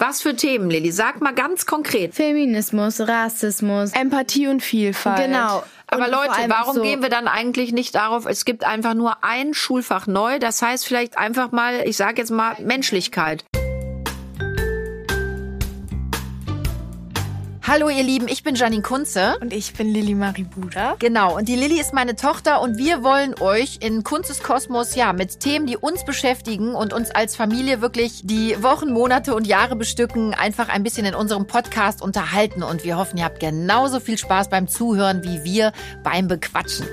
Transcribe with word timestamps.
Was 0.00 0.22
für 0.22 0.34
Themen, 0.34 0.70
Lilly? 0.70 0.92
Sag 0.92 1.20
mal 1.20 1.34
ganz 1.34 1.66
konkret. 1.66 2.14
Feminismus, 2.14 3.00
Rassismus, 3.00 3.92
Empathie 3.92 4.48
und 4.48 4.62
Vielfalt. 4.62 5.26
Genau. 5.26 5.62
Aber 5.88 6.04
Und 6.06 6.10
Leute, 6.10 6.48
warum 6.48 6.76
so- 6.76 6.82
gehen 6.82 7.02
wir 7.02 7.10
dann 7.10 7.28
eigentlich 7.28 7.72
nicht 7.72 7.94
darauf, 7.94 8.24
es 8.24 8.46
gibt 8.46 8.64
einfach 8.64 8.94
nur 8.94 9.22
ein 9.22 9.52
Schulfach 9.52 10.06
neu, 10.06 10.38
das 10.38 10.62
heißt 10.62 10.86
vielleicht 10.86 11.18
einfach 11.18 11.52
mal, 11.52 11.82
ich 11.84 11.98
sage 11.98 12.16
jetzt 12.22 12.30
mal 12.30 12.56
Menschlichkeit. 12.60 13.44
Hallo 17.70 17.88
ihr 17.88 18.02
Lieben, 18.02 18.26
ich 18.26 18.42
bin 18.42 18.56
Janine 18.56 18.82
Kunze. 18.82 19.38
Und 19.40 19.52
ich 19.52 19.74
bin 19.74 19.94
Lilly 19.94 20.16
Marie 20.16 20.42
Buda. 20.42 20.96
Genau, 20.98 21.36
und 21.36 21.46
die 21.46 21.54
Lilly 21.54 21.78
ist 21.80 21.94
meine 21.94 22.16
Tochter 22.16 22.62
und 22.62 22.78
wir 22.78 23.04
wollen 23.04 23.36
euch 23.38 23.78
in 23.80 24.02
Kunstes 24.02 24.42
Kosmos 24.42 24.96
ja 24.96 25.12
mit 25.12 25.38
Themen, 25.38 25.66
die 25.66 25.76
uns 25.76 26.04
beschäftigen 26.04 26.74
und 26.74 26.92
uns 26.92 27.12
als 27.12 27.36
Familie 27.36 27.80
wirklich 27.80 28.22
die 28.24 28.60
Wochen, 28.60 28.92
Monate 28.92 29.36
und 29.36 29.46
Jahre 29.46 29.76
bestücken, 29.76 30.34
einfach 30.34 30.68
ein 30.68 30.82
bisschen 30.82 31.06
in 31.06 31.14
unserem 31.14 31.46
Podcast 31.46 32.02
unterhalten 32.02 32.64
und 32.64 32.82
wir 32.82 32.96
hoffen, 32.96 33.18
ihr 33.18 33.24
habt 33.24 33.38
genauso 33.38 34.00
viel 34.00 34.18
Spaß 34.18 34.50
beim 34.50 34.66
Zuhören 34.66 35.22
wie 35.22 35.44
wir 35.44 35.70
beim 36.02 36.26
Bequatschen. 36.26 36.88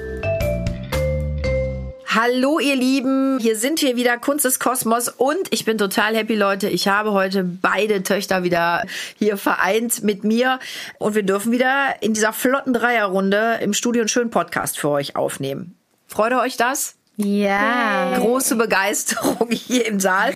Hallo 2.09 2.59
ihr 2.59 2.77
Lieben, 2.77 3.37
hier 3.37 3.57
sind 3.57 3.81
wir 3.81 3.97
wieder 3.97 4.17
Kunst 4.17 4.45
des 4.45 4.59
Kosmos 4.59 5.09
und 5.09 5.41
ich 5.49 5.65
bin 5.65 5.77
total 5.77 6.15
happy 6.15 6.35
Leute. 6.35 6.69
Ich 6.69 6.87
habe 6.87 7.11
heute 7.11 7.43
beide 7.43 8.01
Töchter 8.01 8.43
wieder 8.43 8.85
hier 9.17 9.35
vereint 9.35 10.03
mit 10.03 10.23
mir 10.23 10.59
und 10.99 11.15
wir 11.15 11.23
dürfen 11.23 11.51
wieder 11.51 11.95
in 11.99 12.13
dieser 12.13 12.31
flotten 12.31 12.71
Dreierrunde 12.71 13.59
im 13.61 13.73
Studio 13.73 14.03
einen 14.03 14.09
schönen 14.09 14.29
Podcast 14.29 14.79
für 14.79 14.87
euch 14.87 15.17
aufnehmen. 15.17 15.75
Freut 16.07 16.31
ihr 16.31 16.39
euch 16.39 16.55
das? 16.55 16.96
Ja. 17.19 18.15
Große 18.19 18.55
Begeisterung 18.55 19.47
hier 19.51 19.87
im 19.87 19.99
Saal. 19.99 20.35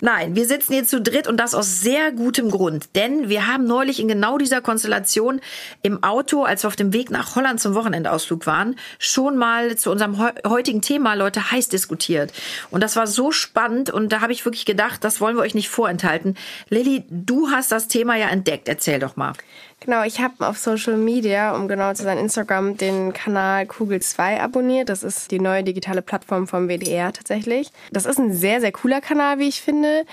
Nein, 0.00 0.36
wir 0.36 0.46
sitzen 0.46 0.72
hier 0.74 0.86
zu 0.86 1.00
dritt 1.00 1.26
und 1.26 1.38
das 1.38 1.54
aus 1.56 1.80
sehr 1.80 2.12
gutem 2.12 2.52
Grund. 2.52 2.88
Denn 2.94 3.28
wir 3.28 3.48
haben 3.48 3.64
neulich 3.64 3.98
in 3.98 4.06
genau 4.06 4.38
dieser 4.38 4.60
Konstellation 4.60 5.40
im 5.82 6.04
Auto, 6.04 6.44
als 6.44 6.62
wir 6.62 6.68
auf 6.68 6.76
dem 6.76 6.92
Weg 6.92 7.10
nach 7.10 7.34
Holland 7.34 7.60
zum 7.60 7.74
Wochenendausflug 7.74 8.46
waren, 8.46 8.76
schon 9.00 9.36
mal 9.36 9.74
zu 9.76 9.90
unserem 9.90 10.18
heu- 10.18 10.32
heutigen 10.46 10.82
Thema, 10.82 11.14
Leute, 11.14 11.50
heiß 11.50 11.68
diskutiert. 11.68 12.32
Und 12.70 12.80
das 12.82 12.94
war 12.94 13.08
so 13.08 13.32
spannend 13.32 13.90
und 13.90 14.12
da 14.12 14.20
habe 14.20 14.32
ich 14.32 14.44
wirklich 14.44 14.66
gedacht, 14.66 15.02
das 15.02 15.20
wollen 15.20 15.34
wir 15.36 15.42
euch 15.42 15.54
nicht 15.56 15.68
vorenthalten. 15.68 16.36
Lilly, 16.68 17.04
du 17.10 17.50
hast 17.50 17.72
das 17.72 17.88
Thema 17.88 18.14
ja 18.14 18.28
entdeckt. 18.28 18.68
Erzähl 18.68 19.00
doch 19.00 19.16
mal. 19.16 19.32
Genau, 19.80 20.04
ich 20.04 20.20
habe 20.20 20.46
auf 20.46 20.58
Social 20.58 20.98
Media, 20.98 21.56
um 21.56 21.66
genau 21.66 21.94
zu 21.94 22.02
sein, 22.02 22.18
Instagram, 22.18 22.76
den 22.76 23.14
Kanal 23.14 23.66
Kugel 23.66 24.00
2 24.00 24.42
abonniert. 24.42 24.90
Das 24.90 25.02
ist 25.02 25.30
die 25.30 25.40
neue 25.40 25.64
digitale 25.64 26.02
Plattform 26.02 26.46
vom 26.46 26.68
WDR 26.68 27.14
tatsächlich. 27.14 27.72
Das 27.90 28.04
ist 28.04 28.18
ein 28.18 28.32
sehr, 28.34 28.60
sehr 28.60 28.72
cooler 28.72 29.00
Kanal, 29.00 29.38
wie 29.38 29.48
ich 29.48 29.62
finde. 29.62 30.04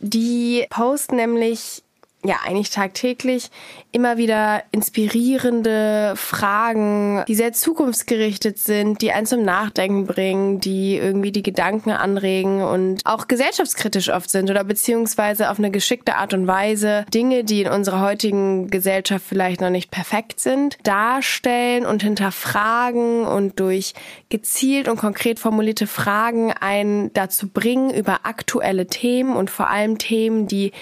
Die 0.00 0.66
posten 0.70 1.16
nämlich 1.16 1.82
ja 2.24 2.36
eigentlich 2.44 2.70
tagtäglich 2.70 3.50
immer 3.92 4.18
wieder 4.18 4.62
inspirierende 4.72 6.12
Fragen, 6.16 7.24
die 7.26 7.34
sehr 7.34 7.52
zukunftsgerichtet 7.52 8.58
sind, 8.58 9.00
die 9.00 9.12
einen 9.12 9.26
zum 9.26 9.42
Nachdenken 9.42 10.06
bringen, 10.06 10.60
die 10.60 10.96
irgendwie 10.96 11.32
die 11.32 11.42
Gedanken 11.42 11.90
anregen 11.90 12.62
und 12.62 13.00
auch 13.04 13.26
gesellschaftskritisch 13.26 14.10
oft 14.10 14.30
sind 14.30 14.50
oder 14.50 14.64
beziehungsweise 14.64 15.50
auf 15.50 15.58
eine 15.58 15.70
geschickte 15.70 16.16
Art 16.16 16.34
und 16.34 16.46
Weise 16.46 17.06
Dinge, 17.12 17.42
die 17.42 17.62
in 17.62 17.70
unserer 17.70 18.00
heutigen 18.00 18.68
Gesellschaft 18.68 19.24
vielleicht 19.26 19.60
noch 19.62 19.70
nicht 19.70 19.90
perfekt 19.90 20.40
sind, 20.40 20.76
darstellen 20.82 21.86
und 21.86 22.02
hinterfragen 22.02 23.24
und 23.24 23.58
durch 23.58 23.94
gezielt 24.28 24.88
und 24.88 24.98
konkret 24.98 25.40
formulierte 25.40 25.86
Fragen 25.86 26.52
einen 26.52 27.12
dazu 27.14 27.48
bringen, 27.48 27.90
über 27.90 28.20
aktuelle 28.24 28.86
Themen 28.86 29.34
und 29.34 29.50
vor 29.50 29.70
allem 29.70 29.98
Themen, 29.98 30.46
die 30.46 30.72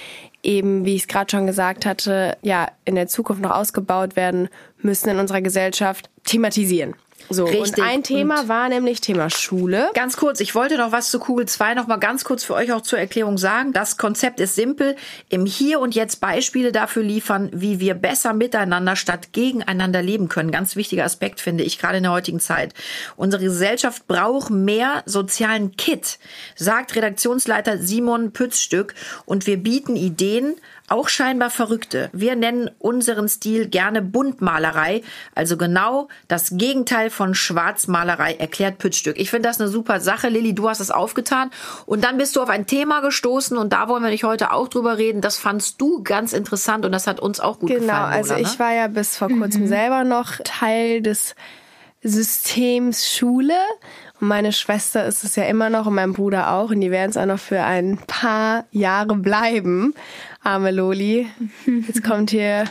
eben, 0.42 0.84
wie 0.84 0.94
ich 0.94 1.03
es 1.03 1.08
gerade 1.08 1.31
schon 1.31 1.47
gesagt 1.47 1.86
hatte, 1.86 2.36
ja, 2.42 2.69
in 2.84 2.94
der 2.94 3.08
Zukunft 3.08 3.42
noch 3.42 3.50
ausgebaut 3.50 4.17
werden 4.17 4.48
müssen 4.80 5.08
in 5.08 5.19
unserer 5.19 5.42
Gesellschaft, 5.42 6.11
thematisieren. 6.25 6.95
So, 7.30 7.44
Richtig. 7.44 7.77
und 7.77 7.80
ein 7.80 8.02
Thema 8.02 8.48
war 8.48 8.68
nämlich 8.68 9.01
Thema 9.01 9.29
Schule. 9.29 9.90
Ganz 9.95 10.17
kurz, 10.17 10.40
ich 10.40 10.55
wollte 10.55 10.79
noch 10.79 10.92
was 10.92 11.11
zu 11.11 11.18
Kugel 11.18 11.46
2 11.46 11.74
noch 11.74 11.86
mal 11.86 11.98
ganz 11.98 12.24
kurz 12.24 12.45
für 12.45 12.55
euch 12.55 12.73
auch 12.73 12.80
zur 12.80 12.98
Erklärung 12.98 13.36
sagen. 13.36 13.73
Das 13.73 13.98
Konzept 13.98 14.40
ist 14.40 14.55
simpel. 14.55 14.96
Im 15.28 15.45
Hier 15.45 15.80
und 15.80 15.95
Jetzt 15.95 16.20
Beispiele 16.20 16.73
dafür 16.73 17.02
liefern, 17.02 17.51
wie 17.52 17.80
wir 17.80 17.95
besser 17.95 18.33
miteinander 18.33 18.96
statt 18.96 19.33
gegeneinander 19.33 20.02
leben 20.02 20.28
können. 20.28 20.51
Ganz 20.51 20.74
wichtiger 20.74 21.05
Aspekt 21.05 21.40
finde 21.40 21.64
ich 21.64 21.78
gerade 21.78 21.98
in 21.98 22.05
der 22.05 22.12
heutigen 22.12 22.40
Zeit. 22.40 22.73
Unsere 23.17 23.42
Gesellschaft 23.42 24.07
braucht 24.07 24.51
mehr 24.51 25.02
sozialen 25.05 25.77
Kit, 25.77 26.18
sagt 26.57 26.96
Redaktionsleiter 26.96 27.78
Simon 27.78 28.33
Pützstück. 28.33 28.95
Und 29.27 29.46
wir 29.46 29.58
bieten 29.58 29.96
Ideen, 29.96 30.57
auch 30.89 31.09
scheinbar 31.09 31.51
verrückte. 31.51 32.11
Wir 32.13 32.37
nennen 32.37 32.71
unseren 32.79 33.29
Stil 33.29 33.69
gerne 33.69 34.03
Buntmalerei, 34.03 35.03
also 35.35 35.57
genau 35.57 36.09
das 36.29 36.51
Gegenteil 36.53 37.11
von 37.11 37.35
Schwarzmalerei, 37.35 38.35
erklärt 38.35 38.79
Pützstück. 38.79 39.19
Ich 39.19 39.31
finde 39.31 39.49
das 39.49 39.61
eine 39.61 39.69
super 39.69 40.01
Sache. 40.01 40.29
Lilly, 40.29 40.55
du 40.55 40.69
hast 40.69 40.81
es 40.81 40.91
aufgetan 40.91 41.51
und 41.87 42.05
dann 42.05 42.17
bist 42.19 42.37
du 42.37 42.43
auf 42.43 42.49
ein 42.49 42.67
Thema 42.67 43.01
gestoßen 43.01 43.57
und 43.59 43.73
da 43.73 43.89
wollen 43.89 44.03
wir 44.03 44.11
nicht 44.11 44.25
heute 44.25 44.53
auch 44.53 44.69
drüber 44.69 44.99
reden. 44.99 45.21
Das 45.21 45.37
fandst 45.37 45.81
du 45.81 46.03
ganz 46.03 46.33
interessant 46.33 46.85
und 46.85 46.93
das 46.93 47.07
hat 47.07 47.20
uns 47.20 47.41
auch 47.41 47.59
gut 47.59 47.69
Genau, 47.70 47.81
gefallen. 47.81 48.13
also 48.13 48.35
Lola, 48.35 48.43
ne? 48.47 48.49
ich 48.53 48.59
war 48.59 48.73
ja 48.75 48.87
bis 48.89 49.17
vor 49.17 49.29
kurzem 49.29 49.67
selber 49.67 50.05
noch 50.05 50.33
Teil 50.45 51.03
des 51.03 51.35
Systems 52.03 53.09
Schule. 53.15 53.55
Und 54.20 54.29
meine 54.29 54.52
Schwester 54.52 55.06
ist 55.06 55.24
es 55.24 55.36
ja 55.36 55.45
immer 55.45 55.70
noch 55.70 55.86
und 55.86 55.95
mein 55.95 56.12
Bruder 56.12 56.52
auch. 56.52 56.70
Und 56.70 56.80
die 56.80 56.90
werden 56.90 57.11
es 57.11 57.17
auch 57.17 57.27
noch 57.27 57.39
für 57.39 57.62
ein 57.62 57.98
paar 58.06 58.64
Jahre 58.70 59.14
bleiben. 59.17 59.95
Arme 60.42 60.70
Loli. 60.70 61.27
Jetzt 61.86 62.02
kommt 62.02 62.30
hier, 62.30 62.64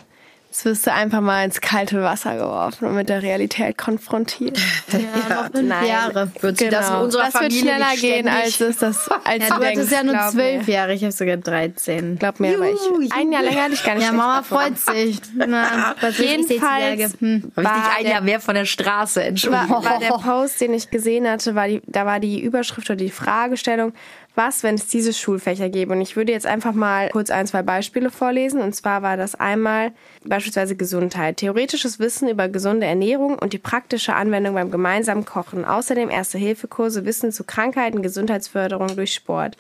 jetzt 0.58 0.66
wirst 0.66 0.88
du 0.88 0.94
einfach 0.94 1.22
mal 1.22 1.46
ins 1.46 1.62
kalte 1.62 2.02
Wasser 2.02 2.36
geworfen 2.36 2.86
und 2.88 2.96
mit 2.96 3.10
der 3.10 3.22
Realität 3.22 3.78
konfrontiert. 3.78 4.58
Ja, 4.92 5.36
noch 5.36 5.52
fünf 5.52 5.68
Nein. 5.68 5.86
Jahre. 5.86 6.32
Wird 6.40 6.58
sie 6.58 6.70
das 6.70 6.90
in 6.90 6.96
unserer 6.96 7.26
das 7.26 7.34
wird 7.34 7.44
Familie 7.44 7.62
schneller 7.62 7.90
nicht 7.92 8.02
gehen, 8.02 8.28
als 8.28 8.62
es 8.62 8.78
das, 8.78 9.10
als 9.24 9.44
Ja, 9.44 9.50
du 9.50 9.56
du 9.56 9.60
denkst. 9.60 9.78
hattest 9.78 9.92
ja 9.92 10.04
nur 10.04 10.14
glaub 10.14 10.32
zwölf 10.32 10.68
mir. 10.68 10.74
Jahre, 10.74 10.94
ich 10.94 11.04
habe 11.04 11.12
sogar 11.12 11.38
13. 11.38 12.18
Glaub 12.18 12.40
mir, 12.40 12.56
aber 12.56 12.70
Juhu, 12.70 13.02
ich, 13.02 13.12
ein 13.14 13.32
Jahr 13.32 13.44
länger 13.44 13.64
hatte 13.64 13.74
ich 13.74 13.84
gar 13.84 13.96
nicht. 13.96 14.06
Ja, 14.06 14.12
Mama 14.14 14.38
davon. 14.38 14.58
freut 14.58 14.80
sich. 14.96 15.20
Na, 15.36 15.96
was 16.02 16.18
Jedenfalls 16.18 16.62
16-Jährige. 16.62 17.12
Hm. 17.20 17.52
Habe 17.56 17.62
ich 17.62 17.64
war 17.64 17.78
nicht 17.78 18.00
ein 18.00 18.06
Jahr 18.08 18.22
mehr 18.22 18.40
von 18.40 18.56
der 18.56 18.66
Straße, 18.66 19.20
war, 19.20 19.28
Entschuldigung. 19.28 19.84
war 19.84 20.00
der 20.00 20.08
Post, 20.08 20.62
den 20.62 20.74
ich 20.74 20.90
gesehen 20.90 21.28
hatte, 21.30 21.54
war 21.54 21.68
die, 21.68 21.82
da 21.86 22.06
war 22.06 22.20
die 22.20 22.42
Überschrift 22.42 22.90
oder 22.90 22.98
die 22.98 23.12
Fragestellung, 23.12 23.94
was, 24.38 24.64
wenn 24.64 24.76
es 24.76 24.88
diese 24.88 25.14
Schulfächer 25.14 25.70
gäbe? 25.70 25.94
Und 25.94 26.02
ich 26.02 26.16
würde 26.16 26.32
jetzt 26.32 26.46
einfach 26.46 26.74
mal 26.74 27.10
kurz 27.10 27.30
ein, 27.30 27.48
zwei 27.48 27.64
Beispiele 27.64 28.12
vorlesen. 28.12 28.62
Und 28.62 28.74
zwar 28.74 29.02
war 29.02 29.18
das 29.18 29.36
einmal 29.36 29.92
beispielsweise 30.24 30.76
Gesundheit. 30.76 31.38
Theoretisches 31.38 32.00
Wissen 32.00 32.30
über 32.30 32.48
gesunde 32.48 32.86
Ernährung 32.86 33.38
und 33.38 33.54
die 33.54 33.58
praktische 33.58 34.14
Anwendung 34.14 34.54
beim 34.54 34.72
gemeinsamen 34.72 35.26
Kochen. 35.26 35.66
Außerdem 35.66 36.10
Erste-Hilfe-Kurse, 36.10 37.06
Wissen 37.06 37.32
zu 37.32 37.44
Krankheiten, 37.44 38.02
Gesundheitsförderung 38.02 38.96
durch 38.96 39.14
Sport. 39.14 39.58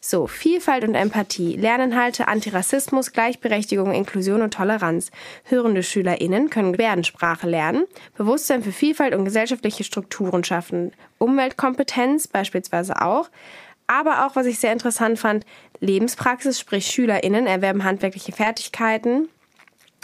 So, 0.00 0.26
Vielfalt 0.28 0.84
und 0.84 0.94
Empathie, 0.94 1.56
Lerninhalte, 1.56 2.28
Antirassismus, 2.28 3.12
Gleichberechtigung, 3.12 3.92
Inklusion 3.92 4.42
und 4.42 4.54
Toleranz. 4.54 5.10
Hörende 5.44 5.82
SchülerInnen 5.82 6.48
können 6.48 6.72
Gebärdensprache 6.72 7.48
lernen, 7.48 7.86
Bewusstsein 8.16 8.62
für 8.62 8.70
Vielfalt 8.72 9.14
und 9.14 9.24
gesellschaftliche 9.24 9.82
Strukturen 9.82 10.44
schaffen, 10.44 10.92
Umweltkompetenz 11.18 12.28
beispielsweise 12.28 13.02
auch, 13.02 13.30
aber 13.86 14.26
auch, 14.26 14.36
was 14.36 14.46
ich 14.46 14.58
sehr 14.58 14.72
interessant 14.72 15.18
fand, 15.18 15.44
Lebenspraxis, 15.80 16.58
sprich 16.58 16.86
SchülerInnen 16.86 17.46
erwerben 17.46 17.84
handwerkliche 17.84 18.32
Fertigkeiten, 18.32 19.28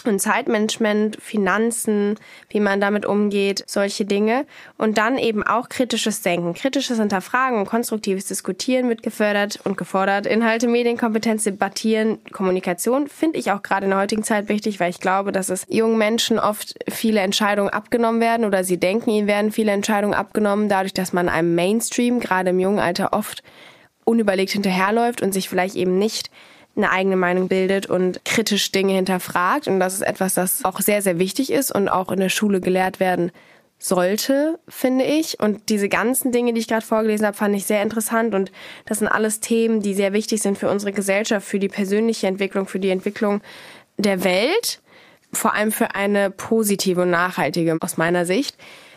und 0.05 0.21
Zeitmanagement, 0.21 1.17
Finanzen, 1.21 2.17
wie 2.49 2.61
man 2.61 2.81
damit 2.81 3.07
umgeht, 3.07 3.65
solche 3.67 4.05
Dinge. 4.05 4.47
Und 4.79 4.99
dann 4.99 5.19
eben 5.19 5.43
auch 5.43 5.69
kritisches 5.69 6.23
Denken, 6.23 6.55
kritisches 6.55 6.99
Hinterfragen 6.99 7.59
und 7.59 7.67
konstruktives 7.67 8.27
Diskutieren 8.27 8.89
wird 8.89 9.03
gefördert 9.03 9.61
und 9.65 9.77
gefordert. 9.77 10.27
Inhalte, 10.27 10.67
Medienkompetenz, 10.69 11.45
Debattieren, 11.45 12.19
Kommunikation 12.33 13.07
finde 13.07 13.39
ich 13.39 13.53
auch 13.53 13.63
gerade 13.63 13.85
in 13.85 13.91
der 13.91 14.01
heutigen 14.01 14.25
Zeit 14.25 14.49
wichtig, 14.49 14.81
weil 14.81 14.91
ich 14.91 15.01
glaube, 15.01 15.33
dass 15.33 15.49
es 15.49 15.67
jungen 15.69 15.99
Menschen 15.99 16.39
oft 16.39 16.75
viele 16.89 17.21
Entscheidungen 17.21 17.71
abgenommen 17.71 18.21
werden 18.21 18.45
oder 18.45 18.65
sie 18.65 18.79
denken, 18.79 19.11
ihnen 19.11 19.27
werden 19.27 19.53
viele 19.53 19.73
Entscheidungen 19.73 20.15
abgenommen, 20.15 20.69
dadurch, 20.69 20.95
dass 20.95 21.13
man 21.13 21.29
einem 21.29 21.55
Mainstream, 21.55 22.21
gerade 22.21 22.51
im 22.51 22.59
jungen 22.59 22.81
Alter, 22.81 23.13
oft 23.13 23.43
unüberlegt 24.05 24.53
hinterherläuft 24.53 25.23
und 25.23 25.33
sich 25.33 25.49
vielleicht 25.49 25.77
eben 25.77 25.99
nicht 25.99 26.31
eine 26.75 26.91
eigene 26.91 27.17
Meinung 27.17 27.49
bildet 27.49 27.87
und 27.87 28.25
kritisch 28.25 28.73
Dinge 28.73 28.95
hinterfragt. 28.95 29.69
Und 29.69 29.79
das 29.81 29.95
ist 29.95 30.03
etwas, 30.03 30.35
das 30.35 30.65
auch 30.65 30.81
sehr, 30.81 31.03
sehr 31.03 31.19
wichtig 31.19 31.53
ist 31.53 31.75
und 31.75 31.89
auch 31.89 32.11
in 32.11 32.21
der 32.21 32.31
Schule 32.31 32.61
gelehrt 32.61 33.01
werden 33.01 33.31
sollte, 33.79 34.59
finde 34.69 35.05
ich. 35.05 35.41
Und 35.41 35.69
diese 35.69 35.89
ganzen 35.89 36.33
Dinge, 36.33 36.53
die 36.53 36.61
ich 36.61 36.69
gerade 36.69 36.87
vorgelesen 36.87 37.27
habe, 37.27 37.37
fand 37.37 37.55
ich 37.57 37.67
sehr 37.67 37.83
interessant. 37.83 38.35
Und 38.35 38.53
das 38.87 39.01
sind 39.01 39.09
alles 39.09 39.41
Themen, 39.41 39.83
die 39.83 39.95
sehr 39.95 40.13
wichtig 40.13 40.41
sind 40.41 40.57
für 40.57 40.71
unsere 40.71 40.93
Gesellschaft, 40.93 41.47
für 41.47 41.59
die 41.59 41.69
persönliche 41.69 42.27
Entwicklung, 42.27 42.67
für 42.67 42.79
die 42.79 42.91
Entwicklung 42.91 43.43
der 43.99 44.25
Welt. 44.25 44.81
Vor 45.33 45.55
allem 45.55 45.73
für 45.73 45.95
eine 45.95 46.31
positive 46.31 47.03
und 47.03 47.11
nachhaltige 47.11 47.77
aus 47.81 47.97
meiner 47.97 48.25
Sicht. 48.25 48.57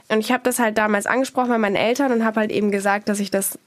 Und 0.10 0.20
ich 0.20 0.32
habe 0.32 0.44
das 0.44 0.60
halt 0.60 0.78
damals 0.78 1.08
angesprochen 1.08 1.50
bei 1.50 1.58
meinen 1.58 1.78
Eltern 1.78 2.12
und 2.12 2.24
habe 2.24 2.42
halt 2.42 2.52
eben 2.52 2.72
gesagt, 2.72 3.10
dass 3.10 3.20
ich 3.20 3.32
das 3.32 3.58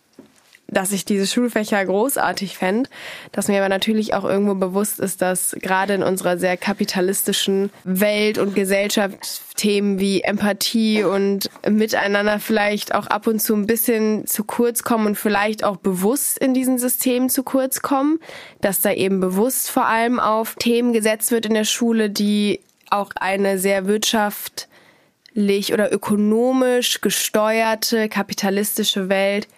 dass 0.70 0.92
ich 0.92 1.06
diese 1.06 1.26
Schulfächer 1.26 1.84
großartig 1.84 2.58
fände, 2.58 2.90
dass 3.32 3.48
mir 3.48 3.58
aber 3.58 3.70
natürlich 3.70 4.12
auch 4.12 4.24
irgendwo 4.24 4.54
bewusst 4.54 5.00
ist, 5.00 5.22
dass 5.22 5.56
gerade 5.60 5.94
in 5.94 6.02
unserer 6.02 6.38
sehr 6.38 6.58
kapitalistischen 6.58 7.70
Welt 7.84 8.36
und 8.38 8.54
Gesellschaft 8.54 9.56
Themen 9.56 9.98
wie 9.98 10.20
Empathie 10.20 11.02
und 11.04 11.50
Miteinander 11.68 12.38
vielleicht 12.38 12.94
auch 12.94 13.06
ab 13.06 13.26
und 13.26 13.40
zu 13.40 13.54
ein 13.54 13.66
bisschen 13.66 14.26
zu 14.26 14.44
kurz 14.44 14.82
kommen 14.82 15.06
und 15.06 15.16
vielleicht 15.16 15.64
auch 15.64 15.78
bewusst 15.78 16.38
in 16.38 16.52
diesen 16.54 16.78
Systemen 16.78 17.30
zu 17.30 17.42
kurz 17.42 17.80
kommen, 17.80 18.20
dass 18.60 18.82
da 18.82 18.92
eben 18.92 19.20
bewusst 19.20 19.70
vor 19.70 19.86
allem 19.86 20.20
auf 20.20 20.54
Themen 20.56 20.92
gesetzt 20.92 21.30
wird 21.30 21.46
in 21.46 21.54
der 21.54 21.64
Schule, 21.64 22.10
die 22.10 22.60
auch 22.90 23.10
eine 23.16 23.58
sehr 23.58 23.86
wirtschaftlich 23.86 25.72
oder 25.72 25.92
ökonomisch 25.92 27.00
gesteuerte 27.00 28.08
kapitalistische 28.08 29.08
Welt 29.08 29.48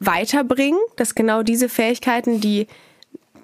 weiterbringen, 0.00 0.78
dass 0.96 1.14
genau 1.14 1.42
diese 1.42 1.68
Fähigkeiten, 1.68 2.40
die 2.40 2.66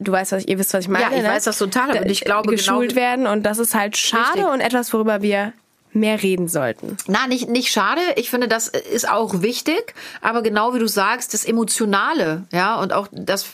du 0.00 0.12
weißt, 0.12 0.32
was 0.32 0.44
ihr 0.44 0.58
wisst, 0.58 0.74
was 0.74 0.84
ich 0.84 0.88
meine. 0.88 1.04
Ja, 1.04 1.16
ich 1.16 1.22
ne? 1.22 1.28
weiß 1.28 1.44
das 1.44 1.58
total, 1.58 1.90
aber 1.90 2.06
ich 2.06 2.20
glaube 2.20 2.50
geschult 2.50 2.90
genau, 2.90 3.00
werden 3.00 3.26
und 3.26 3.44
das 3.44 3.58
ist 3.58 3.74
halt 3.74 3.96
schade 3.96 4.38
Richtig. 4.38 4.46
und 4.46 4.60
etwas, 4.60 4.92
worüber 4.92 5.22
wir 5.22 5.52
mehr 5.92 6.22
reden 6.22 6.48
sollten. 6.48 6.96
Na, 7.06 7.26
nicht, 7.26 7.48
nicht 7.48 7.70
schade. 7.70 8.00
Ich 8.16 8.28
finde, 8.28 8.48
das 8.48 8.68
ist 8.68 9.08
auch 9.08 9.42
wichtig. 9.42 9.94
Aber 10.20 10.42
genau 10.42 10.74
wie 10.74 10.80
du 10.80 10.88
sagst, 10.88 11.34
das 11.34 11.44
Emotionale, 11.44 12.44
ja, 12.50 12.80
und 12.80 12.92
auch 12.92 13.06
das 13.12 13.46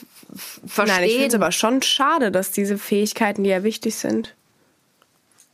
Verstehen. 0.65 0.95
Nein, 0.95 1.03
ich 1.03 1.11
finde 1.13 1.27
es 1.27 1.35
aber 1.35 1.51
schon 1.51 1.81
schade, 1.81 2.31
dass 2.31 2.51
diese 2.51 2.77
Fähigkeiten, 2.77 3.43
die 3.43 3.49
ja 3.49 3.63
wichtig 3.63 3.95
sind, 3.95 4.33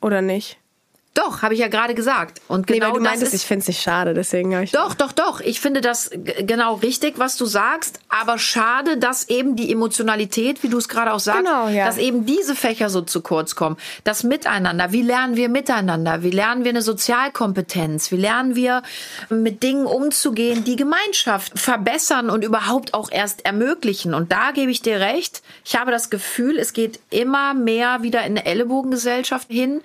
oder 0.02 0.22
nicht? 0.22 0.58
Doch, 1.18 1.42
habe 1.42 1.56
ich 1.56 1.60
ja 1.60 1.68
gerade 1.68 1.96
gesagt. 1.96 2.42
Und 2.48 2.70
Nee, 2.70 2.76
genau 2.76 2.90
weil 2.94 2.98
du 3.00 3.04
meintest, 3.04 3.34
ist, 3.34 3.42
ich 3.42 3.48
finde 3.48 3.62
es 3.64 3.68
nicht 3.70 3.82
schade, 3.82 4.14
deswegen 4.14 4.54
habe 4.54 4.66
ich. 4.66 4.72
Doch, 4.72 4.94
doch, 4.94 5.12
doch. 5.12 5.42
Ich 5.42 5.60
finde 5.60 5.82
das 5.82 6.12
genau 6.14 6.76
richtig, 6.76 7.18
was 7.18 7.38
du 7.38 7.46
sagst. 7.48 8.00
Aber 8.08 8.38
schade, 8.38 8.98
dass 8.98 9.28
eben 9.28 9.56
die 9.56 9.72
Emotionalität, 9.72 10.62
wie 10.62 10.70
du 10.70 10.78
es 10.78 10.88
gerade 10.88 11.12
auch 11.14 11.20
sagst, 11.20 11.40
Genau, 11.44 11.70
ja. 11.70 11.86
dass 11.88 11.98
eben 11.98 12.28
diese 12.28 12.54
Fächer 12.54 12.90
so 12.92 13.02
zu 13.02 13.22
kurz 13.22 13.56
kommen. 13.56 13.78
Das 14.04 14.24
Miteinander. 14.24 14.92
Wie 14.92 15.02
lernen 15.02 15.36
wir 15.36 15.50
miteinander? 15.50 16.22
Wie 16.22 16.30
lernen 16.30 16.64
wir 16.64 16.70
eine 16.70 16.84
Sozialkompetenz? 16.84 18.12
Wie 18.12 18.18
lernen 18.18 18.56
wir 18.56 18.84
mit 19.30 19.64
Dingen 19.64 19.88
umzugehen, 19.88 20.64
die 20.66 20.76
Gemeinschaft 20.76 21.58
verbessern 21.58 22.30
und 22.30 22.44
überhaupt 22.44 22.94
auch 22.94 23.12
erst 23.12 23.44
ermöglichen? 23.44 24.14
Und 24.14 24.32
da 24.32 24.52
gebe 24.52 24.70
ich 24.70 24.84
dir 24.84 25.00
recht. 25.00 25.42
Ich 25.66 25.76
habe 25.76 25.90
das 25.90 26.12
Gefühl, 26.12 26.60
es 26.60 26.74
geht 26.74 27.00
immer 27.10 27.56
mehr 27.56 28.04
wieder 28.04 28.20
in 28.20 28.38
eine 28.38 28.46
Ellenbogengesellschaft 28.46 29.48
hin. 29.50 29.82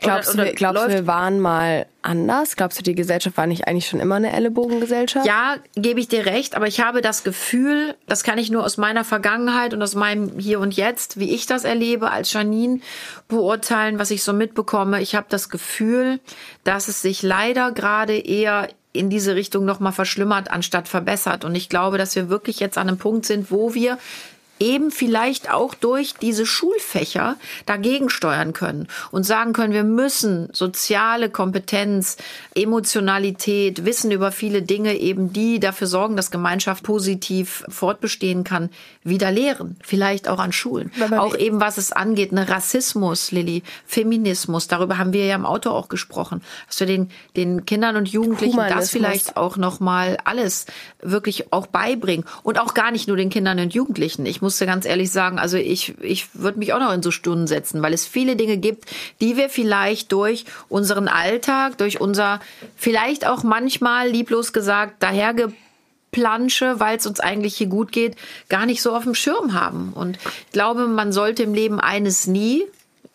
Glaubst, 0.00 0.32
Oder- 0.32 0.44
du, 0.44 0.50
oder 0.52 0.52
glaubst 0.72 0.88
du, 0.88 0.92
läuft 0.92 1.02
wir 1.02 1.06
waren 1.06 1.40
mal 1.40 1.86
anders? 2.02 2.56
Glaubst 2.56 2.78
du, 2.78 2.82
die 2.82 2.94
Gesellschaft 2.94 3.36
war 3.36 3.46
nicht 3.46 3.66
eigentlich 3.66 3.88
schon 3.88 4.00
immer 4.00 4.16
eine 4.16 4.32
Ellenbogengesellschaft? 4.32 5.26
Ja, 5.26 5.56
gebe 5.74 6.00
ich 6.00 6.08
dir 6.08 6.26
recht, 6.26 6.56
aber 6.56 6.66
ich 6.66 6.80
habe 6.80 7.02
das 7.02 7.24
Gefühl, 7.24 7.94
das 8.06 8.24
kann 8.24 8.38
ich 8.38 8.50
nur 8.50 8.64
aus 8.64 8.76
meiner 8.76 9.04
Vergangenheit 9.04 9.74
und 9.74 9.82
aus 9.82 9.94
meinem 9.94 10.38
Hier 10.38 10.60
und 10.60 10.74
Jetzt, 10.74 11.18
wie 11.18 11.34
ich 11.34 11.46
das 11.46 11.64
erlebe, 11.64 12.10
als 12.10 12.32
Janine 12.32 12.80
beurteilen, 13.28 13.98
was 13.98 14.10
ich 14.10 14.22
so 14.22 14.32
mitbekomme. 14.32 15.00
Ich 15.00 15.14
habe 15.14 15.26
das 15.28 15.48
Gefühl, 15.48 16.20
dass 16.64 16.88
es 16.88 17.02
sich 17.02 17.22
leider 17.22 17.72
gerade 17.72 18.16
eher 18.16 18.68
in 18.92 19.08
diese 19.08 19.36
Richtung 19.36 19.64
nochmal 19.64 19.92
verschlimmert, 19.92 20.50
anstatt 20.50 20.88
verbessert. 20.88 21.44
Und 21.44 21.54
ich 21.54 21.68
glaube, 21.68 21.96
dass 21.96 22.16
wir 22.16 22.28
wirklich 22.28 22.58
jetzt 22.58 22.76
an 22.76 22.88
einem 22.88 22.98
Punkt 22.98 23.24
sind, 23.24 23.50
wo 23.50 23.74
wir 23.74 23.98
eben 24.60 24.90
vielleicht 24.90 25.50
auch 25.50 25.74
durch 25.74 26.14
diese 26.20 26.46
Schulfächer 26.46 27.36
dagegen 27.66 28.10
steuern 28.10 28.52
können 28.52 28.86
und 29.10 29.24
sagen 29.24 29.54
können, 29.54 29.72
wir 29.72 29.84
müssen 29.84 30.48
soziale 30.52 31.30
Kompetenz, 31.30 32.18
Emotionalität, 32.54 33.84
Wissen 33.84 34.10
über 34.10 34.30
viele 34.30 34.62
Dinge 34.62 34.96
eben, 34.98 35.32
die 35.32 35.58
dafür 35.58 35.86
sorgen, 35.86 36.16
dass 36.16 36.30
Gemeinschaft 36.30 36.84
positiv 36.84 37.64
fortbestehen 37.68 38.44
kann, 38.44 38.68
wieder 39.02 39.30
lehren. 39.30 39.76
Vielleicht 39.82 40.28
auch 40.28 40.38
an 40.38 40.52
Schulen. 40.52 40.92
Auch 41.16 41.34
eben, 41.34 41.60
was 41.60 41.78
es 41.78 41.90
angeht, 41.90 42.32
ne 42.32 42.48
Rassismus, 42.48 43.32
Lilly, 43.32 43.62
Feminismus, 43.86 44.68
darüber 44.68 44.98
haben 44.98 45.14
wir 45.14 45.24
ja 45.24 45.34
im 45.34 45.46
Auto 45.46 45.70
auch 45.70 45.88
gesprochen, 45.88 46.42
dass 46.66 46.80
wir 46.80 46.86
den, 46.86 47.10
den 47.34 47.64
Kindern 47.64 47.96
und 47.96 48.08
Jugendlichen 48.08 48.58
das 48.58 48.66
Humanismus. 48.66 48.90
vielleicht 48.90 49.36
auch 49.38 49.56
noch 49.56 49.80
mal 49.80 50.18
alles 50.24 50.66
wirklich 51.00 51.52
auch 51.52 51.66
beibringen 51.66 52.26
und 52.42 52.60
auch 52.60 52.74
gar 52.74 52.90
nicht 52.90 53.08
nur 53.08 53.16
den 53.16 53.30
Kindern 53.30 53.58
und 53.58 53.72
Jugendlichen. 53.72 54.26
Ich 54.26 54.42
musste 54.50 54.66
ganz 54.66 54.84
ehrlich 54.84 55.12
sagen, 55.12 55.38
also 55.38 55.56
ich 55.56 55.94
ich 56.00 56.34
würde 56.34 56.58
mich 56.58 56.72
auch 56.72 56.80
noch 56.80 56.92
in 56.92 57.04
so 57.04 57.12
Stunden 57.12 57.46
setzen, 57.46 57.80
weil 57.82 57.92
es 57.94 58.04
viele 58.04 58.34
Dinge 58.34 58.56
gibt, 58.56 58.90
die 59.20 59.36
wir 59.36 59.48
vielleicht 59.48 60.10
durch 60.10 60.44
unseren 60.68 61.06
Alltag, 61.06 61.78
durch 61.78 62.00
unser 62.00 62.40
vielleicht 62.76 63.24
auch 63.28 63.44
manchmal 63.44 64.08
lieblos 64.08 64.52
gesagt 64.52 65.04
dahergeplansche, 65.04 66.80
weil 66.80 66.96
es 66.96 67.06
uns 67.06 67.20
eigentlich 67.20 67.56
hier 67.58 67.68
gut 67.68 67.92
geht, 67.92 68.16
gar 68.48 68.66
nicht 68.66 68.82
so 68.82 68.92
auf 68.92 69.04
dem 69.04 69.14
Schirm 69.14 69.54
haben. 69.54 69.92
Und 69.94 70.18
ich 70.46 70.52
glaube, 70.52 70.88
man 70.88 71.12
sollte 71.12 71.44
im 71.44 71.54
Leben 71.54 71.78
eines 71.78 72.26
nie 72.26 72.64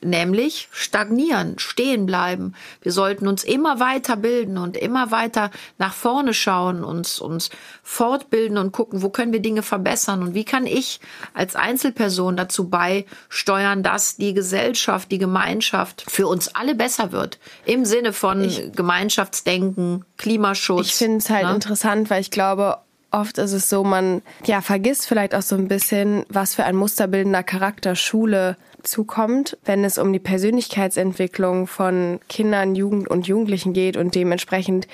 nämlich 0.06 0.70
stagnieren, 0.72 1.60
stehen 1.60 2.06
bleiben. 2.06 2.54
Wir 2.82 2.92
sollten 2.92 3.28
uns 3.28 3.44
immer 3.44 3.80
weiter 3.80 4.16
bilden 4.16 4.58
und 4.58 4.78
immer 4.78 5.12
weiter 5.12 5.52
nach 5.78 5.94
vorne 5.94 6.34
schauen, 6.34 6.84
uns, 6.84 7.20
uns 7.20 7.50
fortbilden 7.84 8.58
und 8.58 8.72
gucken, 8.72 9.02
wo 9.02 9.10
können 9.10 9.34
wir 9.34 9.42
Dinge 9.42 9.64
verbessern 9.64 10.22
und 10.22 10.34
wie 10.34 10.46
kann 10.46 10.66
ich 10.66 11.00
als 11.34 11.56
Einzelperson 11.56 12.38
dazu 12.38 12.70
beisteuern, 12.70 13.84
dass 13.84 14.16
die 14.18 14.34
Gesellschaft, 14.34 15.12
die 15.12 15.18
Gemeinschaft 15.18 16.06
für 16.08 16.28
uns 16.28 16.54
alle 16.56 16.76
besser 16.76 17.12
wird. 17.12 17.40
Im 17.66 17.86
Sinne 17.86 18.14
von 18.14 18.50
Gemeinschaftsdenken, 18.76 20.06
Klimaschutz. 20.18 20.88
Ich 20.88 20.96
finde 20.96 21.18
es 21.18 21.30
halt 21.30 21.46
ne? 21.46 21.56
interessant, 21.56 22.10
weil 22.10 22.22
ich 22.22 22.32
glaube, 22.32 22.78
oft 23.16 23.38
ist 23.38 23.54
es 23.54 23.70
so, 23.70 23.84
man 23.84 24.22
ja 24.46 24.62
vergisst 24.62 25.08
vielleicht 25.08 25.34
auch 25.34 25.42
so 25.42 25.56
ein 25.56 25.68
bisschen, 25.68 26.26
was 26.30 26.56
für 26.56 26.66
ein 26.66 26.76
musterbildender 26.76 27.44
Charakter 27.44 27.96
Schule 27.96 28.58
zukommt, 28.84 29.58
wenn 29.66 29.84
es 29.84 29.98
um 29.98 30.14
die 30.14 30.20
Persönlichkeitsentwicklung 30.20 31.68
von 31.68 32.20
Kindern, 32.30 32.76
Jugend 32.76 33.08
und 33.08 33.28
Jugendlichen 33.28 33.74
geht 33.74 33.98
und 33.98 34.16
dementsprechend 34.16 34.88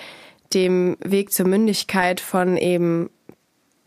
dem 0.53 0.97
Weg 1.03 1.31
zur 1.31 1.47
Mündigkeit 1.47 2.19
von 2.19 2.57
eben 2.57 3.09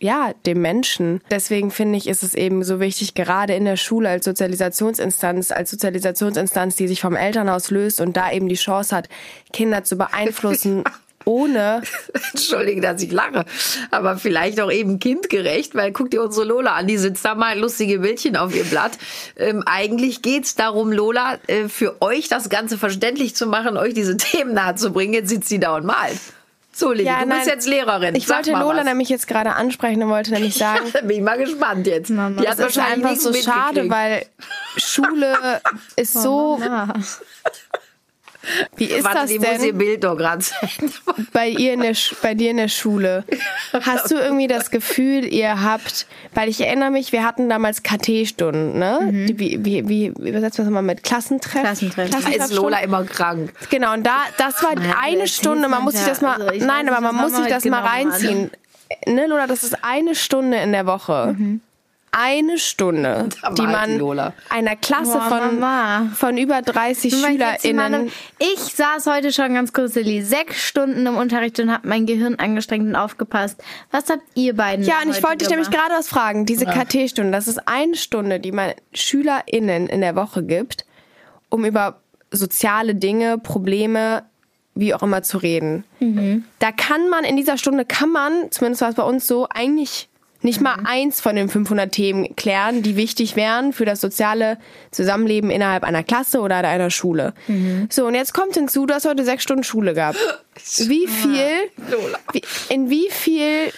ja, 0.01 0.33
dem 0.45 0.61
Menschen. 0.61 1.21
Deswegen 1.31 1.71
finde 1.71 1.97
ich, 1.97 2.09
ist 2.09 2.23
es 2.23 2.35
eben 2.35 2.63
so 2.63 2.79
wichtig, 2.79 3.15
gerade 3.15 3.55
in 3.55 3.65
der 3.65 3.77
Schule 3.77 4.11
als 4.11 4.25
Sozialisationsinstanz, 4.27 5.51
als 5.51 5.71
Sozialisationsinstanz, 5.71 6.77
die 6.77 6.89
sich 6.89 7.01
vom 7.01 7.17
Elternhaus 7.17 7.71
löst 7.71 8.01
und 8.01 8.17
da 8.17 8.31
eben 8.31 8.49
die 8.49 8.57
Chance 8.57 8.95
hat, 8.95 9.09
Kinder 9.53 9.85
zu 9.85 9.97
beeinflussen, 9.97 10.85
ohne 11.25 11.82
Entschuldige, 12.32 12.81
dass 12.81 13.03
ich 13.03 13.12
lache, 13.12 13.44
aber 13.91 14.17
vielleicht 14.17 14.61
auch 14.61 14.71
eben 14.71 14.99
kindgerecht, 14.99 15.75
weil 15.75 15.93
guck 15.93 16.11
dir 16.11 16.23
unsere 16.23 16.47
Lola 16.47 16.75
an, 16.75 16.87
die 16.87 16.99
sitzt 16.99 17.25
da 17.25 17.35
mal 17.35 17.59
lustige 17.59 17.99
Bildchen 18.00 18.37
auf 18.37 18.55
ihr 18.55 18.65
Blatt. 18.65 18.93
Ähm, 19.37 19.62
eigentlich 19.67 20.23
geht's 20.23 20.55
darum, 20.55 20.93
Lola, 20.93 21.38
äh, 21.47 21.69
für 21.69 22.00
euch 22.03 22.29
das 22.29 22.49
Ganze 22.49 22.79
verständlich 22.79 23.34
zu 23.34 23.46
machen, 23.46 23.77
euch 23.77 23.94
diese 23.94 24.17
Themen 24.19 24.55
nahezubringen. 24.55 25.15
Jetzt 25.15 25.29
sitzt 25.31 25.49
sie 25.49 25.58
da 25.60 25.77
und 25.77 25.87
malt. 25.87 26.19
So, 26.77 26.91
Lili, 26.91 27.05
Ja, 27.06 27.20
du 27.22 27.29
nein. 27.29 27.39
bist 27.39 27.49
jetzt 27.51 27.69
Lehrerin. 27.69 28.17
Ich 28.17 28.27
Sag 28.27 28.39
wollte 28.39 28.51
mal 28.53 28.63
Lola 28.63 28.79
was. 28.79 28.84
nämlich 28.87 29.08
jetzt 29.08 29.29
gerade 29.29 29.53
ansprechen 29.55 30.03
und 30.03 30.08
wollte 30.08 30.32
nämlich 30.32 30.55
sagen, 30.58 30.84
Da 30.93 31.03
bin 31.03 31.10
ich 31.19 31.22
mal 31.22 31.39
gespannt 31.39 31.87
jetzt. 31.87 32.10
Mama, 32.10 32.41
die 32.43 32.49
hat 32.49 32.58
das 32.58 32.70
ist 32.70 32.77
wahrscheinlich 32.77 33.06
einfach 33.06 33.20
so 33.22 33.32
schade, 33.32 33.89
weil 33.89 34.27
Schule 34.77 35.60
ist 35.94 36.15
so. 36.15 36.58
Wie 38.77 38.86
ist 38.86 39.05
Warte, 39.05 39.19
das 39.19 39.31
die 39.31 39.39
muss 39.39 39.48
ihr 39.48 39.58
denn 39.58 39.79
Bild 39.79 40.05
doch 40.05 40.17
gerade 40.17 40.44
bei 41.32 41.48
ihr 41.48 41.74
in 41.74 41.81
der 41.81 41.94
Sch 41.94 42.15
bei 42.22 42.34
dir 42.34 42.51
in 42.51 42.56
der 42.56 42.69
Schule? 42.69 43.24
Hast 43.72 44.10
du 44.10 44.17
irgendwie 44.17 44.46
das 44.46 44.70
Gefühl, 44.70 45.24
ihr 45.24 45.63
habt, 45.63 46.06
weil 46.34 46.48
ich 46.48 46.60
erinnere 46.60 46.91
mich, 46.91 47.13
wir 47.13 47.24
hatten 47.24 47.48
damals 47.48 47.82
KT-Stunden, 47.82 48.79
ne? 48.79 49.27
Die, 49.29 49.39
wie, 49.39 49.65
wie, 49.65 49.89
wie 49.89 50.06
übersetzt 50.29 50.58
man 50.58 50.67
das 50.67 50.72
mal 50.72 50.82
mit 50.82 51.03
Klassentreff? 51.03 51.63
Klassentreff. 51.63 52.10
Da 52.10 52.44
ist 52.44 52.53
Lola 52.53 52.81
immer 52.81 53.05
krank. 53.05 53.53
Genau, 53.70 53.93
und 53.94 54.06
da, 54.06 54.17
das 54.39 54.63
war 54.63 54.74
Naja, 54.74 54.96
eine 55.03 55.29
Stunde, 55.29 55.69
man 55.69 55.82
muss 55.82 55.94
sich 55.94 56.06
das 56.06 56.20
mal, 56.20 56.41
Also, 56.41 56.67
nein, 56.67 56.86
weiß 56.86 56.94
aber 56.94 57.13
man 57.13 57.17
muss 57.17 57.32
sich 57.34 57.44
wir 57.44 57.51
das 57.51 57.65
mal 57.65 57.81
genau 57.81 57.91
reinziehen. 57.91 58.51
Ne, 59.06 59.27
Lola, 59.27 59.46
das 59.46 59.65
ist 59.65 59.82
eine 59.82 60.15
Stunde 60.15 60.58
in 60.58 60.72
der 60.72 60.86
Woche. 60.86 61.36
Eine 62.17 62.59
Stunde, 62.59 63.29
die 63.59 63.63
war 63.63 63.67
man 63.67 63.91
die 63.91 63.97
Lola. 63.97 64.33
einer 64.49 64.77
Klasse 64.77 65.19
Boah, 65.19 65.29
von, 65.29 65.59
Mama. 65.59 66.11
von 66.15 66.39
über 66.39 66.63
30 66.63 67.13
Weil 67.23 67.39
jetzt 67.39 67.65
die 67.65 67.69
SchülerInnen. 67.69 68.11
Ich 68.39 68.61
saß 68.61 69.06
heute 69.06 69.33
schon 69.33 69.55
ganz 69.55 69.73
kurz, 69.73 69.94
Lilly, 69.94 70.23
sechs 70.23 70.63
Stunden 70.63 71.06
im 71.06 71.17
Unterricht 71.17 71.59
und 71.61 71.73
habe 71.73 71.89
mein 71.89 72.06
Gehirn 72.06 72.37
angestrengt 72.37 72.87
und 72.87 72.94
aufgepasst. 72.94 73.61
Was 73.91 74.09
habt 74.09 74.23
ihr 74.35 74.55
beiden 74.55 74.85
Ja, 74.85 74.97
und 75.05 75.11
ich 75.11 75.23
wollte 75.23 75.39
dich 75.39 75.49
nämlich 75.49 75.71
gerade 75.71 75.94
was 75.94 76.09
fragen. 76.09 76.47
Diese 76.47 76.67
KT-Stunde, 76.67 77.33
das 77.33 77.49
ist 77.49 77.67
eine 77.67 77.97
Stunde, 77.97 78.39
die 78.39 78.53
man 78.53 78.73
SchülerInnen 78.93 79.89
in 79.89 80.01
der 80.01 80.15
Woche 80.15 80.44
gibt, 80.44 80.85
um 81.49 81.65
über 81.65 82.01
soziale 82.31 82.94
Dinge, 82.94 83.39
Probleme, 83.39 84.25
wie 84.75 84.94
auch 84.94 85.03
immer 85.03 85.23
zu 85.23 85.39
reden. 85.39 85.85
Da 86.59 86.73
kann 86.73 87.09
man 87.09 87.25
in 87.25 87.37
dieser 87.37 87.59
Stunde, 87.59 87.85
kann 87.85 88.11
man, 88.11 88.51
zumindest 88.51 88.83
war 88.83 88.89
es 88.91 88.94
bei 88.94 89.05
uns 89.05 89.27
so, 89.27 89.47
eigentlich 89.49 90.09
nicht 90.44 90.60
mal 90.60 90.77
eins 90.84 91.20
von 91.20 91.36
den 91.36 91.48
500 91.48 91.91
Themen 91.91 92.36
klären, 92.36 92.82
die 92.82 92.96
wichtig 92.96 93.34
wären 93.34 93.72
für 93.72 93.84
das 93.84 94.01
soziale 94.01 94.58
Zusammenleben 94.91 95.51
innerhalb 95.51 95.84
einer 95.84 96.03
Klasse 96.03 96.41
oder 96.41 96.56
einer 96.56 96.91
Schule. 96.91 97.34
So, 97.91 98.06
und 98.06 98.15
jetzt 98.15 98.34
kommt 98.34 98.55
hinzu, 98.55 98.86
du 98.86 98.94
hast 98.94 99.06
heute 99.06 99.24
sechs 99.24 99.43
Stunden 99.43 99.65
Schule 99.65 99.94
gehabt. 99.94 100.19
Wie 100.86 101.06
viel, 101.06 101.70
Lola. 101.91 102.19
wie, 102.32 102.43
in 102.69 102.91
wie 102.91 103.08
viel 103.10 103.72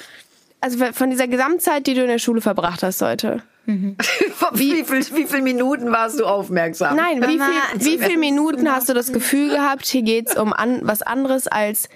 also 0.60 0.84
von 0.92 1.10
dieser 1.10 1.28
Gesamtzeit, 1.28 1.86
die 1.86 1.94
du 1.94 2.02
in 2.02 2.08
der 2.08 2.18
Schule 2.18 2.40
verbracht 2.40 2.82
hast 2.82 3.00
heute. 3.02 3.42
wie, 3.66 4.84
viel, 4.84 5.06
wie 5.14 5.26
viele 5.26 5.42
Minuten 5.42 5.90
warst 5.90 6.20
du 6.20 6.24
aufmerksam? 6.24 6.96
Nein, 6.96 7.20
wie 7.26 7.36
Mama, 7.36 7.52
viel, 7.78 7.84
wie 7.84 7.98
viel 7.98 8.16
Minuten 8.16 8.70
hast 8.70 8.88
du 8.88 8.94
das 8.94 9.12
Gefühl 9.12 9.50
gehabt, 9.50 9.86
hier 9.86 10.02
geht's 10.02 10.36
um 10.36 10.52
an, 10.52 10.80
was 10.82 11.02
anderes 11.02 11.48
als 11.48 11.88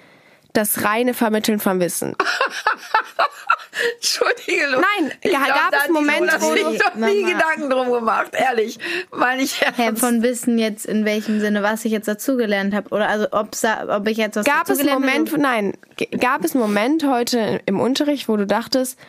das 0.53 0.83
reine 0.83 1.13
Vermitteln 1.13 1.59
von 1.59 1.79
Wissen? 1.79 2.15
Entschuldige, 3.95 4.65
Lu. 4.67 4.79
Nein, 4.81 5.11
Ich 5.21 5.31
gab 5.31 5.45
glaub, 5.45 5.57
es 5.71 5.79
hat 5.79 5.87
die 5.87 5.91
Momente, 5.93 6.35
wo 6.41 6.51
sich 6.53 6.63
du- 6.63 6.77
doch 6.77 6.95
nie 6.95 7.21
Mama. 7.23 7.33
Gedanken 7.33 7.69
drum 7.69 7.91
gemacht, 7.91 8.31
ehrlich. 8.33 8.77
Meine 9.15 9.41
ich 9.43 9.61
ernst. 9.77 10.01
von 10.03 10.21
Wissen 10.23 10.57
jetzt 10.57 10.85
in 10.85 11.05
welchem 11.05 11.39
Sinne, 11.39 11.63
was 11.63 11.85
ich 11.85 11.91
jetzt 11.91 12.07
dazugelernt 12.07 12.73
habe 12.73 12.89
oder 12.89 13.07
also 13.07 13.27
ob 13.31 14.07
ich 14.07 14.17
jetzt 14.17 14.35
was 14.35 14.45
Gab 14.45 14.69
es 14.69 14.79
einen 14.79 14.89
Moment, 14.93 15.31
habe. 15.31 15.41
nein, 15.41 15.73
gab 16.19 16.43
es 16.43 16.53
einen 16.53 16.61
Moment 16.63 17.05
heute 17.07 17.61
im 17.65 17.79
Unterricht, 17.79 18.27
wo 18.27 18.35
du 18.37 18.45
dachtest, 18.45 18.99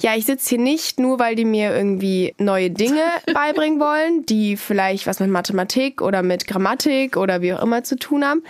ja, 0.00 0.14
ich 0.14 0.26
sitze 0.26 0.50
hier 0.50 0.58
nicht 0.58 1.00
nur, 1.00 1.18
weil 1.18 1.36
die 1.36 1.46
mir 1.46 1.74
irgendwie 1.74 2.34
neue 2.38 2.70
Dinge 2.70 3.00
beibringen 3.32 3.80
wollen, 3.80 4.26
die 4.26 4.56
vielleicht 4.58 5.06
was 5.06 5.20
mit 5.20 5.30
Mathematik 5.30 6.02
oder 6.02 6.22
mit 6.22 6.46
Grammatik 6.46 7.16
oder 7.16 7.40
wie 7.40 7.54
auch 7.54 7.62
immer 7.62 7.82
zu 7.82 7.96
tun 7.96 8.24
haben, 8.24 8.44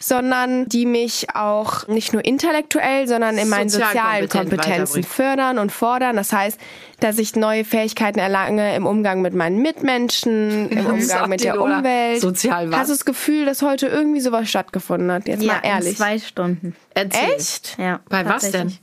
sondern 0.00 0.68
die 0.68 0.86
mich 0.86 1.26
auch 1.34 1.88
nicht 1.88 2.12
nur 2.12 2.24
intellektuell, 2.24 3.08
sondern 3.08 3.36
in 3.36 3.48
meinen 3.48 3.68
sozialen 3.68 4.22
Sozialkompetent 4.22 4.62
Kompetenzen 4.62 5.02
fördern 5.04 5.58
und 5.58 5.72
fordern. 5.72 6.14
Das 6.16 6.32
heißt, 6.32 6.58
dass 7.00 7.18
ich 7.18 7.34
neue 7.34 7.64
Fähigkeiten 7.64 8.20
erlange 8.20 8.76
im 8.76 8.86
Umgang 8.86 9.22
mit 9.22 9.34
meinen 9.34 9.60
Mitmenschen, 9.60 10.68
im 10.70 10.86
Umgang 10.86 11.28
mit 11.28 11.42
der 11.42 11.56
Lola. 11.56 11.78
Umwelt. 11.78 12.20
Sozial 12.20 12.70
was? 12.70 12.78
Hast 12.78 12.88
du 12.90 12.94
das 12.94 13.04
Gefühl, 13.04 13.44
dass 13.46 13.62
heute 13.62 13.88
irgendwie 13.88 14.20
sowas 14.20 14.48
stattgefunden 14.48 15.10
hat? 15.10 15.26
Jetzt 15.26 15.42
Ja, 15.42 15.54
mal 15.54 15.60
ehrlich. 15.64 15.90
in 15.90 15.96
zwei 15.96 16.18
Stunden. 16.18 16.76
Erzähl. 16.94 17.30
Echt? 17.36 17.76
Ja, 17.78 18.00
Bei 18.08 18.24
was 18.24 18.50
denn? 18.52 18.76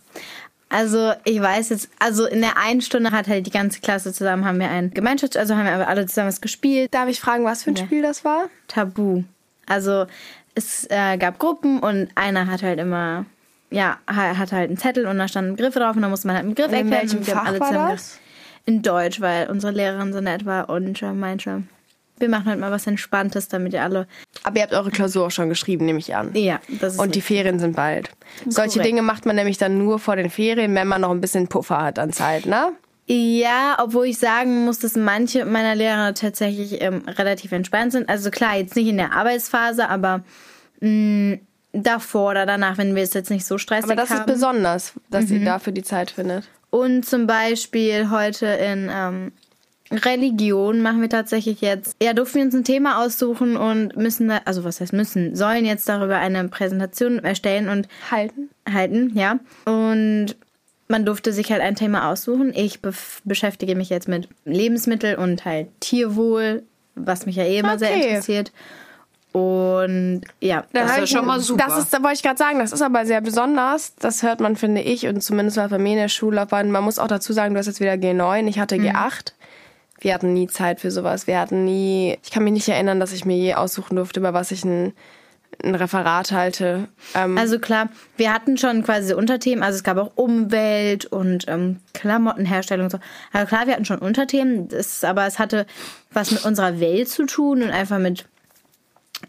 Also 0.67 1.13
ich 1.24 1.39
weiß 1.41 1.69
jetzt, 1.69 1.89
also 2.00 2.25
in 2.25 2.41
der 2.41 2.57
einen 2.57 2.81
Stunde 2.81 3.12
hat 3.12 3.27
halt 3.27 3.45
die 3.45 3.51
ganze 3.51 3.79
Klasse 3.79 4.12
zusammen, 4.12 4.43
haben 4.45 4.60
wir 4.60 4.69
ein 4.69 4.91
Gemeinschafts-, 4.91 5.38
also 5.38 5.55
haben 5.55 5.65
wir 5.65 5.88
alle 5.88 6.05
zusammen 6.07 6.27
was 6.27 6.41
gespielt. 6.41 6.93
Darf 6.93 7.07
ich 7.07 7.22
fragen, 7.22 7.45
was 7.45 7.63
für 7.63 7.69
ein 7.69 7.75
Ja. 7.75 7.86
Spiel 7.86 8.01
das 8.01 8.25
war? 8.25 8.50
Tabu. 8.67 9.24
Also 9.67 10.05
es 10.55 10.88
äh, 10.89 11.17
gab 11.17 11.38
Gruppen 11.39 11.79
und 11.79 12.09
einer 12.15 12.47
hat 12.47 12.63
halt 12.63 12.79
immer, 12.79 13.25
ja, 13.71 13.97
ha- 14.09 14.38
hatte 14.38 14.55
halt 14.55 14.69
einen 14.69 14.77
Zettel 14.77 15.05
und 15.05 15.17
da 15.17 15.27
standen 15.27 15.55
Begriffe 15.55 15.79
drauf 15.79 15.95
und 15.95 16.01
da 16.01 16.09
musste 16.09 16.27
man 16.27 16.35
halt 16.38 16.45
einen 16.45 16.55
Begriff 16.55 16.71
Und 16.71 16.77
in 16.79 16.91
erklären. 16.91 17.01
welchem 17.03 17.17
und 17.19 17.27
wir 17.27 17.35
haben 17.35 17.45
Fach 17.45 17.51
alle 17.51 17.59
war 17.77 17.91
das? 17.91 18.19
In 18.65 18.81
Deutsch, 18.81 19.21
weil 19.21 19.50
unsere 19.50 19.71
Lehrerin 19.74 20.12
so 20.12 20.21
nett 20.21 20.45
war 20.45 20.69
und 20.69 21.01
äh, 21.03 21.12
meinte, 21.13 21.63
wir 22.17 22.29
machen 22.29 22.45
halt 22.45 22.59
mal 22.59 22.71
was 22.71 22.88
Entspanntes, 22.88 23.47
damit 23.50 23.74
ihr 23.74 23.83
alle, 23.83 24.07
Aber 24.43 24.55
ihr 24.57 24.63
habt 24.63 24.74
eure 24.74 24.89
Klausur 24.89 25.27
auch 25.27 25.31
schon 25.31 25.50
geschrieben, 25.50 25.85
nehme 25.85 26.00
ich 26.00 26.15
an. 26.15 26.31
ja, 26.33 26.59
das 26.79 26.93
ist 26.93 27.00
Und 27.00 27.13
die. 27.13 27.21
Ferien 27.21 27.59
sind 27.59 27.75
bald. 27.75 28.09
Solche 28.47 28.69
Korrekt. 28.79 28.85
Dinge 28.85 29.01
macht 29.01 29.25
man 29.25 29.35
nämlich 29.35 29.57
dann 29.57 29.77
nur 29.77 30.00
vor 30.00 30.15
den 30.15 30.29
Ferien, 30.29 30.74
wenn 30.74 30.88
man 30.88 31.01
noch 31.01 31.12
ein 31.12 31.19
bisschen 31.21 31.47
Puffer 31.47 31.81
hat 31.83 32.00
an 32.00 32.12
Zeit, 32.13 32.45
ne? 32.45 32.71
Ja, 33.07 33.77
obwohl 33.79 34.07
ich 34.07 34.17
sagen 34.17 34.65
muss, 34.65 34.79
dass 34.79 34.95
manche 34.95 35.45
meiner 35.45 35.75
Lehrer 35.75 36.13
tatsächlich 36.15 36.81
ähm, 36.81 37.03
relativ 37.07 37.51
entspannt 37.51 37.91
sind. 37.91 38.09
Also 38.09 38.31
klar, 38.31 38.57
jetzt 38.57 38.75
nicht 38.75 38.88
in 38.88 38.97
der 38.97 39.13
Arbeitsphase, 39.13 39.88
aber 39.89 40.24
mh, 40.79 41.38
davor 41.71 42.31
oder 42.31 42.45
danach, 42.45 42.77
wenn 42.77 42.95
wir 42.95 43.03
es 43.03 43.13
jetzt 43.13 43.29
nicht 43.29 43.45
so 43.45 43.57
stressig 43.57 43.91
Aber 43.91 43.95
das 43.95 44.09
haben. 44.09 44.21
ist 44.21 44.25
besonders, 44.25 44.93
dass 45.12 45.29
ihr 45.29 45.43
dafür 45.43 45.71
die 45.74 45.83
Zeit 45.83 46.12
findet. 46.12 46.45
Und 46.71 47.05
zum 47.05 47.27
Beispiel 47.27 48.09
heute 48.09 48.47
in 48.47 48.89
ähm, 48.91 49.31
Religion 49.91 50.81
machen 50.81 51.01
wir 51.01 51.09
tatsächlich 51.09 51.62
jetzt, 51.62 51.95
ja, 52.01 52.13
durften 52.13 52.39
wir 52.39 52.45
uns 52.45 52.55
ein 52.55 52.63
Thema 52.63 53.03
aussuchen 53.03 53.55
und 53.55 53.95
müssen, 53.95 54.27
da, 54.27 54.41
also 54.45 54.63
was 54.63 54.81
heißt 54.81 54.93
müssen, 54.93 55.35
sollen 55.35 55.63
jetzt 55.63 55.88
darüber 55.88 56.17
eine 56.17 56.47
Präsentation 56.47 57.19
erstellen 57.19 57.69
und 57.69 57.88
Halten. 58.09 58.50
halten, 58.67 59.12
ja. 59.15 59.38
Und 59.65 60.35
man 60.88 61.06
durfte 61.06 61.34
sich 61.34 61.51
halt 61.51 61.62
ein 61.62 61.75
Thema 61.75 62.12
aussuchen. 62.12 62.51
Ich 62.56 62.80
bef- 62.80 63.20
beschäftige 63.24 63.75
mich 63.75 63.89
jetzt 63.89 64.08
mit 64.08 64.27
Lebensmittel 64.46 65.15
und 65.15 65.44
halt 65.46 65.68
Tierwohl, 65.80 66.63
was 66.96 67.25
mich 67.25 67.36
ja 67.38 67.44
eh 67.44 67.58
immer 67.60 67.77
sehr 67.80 67.89
Okay. 67.89 68.08
interessiert. 68.10 68.51
Und 69.32 70.22
ja, 70.39 70.63
Das 70.72 70.86
ist 70.86 70.92
hab 70.92 71.00
ja 71.00 71.08
schon 71.08 71.25
mal 71.25 71.39
super. 71.42 71.65
Das 71.68 71.77
ist, 71.77 71.94
da 71.94 72.01
wollte 72.01 72.15
ich 72.15 72.24
gerade 72.24 72.38
sagen, 72.38 72.60
das 72.60 72.72
ist 72.72 72.82
aber 72.82 73.06
sehr 73.06 73.20
besonders. 73.20 73.94
Das 74.00 74.24
hört 74.24 74.39
man, 74.39 74.56
finde 74.56 74.82
ich, 74.82 75.08
und 75.08 75.22
zumindest 75.22 75.58
war 75.58 75.68
bei 75.68 75.77
mir 75.77 75.92
in 75.94 75.98
der 76.00 76.08
Schullaufbahn. 76.08 76.72
Man 76.72 76.84
muss 76.86 77.00
auch 77.00 77.08
dazu 77.10 77.34
sagen, 77.34 77.54
du 77.54 77.60
hast 77.60 77.65
jetzt 77.68 77.82
wieder 77.82 77.94
G9, 77.94 78.48
ich 78.48 78.60
hatte 78.60 78.75
G8. 78.75 79.34
Wir 80.00 80.13
hatten 80.13 80.34
nie 80.34 80.48
Zeit 80.48 80.80
für 80.80 80.92
sowas. 80.92 81.27
Wir 81.27 81.39
hatten 81.39 81.65
nie, 81.65 82.18
ich 82.24 82.32
kann 82.32 82.44
mich 82.46 82.54
nicht 82.54 82.70
erinnern, 82.70 83.00
dass 83.01 83.12
ich 83.12 83.25
mir 83.25 83.36
je 83.36 83.56
aussuchen 83.56 83.96
durfte, 83.98 84.20
über 84.22 84.34
was 84.34 84.51
ich 84.51 84.63
ein, 84.63 84.94
ein 85.63 85.75
Referat 85.75 86.31
halte. 86.31 86.88
Ähm, 87.13 87.38
Also 87.38 87.59
klar, 87.59 87.89
wir 88.17 88.33
hatten 88.33 88.57
schon 88.57 88.83
quasi 88.83 89.13
Unterthemen, 89.13 89.63
also 89.63 89.77
es 89.77 89.83
gab 89.83 89.97
auch 89.97 90.12
Umwelt 90.15 91.05
und 91.05 91.45
ähm, 91.47 91.79
Klamottenherstellung 91.93 92.85
und 92.85 92.91
so. 92.91 93.00
Also 93.33 93.47
klar, 93.47 93.67
wir 93.67 93.74
hatten 93.74 93.85
schon 93.85 94.00
Unterthemen, 94.00 94.67
das, 94.67 95.03
aber 95.03 95.25
es 95.25 95.39
hatte 95.39 95.65
was 96.12 96.31
mit 96.31 96.45
unserer 96.45 96.79
Welt 96.79 97.09
zu 97.09 97.25
tun 97.25 97.62
und 97.63 97.69
einfach 97.71 98.00
mit, 98.00 98.25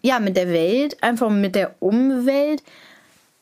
ja, 0.02 0.18
mit 0.20 0.36
der 0.36 0.48
Welt, 0.48 1.02
einfach 1.02 1.30
mit 1.30 1.54
der 1.54 1.74
Umwelt. 1.80 2.62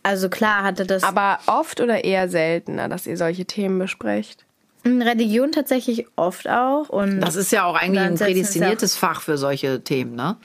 Also 0.02 0.28
klar 0.28 0.62
hatte 0.64 0.84
das 0.84 1.02
aber 1.02 1.38
oft 1.46 1.80
oder 1.80 2.04
eher 2.04 2.28
seltener, 2.28 2.88
dass 2.88 3.06
ihr 3.06 3.16
solche 3.16 3.46
Themen 3.46 3.78
besprecht. 3.78 4.44
in 4.82 5.00
Religion 5.00 5.50
tatsächlich 5.50 6.06
oft 6.16 6.46
auch. 6.46 6.90
Und 6.90 7.20
Das 7.20 7.36
ist 7.36 7.50
ja 7.52 7.64
auch 7.64 7.74
eigentlich 7.74 8.02
ein 8.02 8.16
prädestiniertes 8.16 8.96
Fach 8.96 9.22
für 9.22 9.38
solche 9.38 9.80
Themen, 9.82 10.14
ne? 10.14 10.36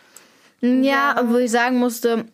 Ja, 0.62 1.16
obwohl 1.22 1.42
ich 1.42 1.52
sagen 1.52 1.78
musste, 1.78 2.26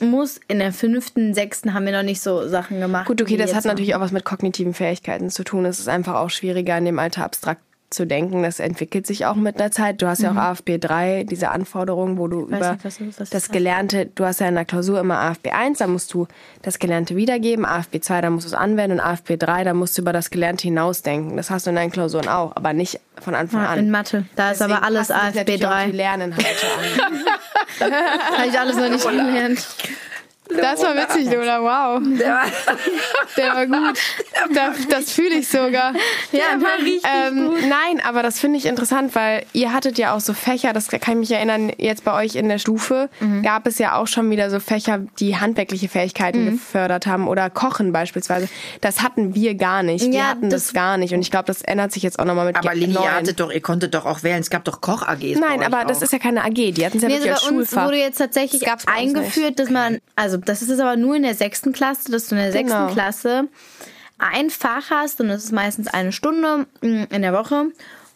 muss 0.00 0.40
in 0.48 0.58
der 0.58 0.72
fünften, 0.72 1.34
sechsten 1.34 1.72
haben 1.74 1.86
wir 1.86 1.92
noch 1.92 2.02
nicht 2.02 2.20
so 2.20 2.48
Sachen 2.48 2.80
gemacht. 2.80 3.06
Gut, 3.06 3.22
okay, 3.22 3.36
das 3.36 3.54
hat 3.54 3.64
natürlich 3.64 3.94
auch 3.94 4.00
was 4.00 4.10
mit 4.12 4.24
kognitiven 4.24 4.74
Fähigkeiten 4.74 5.30
zu 5.30 5.44
tun. 5.44 5.64
Es 5.64 5.78
ist 5.78 5.88
einfach 5.88 6.14
auch 6.14 6.30
schwieriger, 6.30 6.76
in 6.76 6.84
dem 6.84 6.98
Alter 6.98 7.24
abstrakt 7.24 7.60
zu 7.90 8.04
denken. 8.04 8.42
Das 8.42 8.58
entwickelt 8.58 9.06
sich 9.06 9.24
auch 9.24 9.36
mit 9.36 9.60
der 9.60 9.70
Zeit. 9.70 10.02
Du 10.02 10.08
hast 10.08 10.20
ja 10.20 10.32
auch 10.32 10.36
AFB 10.36 10.78
3, 10.80 11.22
diese 11.30 11.50
Anforderungen, 11.52 12.18
wo 12.18 12.26
du 12.26 12.40
über 12.46 12.58
nicht, 12.72 12.84
was 12.84 12.98
das- 12.98 13.20
was 13.20 13.30
das 13.30 13.50
Gelernte, 13.50 14.06
du 14.12 14.24
hast 14.24 14.40
ja 14.40 14.48
in 14.48 14.56
der 14.56 14.64
Klausur 14.64 14.98
immer 14.98 15.16
AFB 15.18 15.50
1, 15.52 15.78
da 15.78 15.86
musst 15.86 16.12
du 16.12 16.26
das 16.62 16.80
Gelernte 16.80 17.14
wiedergeben, 17.14 17.64
AFB 17.64 18.00
2, 18.00 18.20
da 18.20 18.30
musst 18.30 18.46
du 18.46 18.48
es 18.48 18.54
anwenden 18.54 18.98
und 18.98 19.04
AFB 19.04 19.36
3, 19.36 19.62
da 19.62 19.74
musst 19.74 19.96
du 19.96 20.02
über 20.02 20.12
das 20.12 20.30
Gelernte 20.30 20.62
hinausdenken. 20.64 21.36
Das 21.36 21.50
hast 21.50 21.66
du 21.66 21.70
in 21.70 21.76
deinen 21.76 21.92
Klausuren 21.92 22.26
auch, 22.26 22.56
aber 22.56 22.72
nicht 22.72 22.98
von 23.20 23.36
Anfang 23.36 23.62
Ja, 23.62 23.68
an. 23.68 23.78
in 23.78 23.90
Mathe. 23.92 24.24
Da 24.34 24.50
ist 24.50 24.60
Deswegen 24.60 24.76
aber 24.78 24.86
alles 24.86 25.12
AFB 25.12 25.36
natürlich 25.36 25.66
auch 25.66 25.70
3. 25.70 25.86
Die 25.86 25.96
Lerninhalte 25.96 26.46
an. 26.48 27.12
Habe 27.80 28.46
ich 28.48 28.58
alles 28.58 28.76
noch 28.76 28.88
nicht 28.88 29.06
gelernt. 29.06 29.66
Das 30.48 30.82
war 30.82 30.94
witzig, 30.94 31.32
Lola, 31.32 31.62
wow. 31.62 32.02
Der 33.36 33.54
war 33.54 33.66
gut. 33.66 33.98
Das, 34.54 34.86
das 34.88 35.10
fühle 35.12 35.36
ich 35.36 35.48
sogar. 35.48 35.92
Ja, 36.32 36.60
war 36.60 36.78
richtig 36.84 37.02
ähm, 37.04 37.50
Nein, 37.68 38.02
aber 38.06 38.22
das 38.22 38.38
finde 38.38 38.58
ich 38.58 38.66
interessant, 38.66 39.14
weil 39.14 39.44
ihr 39.52 39.72
hattet 39.72 39.96
ja 39.98 40.14
auch 40.14 40.20
so 40.20 40.34
Fächer, 40.34 40.72
das 40.72 40.88
kann 40.88 41.00
ich 41.22 41.28
mich 41.28 41.30
erinnern, 41.32 41.72
jetzt 41.78 42.04
bei 42.04 42.12
euch 42.12 42.34
in 42.36 42.48
der 42.48 42.58
Stufe 42.58 43.08
Mhm. 43.20 43.42
gab 43.42 43.66
es 43.66 43.78
ja 43.78 43.96
auch 43.96 44.06
schon 44.06 44.30
wieder 44.30 44.50
so 44.50 44.60
Fächer, 44.60 45.00
die 45.18 45.36
handwerkliche 45.36 45.88
Fähigkeiten 45.88 46.44
Mhm. 46.44 46.50
gefördert 46.52 47.06
haben 47.06 47.26
oder 47.28 47.48
Kochen 47.50 47.92
beispielsweise. 47.92 48.48
Das 48.80 49.02
hatten 49.02 49.34
wir 49.34 49.54
gar 49.54 49.82
nicht. 49.82 50.04
Wir 50.04 50.12
Ja, 50.18 50.24
hatten 50.28 50.50
das, 50.50 50.64
das- 50.66 50.72
gar 50.74 50.96
nicht 50.98 51.14
und 51.14 51.20
ich 51.22 51.30
glaube, 51.30 51.46
das 51.46 51.62
ändert 51.62 51.92
sich 51.92 52.02
jetzt 52.02 52.18
auch 52.18 52.24
nochmal 52.24 52.46
mit 52.46 52.56
Aber 52.56 52.74
Lini, 52.74 52.92
ihr 52.94 53.14
hattet 53.14 53.40
doch, 53.40 53.50
ihr 53.50 53.60
konntet 53.62 53.94
doch 53.94 54.04
auch 54.04 54.22
wählen. 54.22 54.40
Es 54.40 54.50
gab 54.50 54.64
doch 54.64 54.80
Koch-AGs. 54.80 55.38
Nein, 55.40 55.62
aber 55.62 55.84
das 55.84 55.98
auch. 55.98 56.02
ist 56.02 56.12
ja 56.12 56.18
keine 56.18 56.44
AG, 56.44 56.72
die 56.72 56.84
hatten 56.84 56.98
es 56.98 57.02
ja 57.02 57.08
Nee, 57.08 57.14
wirklich 57.14 57.32
als 57.32 57.42
also 57.42 57.52
bei 57.54 57.58
uns 57.60 57.68
Schulfach. 57.70 57.86
wurde 57.86 57.96
jetzt 57.98 58.18
tatsächlich 58.18 58.62
Das 58.62 58.86
eingeführt, 58.86 59.58
dass 59.58 59.70
man, 59.70 59.98
also 60.16 60.38
das 60.44 60.62
ist 60.62 60.78
aber 60.80 60.96
nur 60.96 61.16
in 61.16 61.22
der 61.22 61.34
sechsten 61.34 61.72
Klasse, 61.72 62.10
dass 62.10 62.28
du 62.28 62.34
in 62.36 62.40
der 62.40 62.50
Genau. 62.52 62.86
sechsten 62.86 62.94
Klasse 62.94 63.48
ein 64.18 64.50
Fach 64.50 64.90
hast 64.90 65.20
und 65.20 65.28
das 65.28 65.44
ist 65.44 65.52
meistens 65.52 65.88
eine 65.88 66.12
Stunde 66.12 66.66
mm, 66.80 67.04
in 67.10 67.22
der 67.22 67.32
Woche. 67.32 67.66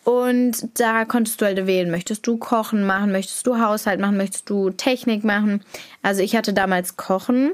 Und 0.05 0.81
da 0.81 1.05
konntest 1.05 1.41
du 1.41 1.45
halt 1.45 1.67
wählen, 1.67 1.91
möchtest 1.91 2.27
du 2.27 2.39
Kochen 2.39 2.87
machen, 2.87 3.13
möchtest 3.13 3.47
du 3.47 3.61
Haushalt 3.61 4.01
machen, 4.01 4.17
möchtest 4.17 4.49
du 4.49 4.71
Technik 4.71 5.23
machen. 5.23 5.63
Also 6.03 6.23
ich 6.23 6.35
hatte 6.35 6.55
damals 6.55 6.97
Kochen 6.97 7.53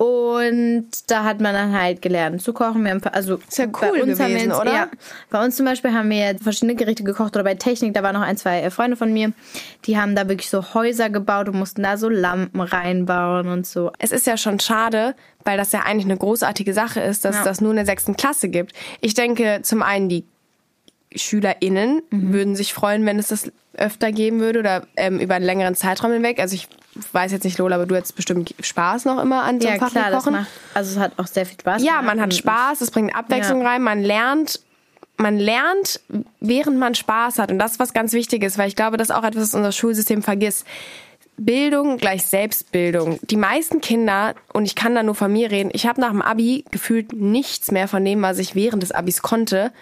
und 0.00 0.86
da 1.08 1.24
hat 1.24 1.40
man 1.42 1.52
dann 1.52 1.78
halt 1.78 2.00
gelernt 2.00 2.40
zu 2.40 2.54
kochen. 2.54 2.82
Wir 2.84 2.92
haben, 2.92 3.02
also 3.12 3.36
Ist 3.46 3.58
ja 3.58 3.66
bei 3.66 3.90
cool 3.90 4.00
uns 4.00 4.18
haben 4.18 4.28
wir 4.30 4.36
gewesen, 4.36 4.50
jetzt, 4.50 4.58
oder? 4.60 4.72
Ja, 4.72 4.88
bei 5.28 5.44
uns 5.44 5.56
zum 5.56 5.66
Beispiel 5.66 5.92
haben 5.92 6.08
wir 6.08 6.38
verschiedene 6.42 6.74
Gerichte 6.74 7.04
gekocht 7.04 7.36
oder 7.36 7.44
bei 7.44 7.54
Technik, 7.54 7.92
da 7.92 8.02
waren 8.02 8.14
noch 8.14 8.22
ein, 8.22 8.38
zwei 8.38 8.62
äh, 8.62 8.70
Freunde 8.70 8.96
von 8.96 9.12
mir, 9.12 9.32
die 9.84 9.98
haben 9.98 10.16
da 10.16 10.26
wirklich 10.26 10.48
so 10.48 10.72
Häuser 10.72 11.10
gebaut 11.10 11.50
und 11.50 11.56
mussten 11.58 11.82
da 11.82 11.98
so 11.98 12.08
Lampen 12.08 12.62
reinbauen 12.62 13.48
und 13.48 13.66
so. 13.66 13.92
es 13.98 14.10
ist 14.10 14.26
ja 14.26 14.38
schon 14.38 14.58
schade, 14.58 15.14
weil 15.44 15.58
das 15.58 15.72
ja 15.72 15.80
eigentlich 15.80 16.06
eine 16.06 16.16
großartige 16.16 16.72
Sache 16.72 17.00
ist, 17.00 17.26
dass 17.26 17.34
Ja. 17.34 17.40
es 17.42 17.46
das 17.48 17.60
nur 17.60 17.72
in 17.72 17.76
der 17.76 17.86
sechsten 17.86 18.16
Klasse 18.16 18.48
gibt. 18.48 18.72
Ich 19.02 19.12
denke, 19.12 19.60
zum 19.62 19.82
einen 19.82 20.08
die 20.08 20.24
SchülerInnen 21.14 22.02
Mhm. 22.10 22.32
würden 22.32 22.56
sich 22.56 22.72
freuen, 22.72 23.04
wenn 23.06 23.18
es 23.18 23.28
das 23.28 23.50
öfter 23.74 24.12
geben 24.12 24.40
würde 24.40 24.58
oder 24.60 24.86
ähm, 24.96 25.18
über 25.18 25.34
einen 25.34 25.44
längeren 25.44 25.74
Zeitraum 25.74 26.12
hinweg. 26.12 26.38
Also 26.40 26.54
ich 26.54 26.68
weiß 27.12 27.32
jetzt 27.32 27.44
nicht, 27.44 27.58
Lola, 27.58 27.76
aber 27.76 27.86
du 27.86 27.94
hättest 27.96 28.16
bestimmt 28.16 28.54
Spaß 28.60 29.04
noch 29.04 29.20
immer 29.22 29.42
an 29.44 29.60
so 29.60 29.66
Ja, 29.66 29.74
einem 29.74 29.80
Fach 29.80 29.90
klar, 29.90 30.10
das 30.10 30.26
macht, 30.26 30.48
also 30.74 30.90
es 30.92 30.98
hat 30.98 31.12
auch 31.18 31.26
sehr 31.26 31.46
viel 31.46 31.58
Spaß 31.60 31.82
Ja, 31.82 32.02
man 32.02 32.20
hat 32.20 32.34
Spaß, 32.34 32.80
es 32.80 32.90
bringt 32.90 33.14
Abwechslung 33.14 33.62
Ja. 33.62 33.68
rein, 33.68 33.82
man 33.82 34.02
lernt, 34.02 34.60
man 35.16 35.38
lernt, 35.38 36.00
während 36.40 36.78
man 36.78 36.94
Spaß 36.94 37.38
hat. 37.38 37.50
Und 37.52 37.58
das 37.58 37.72
ist 37.72 37.78
was 37.78 37.92
ganz 37.92 38.12
Wichtiges, 38.12 38.58
weil 38.58 38.68
ich 38.68 38.76
glaube, 38.76 38.96
das 38.96 39.10
ist 39.10 39.14
auch 39.14 39.24
etwas, 39.24 39.42
was 39.44 39.54
unser 39.54 39.72
Schulsystem 39.72 40.22
vergisst. 40.22 40.66
Bildung 41.36 41.96
gleich 41.96 42.26
Selbstbildung. 42.26 43.18
Die 43.22 43.36
meisten 43.36 43.80
Kinder, 43.80 44.34
und 44.52 44.66
ich 44.66 44.74
kann 44.74 44.94
da 44.94 45.02
nur 45.02 45.14
von 45.14 45.32
mir 45.32 45.50
reden, 45.50 45.70
ich 45.72 45.86
habe 45.86 46.00
nach 46.00 46.10
dem 46.10 46.20
Abi 46.22 46.64
gefühlt 46.70 47.12
nichts 47.14 47.70
mehr 47.70 47.88
von 47.88 48.04
dem, 48.04 48.20
was 48.20 48.38
ich 48.38 48.54
während 48.54 48.82
des 48.82 48.92
Abis 48.92 49.22
konnte, 49.22 49.72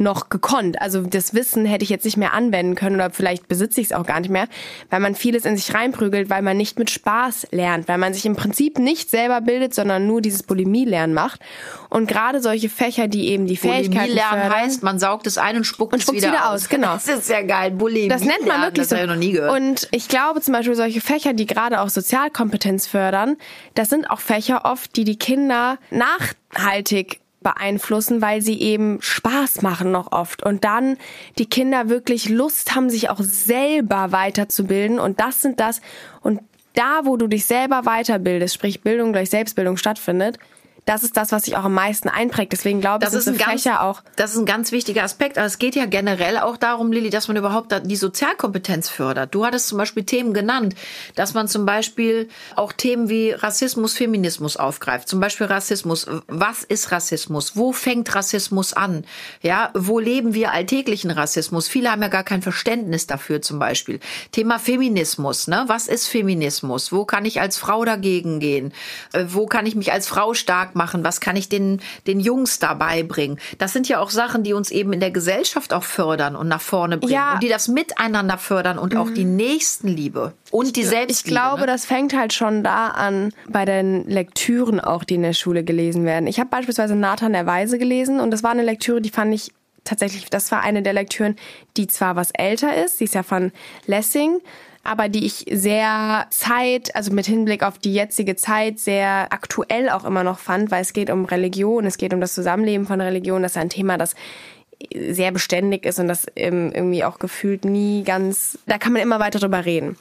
noch 0.00 0.28
gekonnt. 0.28 0.80
Also 0.80 1.02
das 1.02 1.34
Wissen 1.34 1.64
hätte 1.66 1.82
ich 1.82 1.90
jetzt 1.90 2.04
nicht 2.04 2.16
mehr 2.16 2.32
anwenden 2.32 2.74
können 2.74 2.96
oder 2.96 3.10
vielleicht 3.10 3.48
besitze 3.48 3.80
ich 3.80 3.88
es 3.88 3.92
auch 3.92 4.06
gar 4.06 4.20
nicht 4.20 4.30
mehr, 4.30 4.48
weil 4.90 5.00
man 5.00 5.14
vieles 5.14 5.44
in 5.44 5.56
sich 5.56 5.74
reinprügelt, 5.74 6.30
weil 6.30 6.42
man 6.42 6.56
nicht 6.56 6.78
mit 6.78 6.90
Spaß 6.90 7.48
lernt, 7.50 7.88
weil 7.88 7.98
man 7.98 8.14
sich 8.14 8.26
im 8.26 8.36
Prinzip 8.36 8.78
nicht 8.78 9.10
selber 9.10 9.40
bildet, 9.40 9.74
sondern 9.74 10.06
nur 10.06 10.20
dieses 10.20 10.42
Bulimie-Lernen 10.42 11.14
macht. 11.14 11.40
Und 11.88 12.06
gerade 12.08 12.40
solche 12.40 12.68
Fächer, 12.68 13.08
die 13.08 13.28
eben 13.28 13.46
die 13.46 13.56
Fähigkeiten 13.56 13.92
Bulimie 13.92 14.14
lernen 14.14 14.42
fördern, 14.42 14.60
heißt, 14.60 14.82
man 14.82 14.98
saugt 14.98 15.26
es 15.26 15.38
ein 15.38 15.56
und 15.56 15.64
spuckt, 15.64 15.94
Und 15.94 16.02
spuckt 16.02 16.18
es 16.18 16.24
wieder, 16.24 16.32
wieder 16.32 16.50
aus, 16.50 16.68
genau. 16.68 16.94
Das 16.94 17.08
ist 17.08 17.28
ja 17.28 17.42
geil. 17.42 17.70
Bulimie 17.72 18.08
das 18.08 18.24
nennt 18.24 18.46
man 18.46 18.62
wirklich 18.62 18.88
das 18.88 18.90
so. 18.90 18.96
habe 18.96 19.06
ich 19.06 19.10
noch 19.10 19.18
nie 19.18 19.32
gehört. 19.32 19.52
Und 19.52 19.88
ich 19.90 20.08
glaube 20.08 20.40
zum 20.40 20.54
Beispiel 20.54 20.74
solche 20.74 21.00
Fächer, 21.00 21.32
die 21.32 21.46
gerade 21.46 21.80
auch 21.80 21.88
Sozialkompetenz 21.88 22.86
fördern, 22.86 23.36
das 23.74 23.90
sind 23.90 24.10
auch 24.10 24.20
Fächer 24.20 24.64
oft, 24.64 24.96
die 24.96 25.04
die 25.04 25.16
Kinder 25.16 25.78
nachhaltig 25.90 27.20
beeinflussen, 27.54 28.20
weil 28.20 28.42
sie 28.42 28.60
eben 28.60 28.98
Spaß 29.00 29.62
machen 29.62 29.90
noch 29.90 30.12
oft. 30.12 30.42
Und 30.42 30.64
dann 30.64 30.96
die 31.38 31.46
Kinder 31.46 31.88
wirklich 31.88 32.28
Lust 32.28 32.74
haben, 32.74 32.90
sich 32.90 33.10
auch 33.10 33.20
selber 33.20 34.12
weiterzubilden. 34.12 34.98
Und 34.98 35.20
das 35.20 35.40
sind 35.42 35.60
das 35.60 35.80
und 36.20 36.40
da, 36.74 37.00
wo 37.04 37.16
du 37.16 37.26
dich 37.26 37.44
selber 37.46 37.82
weiterbildest, 37.82 38.54
sprich 38.54 38.82
Bildung 38.82 39.12
gleich 39.12 39.30
Selbstbildung 39.30 39.76
stattfindet, 39.76 40.38
das 40.88 41.02
ist 41.02 41.18
das, 41.18 41.32
was 41.32 41.44
sich 41.44 41.54
auch 41.56 41.64
am 41.64 41.74
meisten 41.74 42.08
einprägt. 42.08 42.52
Deswegen 42.52 42.80
glaube 42.80 43.04
ich, 43.04 43.10
das 43.10 43.18
ist 43.18 43.28
ein 43.28 43.36
ganz, 43.36 43.62
Fächer 43.62 43.82
auch 43.82 44.02
das 44.16 44.32
ist 44.32 44.38
ein 44.38 44.46
ganz 44.46 44.72
wichtiger 44.72 45.02
Aspekt. 45.02 45.36
Aber 45.36 45.46
es 45.46 45.58
geht 45.58 45.76
ja 45.76 45.84
generell 45.84 46.38
auch 46.38 46.56
darum, 46.56 46.92
Lilly, 46.92 47.10
dass 47.10 47.28
man 47.28 47.36
überhaupt 47.36 47.74
die 47.84 47.96
Sozialkompetenz 47.96 48.88
fördert. 48.88 49.34
Du 49.34 49.44
hattest 49.44 49.68
zum 49.68 49.76
Beispiel 49.76 50.04
Themen 50.04 50.32
genannt, 50.32 50.74
dass 51.14 51.34
man 51.34 51.46
zum 51.46 51.66
Beispiel 51.66 52.28
auch 52.56 52.72
Themen 52.72 53.10
wie 53.10 53.32
Rassismus, 53.32 53.92
Feminismus 53.92 54.56
aufgreift. 54.56 55.08
Zum 55.08 55.20
Beispiel 55.20 55.46
Rassismus. 55.46 56.06
Was 56.26 56.64
ist 56.64 56.90
Rassismus? 56.90 57.54
Wo 57.54 57.72
fängt 57.72 58.14
Rassismus 58.14 58.72
an? 58.72 59.04
Ja, 59.42 59.70
wo 59.74 59.98
leben 59.98 60.32
wir 60.32 60.52
alltäglichen 60.52 61.10
Rassismus? 61.10 61.68
Viele 61.68 61.90
haben 61.90 62.00
ja 62.00 62.08
gar 62.08 62.24
kein 62.24 62.40
Verständnis 62.40 63.06
dafür 63.06 63.42
zum 63.42 63.58
Beispiel. 63.58 64.00
Thema 64.32 64.58
Feminismus. 64.58 65.48
Ne? 65.48 65.64
Was 65.66 65.86
ist 65.86 66.06
Feminismus? 66.06 66.92
Wo 66.92 67.04
kann 67.04 67.26
ich 67.26 67.42
als 67.42 67.58
Frau 67.58 67.84
dagegen 67.84 68.40
gehen? 68.40 68.72
Äh, 69.12 69.26
Wo 69.28 69.44
kann 69.44 69.66
ich 69.66 69.74
mich 69.74 69.92
als 69.92 70.08
Frau 70.08 70.32
stark 70.32 70.77
machen? 70.78 71.04
Was 71.04 71.20
kann 71.20 71.36
ich 71.36 71.50
den, 71.50 71.82
den 72.06 72.20
Jungs 72.20 72.58
dabei 72.58 73.02
bringen? 73.02 73.38
Das 73.58 73.74
sind 73.74 73.86
ja 73.86 74.00
auch 74.00 74.08
Sachen, 74.08 74.42
die 74.42 74.54
uns 74.54 74.70
eben 74.70 74.94
in 74.94 75.00
der 75.00 75.10
Gesellschaft 75.10 75.74
auch 75.74 75.82
fördern 75.82 76.34
und 76.34 76.48
nach 76.48 76.62
vorne 76.62 76.96
bringen. 76.96 77.12
Ja. 77.12 77.34
Und 77.34 77.42
die 77.42 77.50
das 77.50 77.68
miteinander 77.68 78.38
fördern 78.38 78.78
und 78.78 78.96
auch 78.96 79.10
die 79.10 79.26
Nächstenliebe 79.26 80.32
und 80.50 80.76
die 80.76 80.80
Ich 80.80 80.88
Selbstliebe. 80.88 81.34
glaube, 81.34 81.60
ne? 81.62 81.66
das 81.66 81.84
fängt 81.84 82.16
halt 82.16 82.32
schon 82.32 82.64
da 82.64 82.88
an, 82.88 83.34
bei 83.48 83.66
den 83.66 84.08
Lektüren 84.08 84.80
auch, 84.80 85.04
die 85.04 85.16
in 85.16 85.22
der 85.22 85.34
Schule 85.34 85.64
gelesen 85.64 86.04
werden. 86.06 86.26
Ich 86.26 86.40
habe 86.40 86.48
beispielsweise 86.48 86.94
Nathan 86.94 87.34
der 87.34 87.44
Weise 87.44 87.78
gelesen 87.78 88.20
und 88.20 88.30
das 88.30 88.42
war 88.42 88.52
eine 88.52 88.62
Lektüre, 88.62 89.02
die 89.02 89.10
fand 89.10 89.34
ich 89.34 89.52
tatsächlich, 89.84 90.28
das 90.30 90.50
war 90.52 90.62
eine 90.62 90.82
der 90.82 90.92
Lektüren, 90.92 91.36
die 91.76 91.86
zwar 91.86 92.16
was 92.16 92.30
älter 92.30 92.84
ist, 92.84 92.98
sie 92.98 93.04
ist 93.04 93.14
ja 93.14 93.22
von 93.22 93.52
Lessing, 93.86 94.40
aber 94.84 95.08
die 95.08 95.26
ich 95.26 95.44
sehr 95.50 96.26
Zeit, 96.30 96.94
also 96.94 97.12
mit 97.12 97.26
Hinblick 97.26 97.62
auf 97.62 97.78
die 97.78 97.92
jetzige 97.92 98.36
Zeit, 98.36 98.78
sehr 98.78 99.32
aktuell 99.32 99.90
auch 99.90 100.04
immer 100.04 100.24
noch 100.24 100.38
fand, 100.38 100.70
weil 100.70 100.82
es 100.82 100.92
geht 100.92 101.10
um 101.10 101.24
Religion, 101.24 101.84
es 101.86 101.98
geht 101.98 102.14
um 102.14 102.20
das 102.20 102.34
Zusammenleben 102.34 102.86
von 102.86 103.00
Religion, 103.00 103.42
das 103.42 103.52
ist 103.52 103.58
ein 103.58 103.70
Thema, 103.70 103.98
das 103.98 104.14
sehr 104.94 105.32
beständig 105.32 105.84
ist 105.84 105.98
und 105.98 106.08
das 106.08 106.26
ähm, 106.36 106.72
irgendwie 106.72 107.04
auch 107.04 107.18
gefühlt 107.18 107.64
nie 107.64 108.04
ganz, 108.04 108.58
da 108.66 108.78
kann 108.78 108.92
man 108.92 109.02
immer 109.02 109.18
weiter 109.18 109.38
drüber 109.38 109.64
reden. 109.64 109.96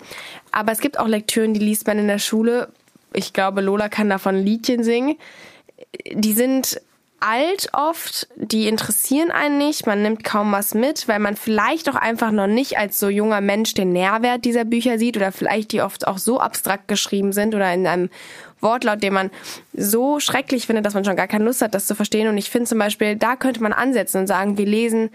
Aber 0.52 0.72
es 0.72 0.80
gibt 0.80 1.00
auch 1.00 1.08
Lektüren, 1.08 1.54
die 1.54 1.60
liest 1.60 1.88
man 1.88 1.98
in 1.98 2.08
der 2.08 2.20
Schule. 2.20 2.70
Ich 3.14 3.34
glaube, 3.34 3.62
Lola 3.62 3.90
kann 3.90 4.10
davon 4.10 4.36
Liedchen 4.36 4.84
singen. 4.84 5.18
Die 6.12 6.34
sind 6.34 6.80
alt 7.20 7.70
oft, 7.74 8.28
die 8.36 8.68
interessieren 8.68 9.32
einen 9.32 9.58
nicht, 9.58 9.88
man 9.88 10.02
nimmt 10.02 10.24
kaum 10.24 10.52
was 10.52 10.74
mit, 10.74 11.08
weil 11.08 11.20
man 11.20 11.36
vielleicht 11.36 11.90
auch 11.90 11.96
einfach 11.96 12.32
noch 12.32 12.48
nicht 12.48 12.78
als 12.78 13.00
so 13.00 13.10
junger 13.10 13.42
Mensch 13.42 13.74
den 13.74 13.92
Nährwert 13.92 14.46
dieser 14.46 14.66
Bücher 14.66 15.00
sieht 15.00 15.18
oder 15.18 15.32
vielleicht 15.32 15.72
die 15.72 15.82
oft 15.82 16.08
auch 16.08 16.18
so 16.18 16.40
abstrakt 16.40 16.88
geschrieben 16.88 17.34
sind 17.34 17.56
oder 17.56 17.74
in 17.74 17.88
einem 17.88 18.10
Wortlaut, 18.60 19.04
den 19.04 19.14
man 19.14 19.32
so 19.74 20.20
schrecklich 20.20 20.66
findet, 20.66 20.86
dass 20.86 20.94
man 20.94 21.06
schon 21.06 21.16
gar 21.16 21.28
keine 21.28 21.46
Lust 21.46 21.62
hat, 21.62 21.74
das 21.74 21.88
zu 21.88 21.96
verstehen. 21.96 22.28
Und 22.28 22.38
ich 22.38 22.50
finde 22.50 22.68
zum 22.68 22.80
Beispiel, 22.80 23.16
da 23.16 23.36
könnte 23.36 23.62
man 23.62 23.74
ansetzen 23.74 24.22
und 24.22 24.28
sagen, 24.28 24.58
wir 24.58 24.66
lesen 24.66 25.10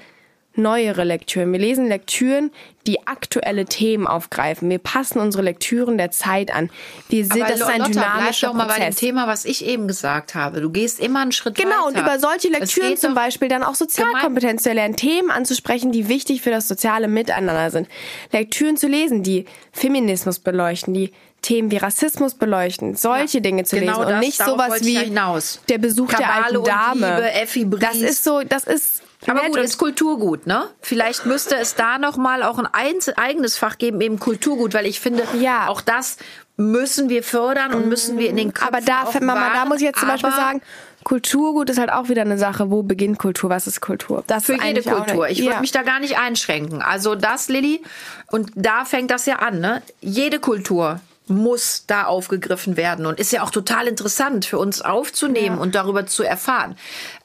neuere 0.54 1.04
Lektüren. 1.04 1.52
Wir 1.52 1.60
lesen 1.60 1.88
Lektüren, 1.88 2.50
die 2.86 3.06
aktuelle 3.06 3.64
Themen 3.64 4.06
aufgreifen. 4.06 4.68
Wir 4.68 4.78
passen 4.78 5.18
unsere 5.20 5.42
Lektüren 5.42 5.96
der 5.96 6.10
Zeit 6.10 6.52
an. 6.52 6.70
Wir 7.08 7.24
sind, 7.24 7.40
das 7.40 7.60
ist 7.60 7.62
ein 7.62 7.78
Lotta, 7.78 7.90
bleib 7.90 8.12
dynamischer 8.14 8.46
doch 8.48 8.54
mal 8.54 8.66
bei 8.66 8.74
dem 8.74 8.84
Prozess. 8.84 8.96
Thema, 8.96 9.26
was 9.26 9.44
ich 9.44 9.64
eben 9.64 9.88
gesagt 9.88 10.34
habe. 10.34 10.60
Du 10.60 10.70
gehst 10.70 11.00
immer 11.00 11.20
einen 11.20 11.32
Schritt 11.32 11.58
weiter. 11.58 11.68
Genau, 11.68 11.86
und 11.86 11.96
über 11.96 12.18
solche 12.18 12.48
Lektüren 12.48 12.96
zum 12.96 13.14
Beispiel 13.14 13.48
dann 13.48 13.62
auch 13.62 13.74
Sozialkompetenz 13.74 14.64
zu 14.64 14.68
erlernen, 14.68 14.96
Themen 14.96 15.30
anzusprechen, 15.30 15.92
die 15.92 16.08
wichtig 16.08 16.42
für 16.42 16.50
das 16.50 16.68
soziale 16.68 17.08
Miteinander 17.08 17.70
sind. 17.70 17.88
Lektüren 18.32 18.76
zu 18.76 18.88
lesen, 18.88 19.22
die 19.22 19.46
Feminismus 19.72 20.38
beleuchten, 20.38 20.92
die 20.92 21.12
Themen 21.42 21.72
wie 21.72 21.76
Rassismus 21.76 22.34
beleuchten, 22.34 22.94
solche 22.94 23.40
Dinge 23.40 23.64
zu 23.64 23.76
genau 23.76 23.98
lesen 23.98 24.04
und 24.04 24.10
das, 24.10 24.20
nicht 24.20 24.40
darauf 24.40 24.52
sowas 24.68 24.84
wie 24.84 24.94
ja 24.94 25.00
hinaus. 25.00 25.60
der 25.68 25.78
Besuch 25.78 26.08
der 26.08 26.20
Kabale 26.20 26.44
alten 26.44 26.56
und 26.58 26.68
Dame. 26.68 27.32
Liebe, 27.54 27.78
das 27.78 27.96
ist 27.96 28.22
so, 28.22 28.42
das 28.44 28.64
ist 28.64 29.01
Aber 29.26 29.40
gut, 29.46 29.56
ist 29.58 29.78
Kulturgut, 29.78 30.46
ne? 30.46 30.64
Vielleicht 30.80 31.26
müsste 31.26 31.56
es 31.56 31.74
da 31.74 31.98
noch 31.98 32.16
mal 32.16 32.42
auch 32.42 32.58
ein 32.58 32.66
eigenes 32.66 33.56
Fach 33.56 33.78
geben, 33.78 34.00
eben 34.00 34.18
Kulturgut, 34.18 34.74
weil 34.74 34.86
ich 34.86 35.00
finde, 35.00 35.22
Ja. 35.38 35.68
auch 35.68 35.80
das 35.80 36.16
müssen 36.56 37.08
wir 37.08 37.22
fördern 37.22 37.72
und 37.74 37.88
müssen 37.88 38.18
wir 38.18 38.28
in 38.28 38.36
den 38.36 38.52
Köpfen 38.52 38.74
Aber 38.74 38.84
da, 38.84 39.04
Mama, 39.20 39.50
da 39.54 39.64
muss 39.64 39.76
ich 39.78 39.84
jetzt 39.84 40.00
zum 40.00 40.08
Beispiel 40.08 40.30
sagen, 40.32 40.60
Kulturgut 41.04 41.68
ist 41.70 41.78
halt 41.78 41.90
auch 41.90 42.08
wieder 42.08 42.22
eine 42.22 42.38
Sache. 42.38 42.70
Wo 42.70 42.82
beginnt 42.82 43.18
Kultur? 43.18 43.50
Was 43.50 43.66
ist 43.66 43.80
Kultur? 43.80 44.22
Das 44.26 44.44
Für 44.44 44.54
ist 44.54 44.62
jede 44.64 44.82
Kultur. 44.82 45.24
eine- 45.24 45.32
Ich 45.32 45.40
würde 45.40 45.54
ja. 45.54 45.60
mich 45.60 45.72
da 45.72 45.82
gar 45.82 45.98
nicht 45.98 46.18
einschränken. 46.18 46.80
Also 46.82 47.14
das, 47.16 47.48
Lilly, 47.48 47.82
und 48.30 48.50
da 48.54 48.84
fängt 48.84 49.10
das 49.10 49.26
ja 49.26 49.36
an, 49.36 49.60
ne? 49.60 49.82
Jede 50.00 50.38
Kultur 50.38 51.00
muss 51.32 51.84
da 51.86 52.04
aufgegriffen 52.04 52.76
werden 52.76 53.06
und 53.06 53.18
ist 53.18 53.32
ja 53.32 53.42
auch 53.42 53.50
total 53.50 53.88
interessant 53.88 54.44
für 54.44 54.58
uns 54.58 54.82
aufzunehmen 54.82 55.58
und 55.58 55.74
darüber 55.74 56.06
zu 56.06 56.22
erfahren. 56.22 56.76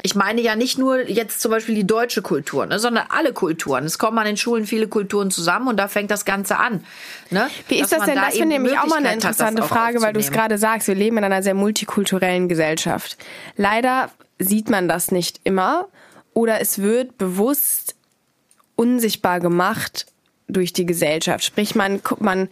Ich 0.01 0.15
meine 0.15 0.41
ja 0.41 0.55
nicht 0.55 0.77
nur 0.77 1.07
jetzt 1.07 1.41
zum 1.41 1.51
Beispiel 1.51 1.75
die 1.75 1.85
deutsche 1.85 2.21
Kultur, 2.21 2.65
ne, 2.65 2.79
sondern 2.79 3.05
alle 3.09 3.33
Kulturen. 3.33 3.85
Es 3.85 3.99
kommen 3.99 4.17
an 4.17 4.25
den 4.25 4.37
Schulen 4.37 4.65
viele 4.65 4.87
Kulturen 4.87 5.31
zusammen 5.31 5.67
und 5.67 5.77
da 5.77 5.87
fängt 5.87 6.11
das 6.11 6.25
Ganze 6.25 6.57
an. 6.57 6.83
Ne? 7.29 7.49
Wie 7.67 7.79
ist 7.79 7.91
das 7.91 8.05
denn? 8.05 8.15
da 8.15 8.25
das 8.25 8.37
finde 8.37 8.55
ich 8.55 8.61
nämlich 8.61 8.79
auch 8.79 8.87
mal 8.87 8.97
eine 8.97 9.09
hat, 9.09 9.15
interessante 9.15 9.63
auch 9.63 9.67
Frage, 9.67 10.01
weil 10.01 10.13
du 10.13 10.19
es 10.19 10.31
gerade 10.31 10.57
sagst. 10.57 10.87
Wir 10.87 10.95
leben 10.95 11.17
in 11.17 11.23
einer 11.23 11.43
sehr 11.43 11.53
multikulturellen 11.53 12.49
Gesellschaft. 12.49 13.17
Leider 13.55 14.09
sieht 14.39 14.69
man 14.69 14.87
das 14.87 15.11
nicht 15.11 15.41
immer 15.43 15.87
oder 16.33 16.61
es 16.61 16.79
wird 16.79 17.17
bewusst 17.17 17.95
unsichtbar 18.75 19.39
gemacht 19.39 20.05
durch 20.47 20.71
die 20.71 20.85
Gesellschaft. 20.85 21.43
Sprich, 21.43 21.75
man, 21.75 22.01
man 22.19 22.49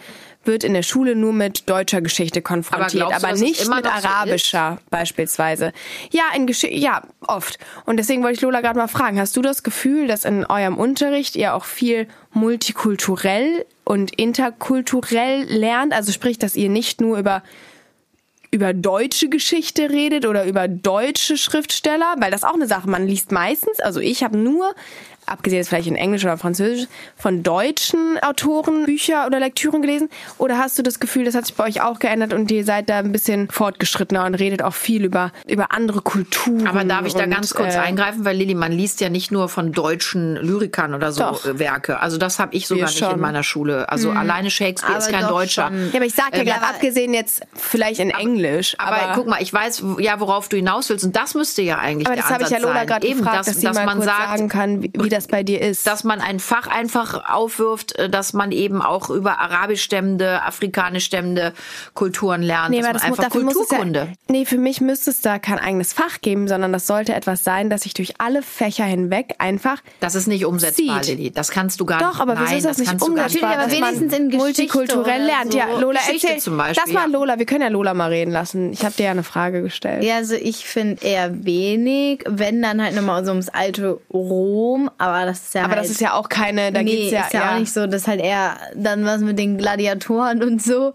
wird 0.48 0.64
in 0.64 0.74
der 0.74 0.84
Schule 0.84 1.16
nur 1.16 1.34
mit 1.34 1.70
deutscher 1.70 2.02
Geschichte 2.02 2.42
konfrontiert, 2.42 3.04
du, 3.04 3.16
aber 3.16 3.32
es 3.32 3.40
nicht 3.40 3.68
mit 3.68 3.86
noch 3.86 3.98
so 4.00 4.08
arabischer 4.08 4.80
beispielsweise. 4.90 5.74
Ja, 6.12 6.24
in 6.36 6.48
Gesch 6.48 6.64
ja, 6.64 7.04
oft. 7.22 7.58
Und 7.86 7.98
deswegen 7.98 8.24
wollte 8.24 8.36
ich 8.36 8.42
Lola 8.42 8.62
gerade 8.62 8.78
mal 8.78 8.88
fragen, 8.88 9.20
hast 9.20 9.36
du 9.38 9.42
das 9.42 9.64
Gefühl, 9.64 10.08
dass 10.08 10.26
in 10.26 10.46
eurem 10.46 10.78
Unterricht 10.78 11.36
ihr 11.36 11.54
auch 11.54 11.66
viel 11.66 12.08
multikulturell 12.34 13.66
und 13.84 14.14
interkulturell 14.16 15.44
lernt? 15.44 15.94
Also 15.94 16.12
sprich, 16.12 16.40
dass 16.40 16.56
ihr 16.56 16.70
nicht 16.70 17.02
nur 17.02 17.18
über 17.18 17.44
über 18.52 18.74
deutsche 18.74 19.30
Geschichte 19.30 19.90
redet 19.90 20.26
oder 20.26 20.46
über 20.46 20.68
deutsche 20.68 21.38
Schriftsteller, 21.38 22.16
weil 22.20 22.32
das 22.32 22.42
ist 22.42 22.48
auch 22.48 22.54
eine 22.56 22.68
Sache, 22.68 22.90
man 22.90 23.08
liest 23.08 23.32
meistens, 23.32 23.80
also 23.80 24.00
ich 24.00 24.24
habe 24.24 24.38
nur, 24.38 24.74
abgesehen 25.26 25.58
jetzt 25.58 25.70
vielleicht 25.70 25.88
in 25.88 25.96
Englisch 25.96 26.24
oder 26.24 26.38
Französisch, 26.38 26.88
von 27.16 27.42
deutschen 27.42 28.20
Autoren 28.22 28.86
Bücher 28.86 29.26
oder 29.26 29.40
Lektüren 29.40 29.82
gelesen? 29.82 30.10
Oder 30.38 30.60
hast 30.60 30.78
du 30.78 30.84
das 30.84 31.00
Gefühl, 31.00 31.26
das 31.26 31.34
hat 31.34 31.48
sich 31.48 31.56
bei 31.56 31.64
euch 31.64 31.82
auch 31.82 31.98
geändert 31.98 32.32
und 32.34 32.52
ihr 32.52 32.64
seid 32.64 32.90
da 32.90 33.00
ein 33.00 33.12
bisschen 33.12 33.50
fortgeschrittener 33.50 34.26
und 34.26 34.36
redet 34.36 34.62
auch 34.62 34.76
viel 34.76 35.04
über, 35.04 35.32
über 35.48 35.72
andere 35.72 36.02
Kulturen? 36.02 36.68
Aber 36.68 36.84
darf 36.84 37.08
ich 37.08 37.14
da 37.14 37.24
und, 37.24 37.32
ganz 37.32 37.56
kurz 37.56 37.74
äh, 37.74 37.80
eingreifen, 37.80 38.24
weil 38.24 38.38
Lilly, 38.38 38.54
man 38.54 38.72
liest 38.72 39.02
ja 39.02 39.10
nicht 39.10 39.32
nur 39.32 39.50
von 39.50 39.72
deutschen 39.72 40.36
Lyrikern 40.36 40.94
oder 40.94 41.12
so 41.12 41.24
Doch. 41.24 41.46
äh, 41.46 41.58
Werke. 41.58 42.00
Also 42.02 42.18
das 42.20 42.38
habe 42.38 42.56
ich 42.56 42.68
sogar 42.68 42.88
nicht 42.88 43.02
in 43.02 43.20
meiner 43.20 43.42
Schule. 43.44 43.90
Also 43.90 44.12
alleine 44.12 44.52
Shakespeare 44.52 45.00
ist 45.00 45.06
Aber 45.06 45.14
kein 45.14 45.22
doch 45.24 45.32
Deutscher. 45.40 45.68
schon. 45.70 45.90
Ja, 45.92 45.96
aber 45.96 46.06
ich 46.06 46.14
sag 46.14 46.38
ja 46.38 46.44
gerade, 46.44 46.62
aber- 46.62 46.76
abgesehen 46.76 47.14
jetzt 47.16 47.42
vielleicht 47.56 48.00
in 48.00 48.12
Englisch 48.12 48.35
Englisch. 48.36 48.76
Aber, 48.78 48.96
Aber, 49.02 49.14
guck 49.16 49.28
mal, 49.28 49.42
ich 49.42 49.52
weiß 49.54 49.84
ja, 50.00 50.20
worauf 50.20 50.50
du 50.50 50.58
hinaus 50.58 50.90
willst. 50.90 51.04
Und 51.06 51.16
das 51.16 51.34
müsste 51.36 51.62
ja 51.62 51.78
eigentlich 51.78 52.08
aber 52.08 52.16
der 52.16 52.24
das 52.24 52.32
habe 52.34 52.44
ich 52.44 52.50
ja 52.50 52.58
Ansatz 52.58 52.68
Lola 52.70 52.80
sein. 52.80 52.88
gerade 52.88 53.08
Eben, 53.08 53.18
gefragt, 53.20 53.40
dass, 53.40 53.46
dass, 53.48 53.56
sie 53.58 53.66
dass 53.68 53.76
mal 53.76 53.86
man 53.86 53.96
kurz 53.98 54.06
sagt, 54.08 54.30
sagen 54.30 54.50
kann, 54.50 54.84
wie, 54.84 54.92
wie 54.98 55.10
das 55.10 55.28
bei 55.28 55.44
dir 55.44 55.62
ist. 55.62 55.88
dass 55.88 56.04
man 56.04 56.22
ein 56.22 56.40
Fach 56.40 56.68
einfach 56.68 57.30
aufwirft, 57.32 57.96
äh, 57.98 58.10
dass 58.10 58.34
man 58.34 58.52
eben 58.52 58.82
auch 58.82 59.10
über 59.10 59.40
arabisch 59.40 59.84
stämmende, 59.84 60.44
afrikanisch 60.44 61.06
stämmende 61.06 61.54
Kulturen 61.94 62.42
lernt. 62.42 62.72
Nee, 62.72 62.82
dass 62.82 62.86
aber 62.90 62.94
man 62.94 62.94
das, 62.94 63.04
mu- 63.04 63.08
einfach 63.14 63.24
dafür 63.26 63.44
muss 63.44 63.54
es 63.56 63.70
ja, 63.72 63.78
Kulturkunde. 63.78 64.14
nee, 64.28 64.46
für 64.46 64.58
mich 64.58 64.82
müsste 64.82 65.10
es 65.12 65.22
da 65.22 65.40
kein 65.40 65.60
eigenes 65.60 65.94
Fach 65.94 66.22
geben, 66.22 66.48
sondern 66.48 66.74
das 66.74 66.88
sollte 66.88 67.14
etwas 67.14 67.44
sein, 67.44 67.70
das 67.70 67.82
sich 67.82 67.94
durch 67.94 68.20
alle 68.20 68.42
Fächer 68.42 68.86
hinweg 68.86 69.36
einfach 69.40 69.78
das 70.00 70.16
ist 70.16 70.28
nicht 70.28 70.46
umsetzbar, 70.46 71.04
Sieht. 71.04 71.18
Lilly. 71.18 71.32
Das 71.32 71.52
kannst 71.52 71.80
du 71.80 71.86
gar 71.86 72.00
Doch, 72.00 72.12
nicht. 72.14 72.22
aber 72.22 72.40
wieso 72.40 72.56
ist 72.56 72.66
das 72.66 72.78
nicht 72.78 72.92
umsetzbar? 73.02 73.16
Natürlich, 73.16 73.44
aber 73.44 73.56
dass 73.56 73.80
man 73.80 73.82
wenigstens 73.82 74.14
in 74.14 74.30
Geschichte 74.30 74.38
multikulturell 74.38 75.24
lernt. 75.24 75.52
so. 75.52 75.58
Ja, 75.58 75.66
Lola, 75.80 76.00
Geschichte 76.00 76.28
erzähl. 76.28 76.42
zum 76.42 76.58
Beispiel, 76.58 76.84
Lass 76.86 76.94
mal 76.94 77.02
ja. 77.12 77.18
Lola, 77.20 77.40
wir 77.40 77.46
können 77.46 77.62
ja 77.62 77.68
Lola 77.70 77.94
mal 77.94 78.10
reden 78.10 78.25
lassen. 78.32 78.72
Ich 78.74 78.84
habe 78.84 78.96
dir 78.96 79.06
ja 79.06 79.12
eine 79.12 79.24
Frage 79.24 79.62
gestellt. 79.62 80.04
Ja, 80.04 80.16
also 80.16 80.36
ich 80.36 80.66
finde 80.66 81.06
eher 81.06 81.44
wenig, 81.46 82.24
wenn 82.28 82.62
dann 82.62 82.82
halt 82.82 82.96
nochmal 82.96 83.24
so 83.26 83.32
ums 83.32 83.50
alte 83.50 84.00
Rom, 84.14 84.90
aber 84.98 85.26
das 85.26 85.40
ist 85.44 85.54
ja 85.56 85.64
Aber 85.64 85.76
halt, 85.76 85.84
das 85.84 85.92
ist 85.92 86.02
ja 86.02 86.14
auch 86.14 86.30
keine, 86.30 86.72
da 86.72 86.82
nee, 86.84 86.92
geht's 86.92 87.12
ja, 87.12 87.22
ist 87.26 87.34
ja, 87.34 87.54
auch 87.56 87.60
nicht 87.60 87.74
so, 87.74 87.88
das 87.88 88.02
ist 88.04 88.08
halt 88.08 88.22
eher 88.22 88.58
dann 88.76 89.06
was 89.06 89.22
mit 89.22 89.38
den 89.40 89.58
Gladiatoren 89.58 90.44
und 90.44 90.62
so, 90.62 90.94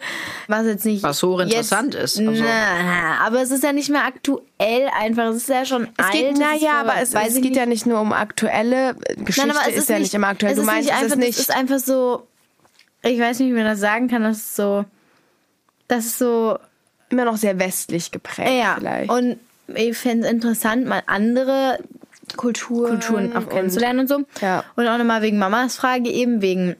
was 0.49 0.67
jetzt 0.67 0.85
nicht 0.85 1.03
Was 1.03 1.23
hochinteressant 1.23 1.95
ist, 1.95 2.19
also. 2.19 2.43
Na, 2.43 3.19
aber 3.27 3.41
es 3.43 3.51
ist 3.51 3.63
ja 3.65 3.73
nicht 3.73 3.91
mehr 3.91 4.05
aktuell 4.05 4.89
einfach, 5.01 5.27
es 5.31 5.37
ist 5.37 5.49
ja 5.49 5.65
schon 5.65 5.89
Es 5.97 6.05
alt. 6.05 6.13
geht, 6.13 6.25
es 6.27 6.33
ist 6.33 6.39
naja, 6.41 6.81
aber 6.81 6.95
es, 7.01 7.15
weiß 7.15 7.29
es 7.29 7.35
geht 7.37 7.45
nicht. 7.45 7.57
ja 7.57 7.67
nicht 7.67 7.87
nur 7.87 8.01
um 8.01 8.13
aktuelle 8.13 8.95
Geschichte, 9.25 9.49
Nein, 9.49 9.57
aber 9.57 9.69
es 9.71 9.77
ist, 9.77 9.89
ja 9.89 9.99
nicht 9.99 10.15
immer 10.15 10.29
aktuell. 10.29 10.53
Es 10.53 10.57
Du 10.57 10.63
ist 10.63 10.67
meinst, 10.67 10.89
nicht 10.89 10.95
es 10.97 11.03
einfach, 11.03 11.17
ist 11.17 11.19
nicht. 11.19 11.39
Das 11.39 11.49
ist 11.49 11.57
einfach 11.57 11.79
so, 11.79 12.27
ich 13.03 13.19
weiß 13.19 13.39
nicht, 13.39 13.49
wie 13.49 13.55
man 13.57 13.65
das 13.65 13.81
sagen 13.81 14.09
kann, 14.09 14.23
das 14.23 14.39
ist 14.39 14.57
so, 14.57 14.85
das 15.89 16.05
ist 16.07 16.19
so, 16.19 16.59
immer 17.11 17.25
noch 17.25 17.37
sehr 17.37 17.59
westlich 17.59 18.11
geprägt 18.11 18.51
ja. 18.51 18.77
vielleicht. 18.79 19.11
Und 19.11 19.39
ich 19.75 19.97
fände 19.97 20.27
es 20.27 20.33
interessant, 20.33 20.87
mal 20.87 21.03
andere 21.07 21.79
Kulturen, 22.37 23.01
Kulturen 23.01 23.37
auch 23.37 23.49
kennenzulernen 23.49 24.01
und 24.01 24.09
so. 24.09 24.25
Ja. 24.41 24.65
Und 24.77 24.89
auch 24.89 24.99
nochmal 24.99 25.23
wegen 25.23 25.39
Mamas 25.39 25.77
Frage 25.77 26.11
eben, 26.11 26.43
wegen 26.43 26.77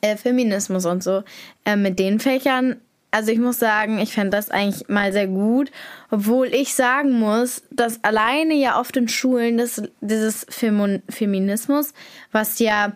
äh, 0.00 0.16
Feminismus 0.16 0.86
und 0.86 1.02
so. 1.02 1.22
Äh, 1.64 1.76
mit 1.76 1.98
den 1.98 2.20
Fächern, 2.20 2.76
also 3.10 3.30
ich 3.30 3.38
muss 3.38 3.58
sagen, 3.58 3.98
ich 3.98 4.12
fände 4.12 4.30
das 4.30 4.50
eigentlich 4.50 4.88
mal 4.88 5.12
sehr 5.12 5.26
gut. 5.26 5.70
Obwohl 6.10 6.48
ich 6.48 6.74
sagen 6.74 7.12
muss, 7.12 7.62
dass 7.70 8.02
alleine 8.02 8.54
ja 8.54 8.80
oft 8.80 8.96
in 8.96 9.08
Schulen 9.08 9.58
das, 9.58 9.82
dieses 10.00 10.46
Femo- 10.48 11.02
Feminismus, 11.08 11.92
was 12.32 12.58
ja 12.58 12.92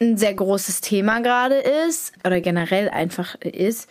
ein 0.00 0.16
sehr 0.16 0.34
großes 0.34 0.80
Thema 0.80 1.20
gerade 1.20 1.56
ist, 1.88 2.12
oder 2.24 2.40
generell 2.40 2.88
einfach 2.88 3.34
ist, 3.34 3.88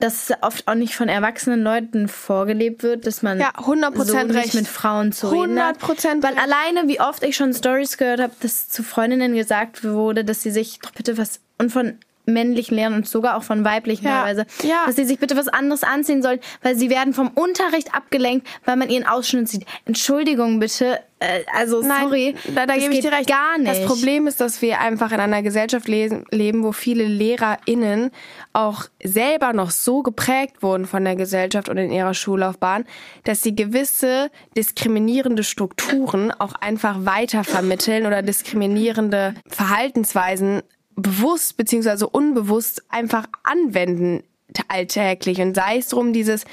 dass 0.00 0.30
es 0.30 0.36
oft 0.42 0.68
auch 0.68 0.74
nicht 0.74 0.94
von 0.94 1.08
erwachsenen 1.08 1.62
Leuten 1.62 2.08
vorgelebt 2.08 2.82
wird, 2.82 3.06
dass 3.06 3.22
man 3.22 3.38
Ja, 3.40 3.50
100% 3.56 4.04
so 4.04 4.16
nicht 4.16 4.34
recht. 4.36 4.54
mit 4.54 4.68
Frauen 4.68 5.12
zu 5.12 5.28
reden 5.28 5.60
hat. 5.62 5.78
100% 5.80 6.22
Weil 6.22 6.38
alleine, 6.38 6.86
wie 6.88 7.00
oft 7.00 7.22
ich 7.24 7.36
schon 7.36 7.52
Stories 7.52 7.96
gehört 7.96 8.20
habe, 8.20 8.32
dass 8.40 8.68
zu 8.68 8.82
Freundinnen 8.82 9.34
gesagt 9.34 9.82
wurde, 9.84 10.24
dass 10.24 10.42
sie 10.42 10.50
sich 10.50 10.78
doch 10.80 10.92
bitte 10.92 11.18
was 11.18 11.40
und 11.58 11.72
von 11.72 11.98
männlichen 12.32 12.76
Lehrern 12.76 12.94
und 12.94 13.08
sogar 13.08 13.36
auch 13.36 13.42
von 13.42 13.64
weiblichen 13.64 14.04
Ja. 14.04 14.22
teilweise, 14.22 14.46
Ja. 14.62 14.84
dass 14.86 14.96
sie 14.96 15.04
sich 15.04 15.18
bitte 15.18 15.36
was 15.36 15.48
anderes 15.48 15.82
anziehen 15.82 16.22
sollen, 16.22 16.40
weil 16.62 16.76
sie 16.76 16.90
werden 16.90 17.12
vom 17.14 17.28
Unterricht 17.34 17.94
abgelenkt, 17.94 18.46
weil 18.64 18.76
man 18.76 18.90
ihren 18.90 19.06
Ausschnitt 19.06 19.48
sieht. 19.48 19.64
Entschuldigung 19.86 20.60
bitte, 20.60 21.00
äh, 21.20 21.40
also 21.56 21.80
Nein, 21.82 22.02
sorry, 22.02 22.34
da, 22.54 22.66
da 22.66 22.74
das 22.74 22.78
gebe 22.78 22.94
ich 22.94 23.00
dir 23.00 23.12
recht. 23.12 23.28
Gar 23.28 23.58
nicht. 23.58 23.70
Das 23.70 23.84
Problem 23.86 24.26
ist, 24.26 24.40
dass 24.40 24.62
wir 24.62 24.80
einfach 24.80 25.10
in 25.12 25.18
einer 25.20 25.42
Gesellschaft 25.42 25.88
lesen, 25.88 26.24
leben, 26.30 26.62
wo 26.62 26.72
viele 26.72 27.04
LehrerInnen 27.04 28.10
auch 28.52 28.84
selber 29.02 29.52
noch 29.52 29.70
so 29.70 30.02
geprägt 30.02 30.62
wurden 30.62 30.86
von 30.86 31.04
der 31.04 31.16
Gesellschaft 31.16 31.68
und 31.68 31.76
in 31.78 31.90
ihrer 31.90 32.14
Schullaufbahn, 32.14 32.84
dass 33.24 33.42
sie 33.42 33.54
gewisse 33.56 34.30
diskriminierende 34.56 35.42
Strukturen 35.44 36.30
auch 36.32 36.54
einfach 36.54 36.98
weitervermitteln 37.04 38.06
oder 38.06 38.22
diskriminierende 38.22 39.34
Verhaltensweisen 39.48 40.62
bewusst 41.02 41.56
beziehungsweise 41.56 42.08
unbewusst 42.08 42.84
einfach 42.88 43.26
anwenden 43.42 44.22
alltäglich 44.68 45.40
und 45.40 45.54
sei 45.54 45.78
es 45.78 45.88
drum 45.88 46.12
dieses 46.12 46.44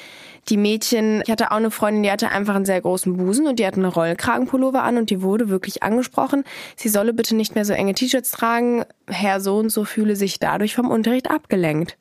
die 0.50 0.58
Mädchen, 0.58 1.24
ich 1.26 1.32
hatte 1.32 1.52
auch 1.52 1.58
eine 1.58 1.72
Freundin, 1.72 2.04
die 2.04 2.12
hatte 2.12 2.30
einfach 2.30 2.56
einen 2.56 2.66
sehr 2.66 2.80
großen 2.80 3.18
Busen 3.18 3.48
und 3.48 3.58
die 3.58 3.66
hatte 3.66 3.78
eine 3.78 3.88
Rollkragenpullover 3.88 4.84
an 4.84 4.98
und 4.98 5.10
die 5.10 5.24
wurde 5.24 5.50
wirklich 5.50 5.82
angesprochen, 5.82 6.44
sie 6.76 6.90
solle 6.90 7.14
bitte 7.14 7.36
nicht 7.36 7.56
mehr 7.56 7.66
so 7.66 7.74
enge 7.74 7.96
T-Shirts 7.96 8.32
tragen, 8.32 8.86
Herr 9.08 9.40
so 9.40 9.58
und 9.58 9.70
so 9.70 9.86
fühle 9.86 10.16
sich 10.16 10.38
dadurch 10.38 10.76
vom 10.76 10.92
Unterricht 10.92 11.32
abgelenkt. 11.32 11.98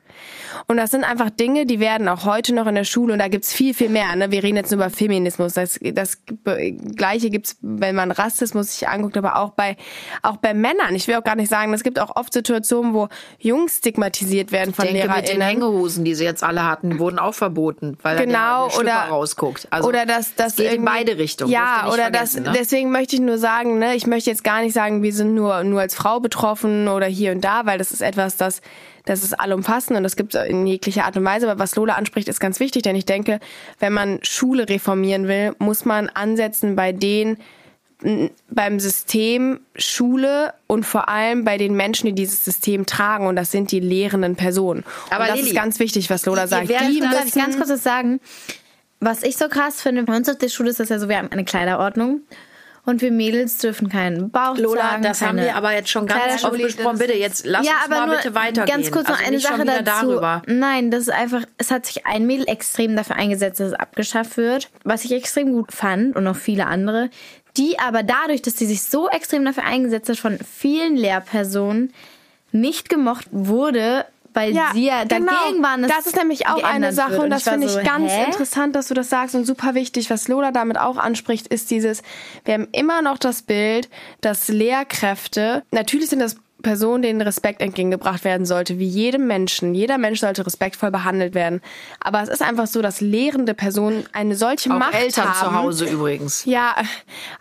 Und 0.66 0.76
das 0.76 0.90
sind 0.90 1.04
einfach 1.04 1.30
Dinge, 1.30 1.66
die 1.66 1.80
werden 1.80 2.08
auch 2.08 2.24
heute 2.24 2.54
noch 2.54 2.66
in 2.66 2.74
der 2.74 2.84
Schule 2.84 3.12
und 3.12 3.18
da 3.18 3.28
gibt's 3.28 3.52
viel, 3.52 3.74
viel 3.74 3.88
mehr. 3.88 4.14
Ne? 4.16 4.30
Wir 4.30 4.42
reden 4.42 4.56
jetzt 4.56 4.70
nur 4.70 4.80
über 4.80 4.90
Feminismus. 4.90 5.54
Das, 5.54 5.78
das 5.82 6.18
Gleiche 6.96 7.30
gibt's, 7.30 7.56
wenn 7.60 7.94
man 7.94 8.10
Rassismus 8.10 8.78
sich 8.78 8.88
anguckt, 8.88 9.16
aber 9.16 9.36
auch 9.36 9.50
bei, 9.50 9.76
auch 10.22 10.36
bei 10.36 10.54
Männern. 10.54 10.94
Ich 10.94 11.08
will 11.08 11.16
auch 11.16 11.24
gar 11.24 11.36
nicht 11.36 11.50
sagen, 11.50 11.72
es 11.72 11.82
gibt 11.82 11.98
auch 11.98 12.16
oft 12.16 12.32
Situationen, 12.32 12.94
wo 12.94 13.08
Jungs 13.38 13.78
stigmatisiert 13.78 14.52
werden 14.52 14.72
von 14.72 14.86
Ich 14.86 14.92
denke, 14.92 15.08
mit 15.08 15.16
den 15.16 15.38
LehrerInnen. 15.38 15.46
Hängehosen, 15.46 16.04
die 16.04 16.14
sie 16.14 16.24
jetzt 16.24 16.42
alle 16.42 16.64
hatten, 16.64 16.98
wurden 16.98 17.18
auch 17.18 17.34
verboten, 17.34 17.98
weil 18.02 18.16
Genau, 18.18 18.70
Schlüpper 18.70 18.80
oder 18.80 19.10
rausguckt. 19.10 19.66
Also, 19.70 19.88
oder 19.88 20.06
dass 20.06 20.34
das 20.34 20.52
es 20.52 20.56
geht 20.56 20.72
in 20.72 20.84
beide 20.84 21.18
Richtungen. 21.18 21.50
Ja, 21.50 21.90
oder 21.92 22.10
das. 22.10 22.34
ne? 22.34 22.52
Deswegen 22.56 22.90
möchte 22.90 23.16
ich 23.16 23.22
nur 23.22 23.38
sagen, 23.38 23.78
ne, 23.78 23.94
ich 23.94 24.06
möchte 24.06 24.30
jetzt 24.30 24.44
gar 24.44 24.62
nicht 24.62 24.72
sagen, 24.72 25.02
wir 25.02 25.12
sind 25.12 25.34
nur 25.34 25.64
nur 25.64 25.80
als 25.80 25.94
Frau 25.94 26.20
betroffen 26.20 26.88
oder 26.88 27.06
hier 27.06 27.32
und 27.32 27.42
da, 27.42 27.66
weil 27.66 27.78
das 27.78 27.92
ist 27.92 28.00
etwas, 28.00 28.36
das 28.36 28.60
das 29.04 29.22
ist 29.22 29.38
allumfassend 29.38 29.96
und 29.96 30.02
das 30.02 30.16
gibt 30.16 30.34
es 30.34 30.44
in 30.46 30.66
jeglicher 30.66 31.04
Art 31.04 31.16
und 31.16 31.24
Weise. 31.24 31.50
Aber 31.50 31.58
was 31.60 31.76
Lola 31.76 31.94
anspricht, 31.94 32.28
ist 32.28 32.40
ganz 32.40 32.60
wichtig, 32.60 32.82
denn 32.82 32.96
ich 32.96 33.04
denke, 33.04 33.38
wenn 33.78 33.92
man 33.92 34.18
Schule 34.22 34.68
reformieren 34.68 35.28
will, 35.28 35.54
muss 35.58 35.84
man 35.84 36.08
ansetzen 36.08 36.74
bei 36.76 36.92
den 36.92 37.36
beim 38.50 38.80
System 38.80 39.60
Schule 39.76 40.52
und 40.66 40.84
vor 40.84 41.08
allem 41.08 41.44
bei 41.44 41.56
den 41.56 41.74
Menschen, 41.74 42.06
die 42.06 42.12
dieses 42.12 42.44
System 42.44 42.84
tragen 42.84 43.26
und 43.26 43.36
das 43.36 43.50
sind 43.50 43.72
die 43.72 43.80
lehrenden 43.80 44.36
Personen. 44.36 44.84
Aber 45.10 45.22
und 45.22 45.28
das 45.28 45.36
Lilly, 45.36 45.50
ist 45.50 45.54
ganz 45.54 45.78
wichtig, 45.78 46.10
was 46.10 46.26
Lola 46.26 46.46
sagt. 46.46 46.68
werdet 46.68 46.90
Die 46.90 47.00
Darf 47.00 47.26
ich 47.26 47.34
ganz 47.34 47.56
kurz 47.56 47.70
was 47.70 47.82
sagen? 47.82 48.20
Was 49.00 49.22
ich 49.22 49.36
so 49.36 49.48
krass 49.48 49.80
finde, 49.80 50.02
bei 50.02 50.16
uns 50.16 50.28
auf 50.28 50.36
der 50.36 50.48
Schule 50.48 50.70
ist 50.70 50.80
das 50.80 50.88
ja 50.88 50.98
so, 50.98 51.08
wir 51.08 51.16
haben 51.16 51.30
eine 51.30 51.44
Kleiderordnung. 51.44 52.20
Und 52.86 53.00
wir 53.00 53.12
Mädels 53.12 53.58
dürfen 53.58 53.88
keinen 53.88 54.30
Bauch 54.30 54.58
Lola, 54.58 54.90
zeigen, 54.90 55.02
das 55.02 55.22
haben 55.22 55.38
wir 55.38 55.56
aber 55.56 55.72
jetzt 55.72 55.88
schon 55.88 56.06
ganz 56.06 56.44
oft 56.44 56.60
besprochen. 56.60 56.98
Bitte, 56.98 57.14
jetzt 57.14 57.46
lass 57.46 57.66
ja, 57.66 57.72
uns 57.72 57.84
aber 57.86 58.00
mal 58.00 58.06
nur 58.08 58.16
bitte 58.16 58.34
weitergehen. 58.34 58.76
Ganz 58.76 58.90
kurz 58.90 59.08
noch 59.08 59.18
also 59.18 59.26
eine 59.26 59.40
Sache 59.40 59.64
dazu. 59.64 60.06
darüber. 60.06 60.42
Nein, 60.46 60.90
das 60.90 61.02
ist 61.02 61.10
einfach, 61.10 61.44
es 61.56 61.70
hat 61.70 61.86
sich 61.86 62.04
ein 62.06 62.26
Mädel 62.26 62.46
extrem 62.46 62.94
dafür 62.94 63.16
eingesetzt, 63.16 63.60
dass 63.60 63.68
es 63.68 63.74
abgeschafft 63.74 64.36
wird. 64.36 64.68
Was 64.84 65.04
ich 65.04 65.12
extrem 65.12 65.52
gut 65.52 65.72
fand 65.72 66.14
und 66.14 66.26
auch 66.26 66.36
viele 66.36 66.66
andere, 66.66 67.08
die 67.56 67.78
aber 67.78 68.02
dadurch, 68.02 68.42
dass 68.42 68.58
sie 68.58 68.66
sich 68.66 68.82
so 68.82 69.08
extrem 69.08 69.44
dafür 69.44 69.64
eingesetzt 69.64 70.10
hat, 70.10 70.18
von 70.18 70.38
vielen 70.38 70.96
Lehrpersonen 70.96 71.92
nicht 72.52 72.88
gemocht 72.88 73.26
wurde, 73.30 74.04
weil 74.34 74.52
sie 74.74 74.84
ja 74.84 75.04
dagegen 75.04 75.62
waren. 75.62 75.82
dass 75.82 75.90
Das 75.90 76.06
ist 76.06 76.16
nämlich 76.16 76.46
auch 76.46 76.62
eine 76.62 76.92
Sache 76.92 77.12
wird. 77.12 77.22
und 77.22 77.30
das 77.30 77.44
finde 77.44 77.66
ich 77.66 77.72
so, 77.72 77.82
ganz 77.82 78.12
hä? 78.12 78.26
interessant, 78.26 78.76
dass 78.76 78.88
du 78.88 78.94
das 78.94 79.08
sagst 79.08 79.34
und 79.34 79.46
super 79.46 79.74
wichtig. 79.74 80.10
Was 80.10 80.28
Lola 80.28 80.50
damit 80.50 80.78
auch 80.78 80.96
anspricht, 80.96 81.46
ist 81.46 81.70
dieses, 81.70 82.02
wir 82.44 82.54
haben 82.54 82.68
immer 82.72 83.00
noch 83.00 83.18
das 83.18 83.42
Bild, 83.42 83.88
dass 84.20 84.48
Lehrkräfte, 84.48 85.62
natürlich 85.70 86.10
sind 86.10 86.18
das 86.18 86.36
Personen, 86.64 87.02
denen 87.02 87.20
Respekt 87.20 87.60
entgegengebracht 87.62 88.24
werden 88.24 88.44
sollte, 88.44 88.80
wie 88.80 88.88
jedem 88.88 89.28
Menschen. 89.28 89.72
Jeder 89.76 89.98
Mensch 89.98 90.18
sollte 90.18 90.44
respektvoll 90.44 90.90
behandelt 90.90 91.34
werden. 91.36 91.60
Aber 92.00 92.20
es 92.22 92.28
ist 92.28 92.42
einfach 92.42 92.66
so, 92.66 92.82
dass 92.82 93.00
lehrende 93.00 93.54
Personen 93.54 94.04
eine 94.12 94.34
solche 94.34 94.72
Auch 94.72 94.78
Macht 94.80 94.94
Eltern 94.94 95.26
haben. 95.32 95.46
zu 95.54 95.54
Hause 95.54 95.84
übrigens. 95.84 96.44
Ja, 96.44 96.74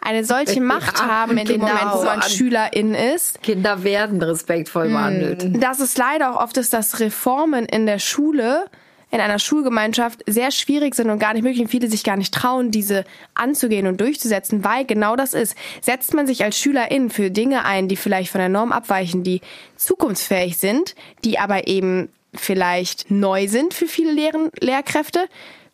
eine 0.01 0.23
solche 0.23 0.61
Macht 0.61 0.99
Ja, 0.99 1.07
haben 1.07 1.37
in 1.39 1.47
dem 1.47 1.61
genau. 1.61 1.73
Moment, 1.73 1.93
wo 1.95 2.03
man 2.03 2.19
An- 2.21 2.29
Schülerin 2.29 2.93
ist. 2.93 3.41
Kinder 3.41 3.83
werden 3.83 4.21
respektvoll 4.21 4.89
behandelt. 4.89 5.63
dass 5.63 5.79
es 5.79 5.97
leider 5.97 6.31
auch 6.35 6.43
oft 6.43 6.57
ist, 6.57 6.73
dass 6.73 6.99
Reformen 6.99 7.65
in 7.65 7.87
der 7.87 7.97
Schule, 7.99 8.65
in 9.13 9.21
einer 9.21 9.37
Schulgemeinschaft 9.37 10.23
sehr 10.25 10.49
schwierig 10.49 10.95
sind 10.95 11.11
und 11.11 11.19
gar 11.19 11.33
nicht 11.33 11.43
möglich 11.43 11.61
und 11.61 11.67
viele 11.67 11.87
sich 11.87 12.03
gar 12.03 12.17
nicht 12.17 12.33
trauen, 12.33 12.71
diese 12.71 13.05
anzugehen 13.35 13.85
und 13.85 14.01
durchzusetzen, 14.01 14.63
weil 14.63 14.85
genau 14.85 15.15
das 15.15 15.35
ist. 15.35 15.55
Setzt 15.81 16.15
man 16.15 16.25
sich 16.25 16.43
als 16.43 16.57
Schülerin 16.57 17.11
für 17.11 17.29
Dinge 17.29 17.63
ein, 17.63 17.87
die 17.87 17.95
vielleicht 17.95 18.31
von 18.31 18.39
der 18.39 18.49
Norm 18.49 18.71
abweichen, 18.71 19.23
die 19.23 19.41
zukunftsfähig 19.75 20.57
sind, 20.57 20.95
die 21.23 21.37
aber 21.37 21.67
eben 21.67 22.09
vielleicht 22.33 23.11
neu 23.11 23.47
sind 23.47 23.75
für 23.75 23.85
viele 23.85 24.11
Lehren 24.11 24.49
Lehrkräfte, 24.59 25.27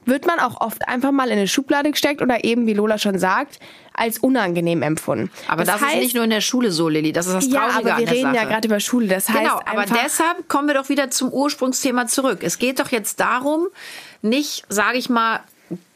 wird 0.10 0.26
man 0.26 0.40
auch 0.40 0.60
oft 0.60 0.88
einfach 0.88 1.12
mal 1.12 1.28
in 1.28 1.38
eine 1.38 1.48
Schublade 1.48 1.92
gesteckt 1.92 2.22
oder 2.22 2.44
eben, 2.44 2.68
wie 2.68 2.74
Lola 2.74 2.98
schon 2.98 3.18
sagt, 3.18 3.60
als 3.94 4.18
unangenehm 4.18 4.82
empfunden. 4.82 5.32
Aber 5.48 5.64
das, 5.64 5.82
ist 5.82 5.96
nicht 5.96 6.16
nur 6.16 6.24
in 6.24 6.30
der 6.30 6.42
Schule 6.42 6.72
so, 6.72 6.90
Lilly. 6.90 7.12
Das 7.14 7.28
ist 7.28 7.36
das 7.36 7.48
ja, 7.48 7.70
Traurige 7.70 7.94
aber 7.94 8.02
wir 8.02 8.12
reden 8.12 8.34
ja 8.34 8.42
Sache. 8.42 8.48
gerade 8.48 8.68
über 8.68 8.80
Schule. 8.80 9.08
Das 9.08 9.30
heißt 9.30 9.40
Genau, 9.40 9.62
aber 9.66 9.86
deshalb 9.86 10.48
kommen 10.48 10.68
wir 10.68 10.76
doch 10.76 10.90
wieder 10.90 11.10
zum 11.12 11.32
Ursprungsthema 11.32 12.08
zurück. 12.08 12.40
Es 12.42 12.60
geht 12.60 12.80
doch 12.80 12.90
jetzt 12.90 13.20
darum, 13.20 13.68
nicht, 14.22 14.66
sage 14.70 14.98
ich 14.98 15.10
mal, 15.10 15.42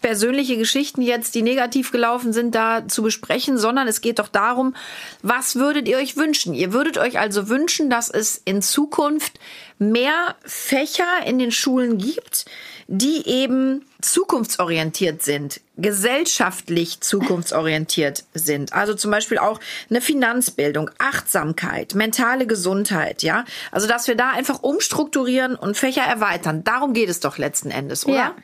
persönliche 0.01 0.57
Geschichten 0.57 1.01
jetzt, 1.01 1.33
die 1.35 1.41
negativ 1.41 1.91
gelaufen 1.91 2.33
sind, 2.33 2.53
da 2.53 2.87
zu 2.87 3.01
besprechen, 3.01 3.57
sondern 3.57 3.87
es 3.87 4.01
geht 4.01 4.19
doch 4.19 4.27
darum, 4.27 4.75
was 5.21 5.55
würdet 5.55 5.87
ihr 5.87 5.97
euch 5.97 6.15
wünschen? 6.17 6.53
Ihr 6.53 6.73
würdet 6.73 6.97
euch 6.97 7.19
also 7.19 7.49
wünschen, 7.49 7.89
dass 7.89 8.09
es 8.09 8.41
in 8.45 8.61
Zukunft 8.61 9.39
mehr 9.79 10.35
Fächer 10.45 11.25
in 11.25 11.39
den 11.39 11.51
Schulen 11.51 11.97
gibt, 11.97 12.45
die 12.87 13.27
eben 13.27 13.83
zukunftsorientiert 14.05 15.21
sind, 15.23 15.61
gesellschaftlich 15.77 17.01
zukunftsorientiert 17.01 18.23
sind. 18.33 18.73
Also 18.73 18.93
zum 18.93 19.11
Beispiel 19.11 19.37
auch 19.37 19.59
eine 19.89 20.01
Finanzbildung, 20.01 20.89
Achtsamkeit, 20.99 21.95
mentale 21.95 22.45
Gesundheit, 22.47 23.23
ja. 23.23 23.45
Also 23.71 23.87
dass 23.87 24.07
wir 24.07 24.15
da 24.15 24.31
einfach 24.31 24.61
umstrukturieren 24.63 25.55
und 25.55 25.77
Fächer 25.77 26.03
erweitern. 26.03 26.63
Darum 26.63 26.93
geht 26.93 27.09
es 27.09 27.19
doch 27.19 27.37
letzten 27.37 27.71
Endes, 27.71 28.05
oder? 28.05 28.15
Ja, 28.15 28.35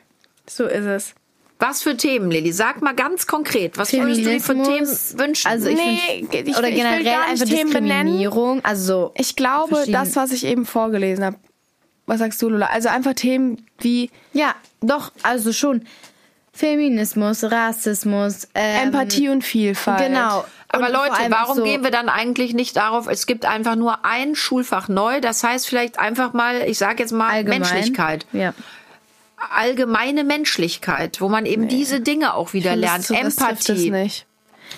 so 0.48 0.64
ist 0.66 0.84
es. 0.86 1.14
Was 1.62 1.82
für 1.82 1.94
Themen, 1.94 2.30
Lilly? 2.30 2.52
Sag 2.52 2.80
mal 2.80 2.94
ganz 2.94 3.26
konkret. 3.26 3.76
Was 3.76 3.92
würdest 3.92 4.20
du 4.20 4.30
dir 4.30 4.40
für 4.40 4.54
Themen 4.54 4.88
wünschen? 5.18 5.46
Also 5.46 5.68
ich 5.68 5.76
Nee, 5.76 6.26
find, 6.30 6.48
ich- 6.48 6.56
oder 6.56 6.68
ich 6.68 6.74
will 6.76 6.82
generell 6.82 7.04
gar 7.04 7.30
nicht 7.30 7.42
einfach 7.42 7.54
Themen 7.54 7.70
benennen. 7.72 8.06
Diskriminierung. 8.06 8.64
Also 8.64 9.12
Ich 9.14 9.36
glaube, 9.36 9.84
das, 9.88 10.16
was 10.16 10.32
ich 10.32 10.44
eben 10.46 10.64
vorgelesen 10.64 11.22
habe, 11.22 11.36
was 12.10 12.18
sagst 12.18 12.42
du, 12.42 12.48
Lola? 12.48 12.66
Also 12.66 12.88
einfach 12.88 13.14
Themen 13.14 13.64
wie 13.78 14.10
ja, 14.32 14.54
doch, 14.80 15.12
also 15.22 15.52
schon 15.52 15.82
Feminismus, 16.52 17.44
Rassismus, 17.44 18.48
ähm, 18.54 18.88
Empathie 18.88 19.28
und 19.28 19.42
Vielfalt. 19.42 20.08
Genau. 20.08 20.44
Aber 20.68 20.86
Und 20.86 20.92
Leute, 20.92 21.30
warum 21.30 21.56
so, 21.56 21.64
gehen 21.64 21.82
wir 21.84 21.90
dann 21.90 22.08
eigentlich 22.08 22.52
nicht 22.52 22.76
darauf, 22.76 23.06
es 23.06 23.26
gibt 23.26 23.44
einfach 23.44 23.76
nur 23.76 24.04
ein 24.04 24.34
Schulfach 24.34 24.88
neu, 24.88 25.20
das 25.20 25.42
heißt 25.42 25.68
vielleicht 25.68 25.98
einfach 25.98 26.32
mal, 26.32 26.62
ich 26.66 26.78
sage 26.78 27.02
jetzt 27.02 27.12
mal 27.12 27.30
allgemein? 27.30 27.60
Menschlichkeit. 27.60 28.26
Ja. 28.32 28.54
Allgemeine 29.54 30.24
Menschlichkeit, 30.24 31.20
wo 31.20 31.28
man 31.28 31.46
eben 31.46 31.68
diese 31.68 32.00
Dinge 32.00 32.34
auch 32.34 32.52
wieder 32.52 32.76
lernt. 32.76 33.08
das, 33.08 33.18
das 33.18 33.36
trifft 33.36 33.60
es 33.62 33.68
Empathie. 33.68 33.90
nicht. 33.90 34.26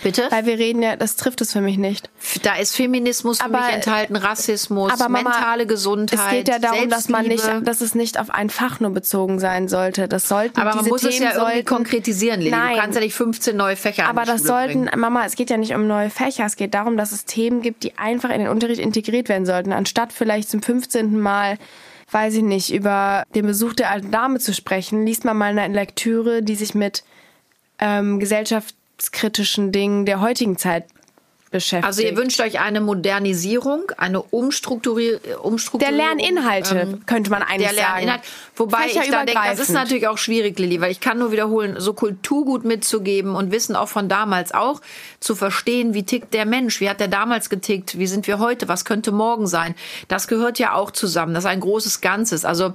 Bitte? 0.02 0.26
Weil 0.30 0.46
wir 0.46 0.58
reden 0.58 0.82
ja, 0.82 0.96
das 0.96 1.16
trifft 1.16 1.40
es 1.40 1.52
für 1.52 1.60
mich 1.60 1.78
nicht. 1.78 2.10
Da 2.42 2.56
ist 2.56 2.74
Feminismus 2.74 3.38
für 3.38 3.44
Aber- 3.46 3.60
mich 3.66 3.74
enthalten, 3.74 4.16
Rassismus, 4.16 4.92
Aber 4.92 5.08
Mama, 5.08 5.30
mentale 5.30 5.66
Gesundheit. 5.66 6.18
Es 6.18 6.30
geht 6.30 6.48
ja 6.48 6.58
darum, 6.58 6.88
dass 6.88 7.08
man 7.08 7.26
nicht, 7.26 7.44
dass 7.64 7.80
es 7.80 7.94
nicht 7.94 8.18
auf 8.18 8.30
ein 8.30 8.50
Fach 8.50 8.80
nur 8.80 8.90
bezogen 8.90 9.38
sein 9.38 9.68
sollte. 9.68 10.08
Das 10.08 10.28
sollten 10.28 10.60
aber 10.60 10.74
man 10.76 10.86
muss 10.86 11.02
Themen 11.02 11.12
es 11.12 11.18
ja 11.20 11.30
irgendwie 11.34 11.52
sollten, 11.54 11.64
konkretisieren, 11.66 12.40
Lili. 12.40 12.50
Nein. 12.50 12.74
Du 12.74 12.80
kannst 12.80 12.94
ja 12.96 13.04
nicht 13.04 13.14
15 13.14 13.56
neue 13.56 13.76
Fächer 13.76 14.08
Aber 14.08 14.24
das 14.24 14.42
sollten, 14.42 14.86
bringen. 14.86 15.00
Mama, 15.00 15.24
es 15.26 15.36
geht 15.36 15.50
ja 15.50 15.56
nicht 15.56 15.74
um 15.74 15.86
neue 15.86 16.10
Fächer. 16.10 16.44
Es 16.46 16.56
geht 16.56 16.74
darum, 16.74 16.96
dass 16.96 17.12
es 17.12 17.24
Themen 17.24 17.62
gibt, 17.62 17.82
die 17.84 17.96
einfach 17.98 18.30
in 18.30 18.38
den 18.40 18.48
Unterricht 18.48 18.80
integriert 18.80 19.28
werden 19.28 19.46
sollten. 19.46 19.72
Anstatt 19.72 20.12
vielleicht 20.12 20.50
zum 20.50 20.62
15. 20.62 21.18
Mal, 21.20 21.58
weiß 22.10 22.34
ich 22.34 22.42
nicht, 22.42 22.72
über 22.72 23.24
den 23.34 23.46
Besuch 23.46 23.72
der 23.74 23.90
alten 23.90 24.10
Dame 24.10 24.38
zu 24.38 24.52
sprechen, 24.54 25.06
liest 25.06 25.24
man 25.24 25.36
mal 25.36 25.56
eine 25.56 25.72
Lektüre, 25.74 26.42
die 26.42 26.56
sich 26.56 26.74
mit 26.74 27.04
ähm, 27.78 28.18
gesellschaftskritischen 29.02 29.72
Dingen 29.72 30.06
der 30.06 30.20
heutigen 30.20 30.56
Zeit 30.56 30.84
beschäftigt. 31.50 31.84
Also 31.84 32.02
ihr 32.02 32.16
wünscht 32.16 32.40
euch 32.40 32.60
eine 32.60 32.80
Modernisierung, 32.80 33.92
eine 33.98 34.22
Umstrukturi 34.22 35.18
der 35.22 35.44
Umstrukturierung. 35.44 36.18
Lerninhalte, 36.18 36.78
ähm, 36.78 37.02
könnte 37.04 37.30
man 37.30 37.42
eigentlich 37.42 37.68
der 37.68 37.72
Lerninhalt. 37.74 38.24
sagen. 38.24 38.34
Wobei 38.56 38.86
ich 38.86 38.94
da 39.10 39.24
denke, 39.24 39.42
das 39.44 39.60
ist 39.60 39.70
natürlich 39.70 40.08
auch 40.08 40.16
schwierig, 40.16 40.58
Lilly, 40.58 40.80
weil 40.80 40.90
ich 40.90 41.00
kann 41.00 41.18
nur 41.18 41.30
wiederholen, 41.30 41.74
so 41.78 41.92
Kulturgut 41.92 42.64
mitzugeben 42.64 43.34
und 43.34 43.52
Wissen 43.52 43.76
auch 43.76 43.88
von 43.88 44.08
damals 44.08 44.54
auch 44.54 44.80
zu 45.20 45.34
verstehen, 45.34 45.92
wie 45.92 46.04
tickt 46.04 46.32
der 46.32 46.46
Mensch, 46.46 46.80
wie 46.80 46.88
hat 46.88 47.00
der 47.00 47.08
damals 47.08 47.50
getickt, 47.50 47.98
wie 47.98 48.06
sind 48.06 48.26
wir 48.26 48.38
heute, 48.38 48.68
was 48.68 48.86
könnte 48.86 49.12
morgen 49.12 49.46
sein. 49.46 49.74
Das 50.08 50.28
gehört 50.28 50.58
ja 50.58 50.72
auch 50.72 50.90
zusammen. 50.90 51.34
Das 51.34 51.44
ist 51.44 51.50
ein 51.50 51.60
großes 51.60 52.00
Ganzes. 52.00 52.46
Also 52.46 52.72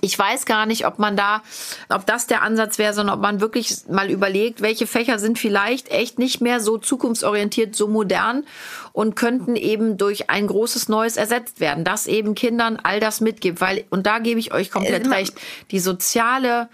ich 0.00 0.18
weiß 0.18 0.46
gar 0.46 0.66
nicht, 0.66 0.86
ob 0.86 0.98
man 0.98 1.16
da, 1.16 1.42
ob 1.88 2.06
das 2.06 2.26
der 2.26 2.42
Ansatz 2.42 2.78
wäre, 2.78 2.94
sondern 2.94 3.16
ob 3.16 3.22
man 3.22 3.40
wirklich 3.40 3.86
mal 3.88 4.10
überlegt, 4.10 4.60
welche 4.60 4.86
Fächer 4.86 5.18
sind 5.18 5.38
vielleicht 5.38 5.88
echt 5.88 6.18
nicht 6.18 6.40
mehr 6.40 6.60
so 6.60 6.78
zukunftsorientiert, 6.78 7.74
so 7.74 7.88
modern 7.88 8.44
und 8.92 9.16
könnten 9.16 9.56
eben 9.56 9.96
durch 9.96 10.30
ein 10.30 10.46
großes 10.46 10.88
Neues 10.88 11.16
ersetzt 11.16 11.60
werden, 11.60 11.84
das 11.84 12.06
eben 12.06 12.34
Kindern 12.34 12.78
all 12.82 13.00
das 13.00 13.20
mitgibt, 13.20 13.60
weil, 13.60 13.84
und 13.90 14.06
da 14.06 14.18
gebe 14.18 14.40
ich 14.40 14.52
euch 14.52 14.70
komplett 14.70 15.06
Äh, 15.06 15.10
recht, 15.10 15.34
die 15.70 15.80
soziale 15.80 16.68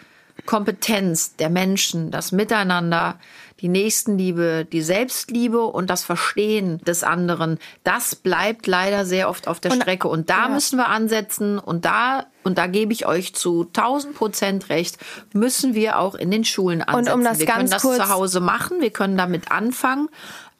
Kompetenz 0.46 1.36
der 1.36 1.50
Menschen, 1.50 2.10
das 2.10 2.32
Miteinander, 2.32 3.18
die 3.60 3.68
Nächstenliebe, 3.68 4.66
die 4.70 4.82
Selbstliebe 4.82 5.62
und 5.62 5.90
das 5.90 6.02
Verstehen 6.04 6.78
des 6.78 7.02
anderen, 7.04 7.58
das 7.84 8.14
bleibt 8.14 8.66
leider 8.66 9.04
sehr 9.04 9.28
oft 9.28 9.48
auf 9.48 9.60
der 9.60 9.72
Und- 9.72 9.82
Strecke. 9.82 10.08
Und 10.08 10.30
da 10.30 10.44
ja. 10.44 10.48
müssen 10.48 10.76
wir 10.78 10.88
ansetzen 10.88 11.58
und 11.58 11.84
da, 11.84 12.26
und 12.42 12.58
da 12.58 12.66
gebe 12.66 12.92
ich 12.92 13.06
euch 13.06 13.34
zu 13.34 13.64
1000 13.66 14.14
Prozent 14.14 14.68
recht, 14.70 14.96
müssen 15.32 15.74
wir 15.74 15.98
auch 15.98 16.14
in 16.14 16.30
den 16.30 16.44
Schulen 16.44 16.82
ansetzen. 16.82 17.18
um 17.18 17.24
das 17.24 17.38
wir 17.38 17.46
können 17.46 17.58
ganz 17.60 17.70
das 17.70 17.82
kurz- 17.82 17.96
zu 17.96 18.08
Hause 18.08 18.40
machen, 18.40 18.80
wir 18.80 18.90
können 18.90 19.16
damit 19.16 19.50
anfangen. 19.50 20.08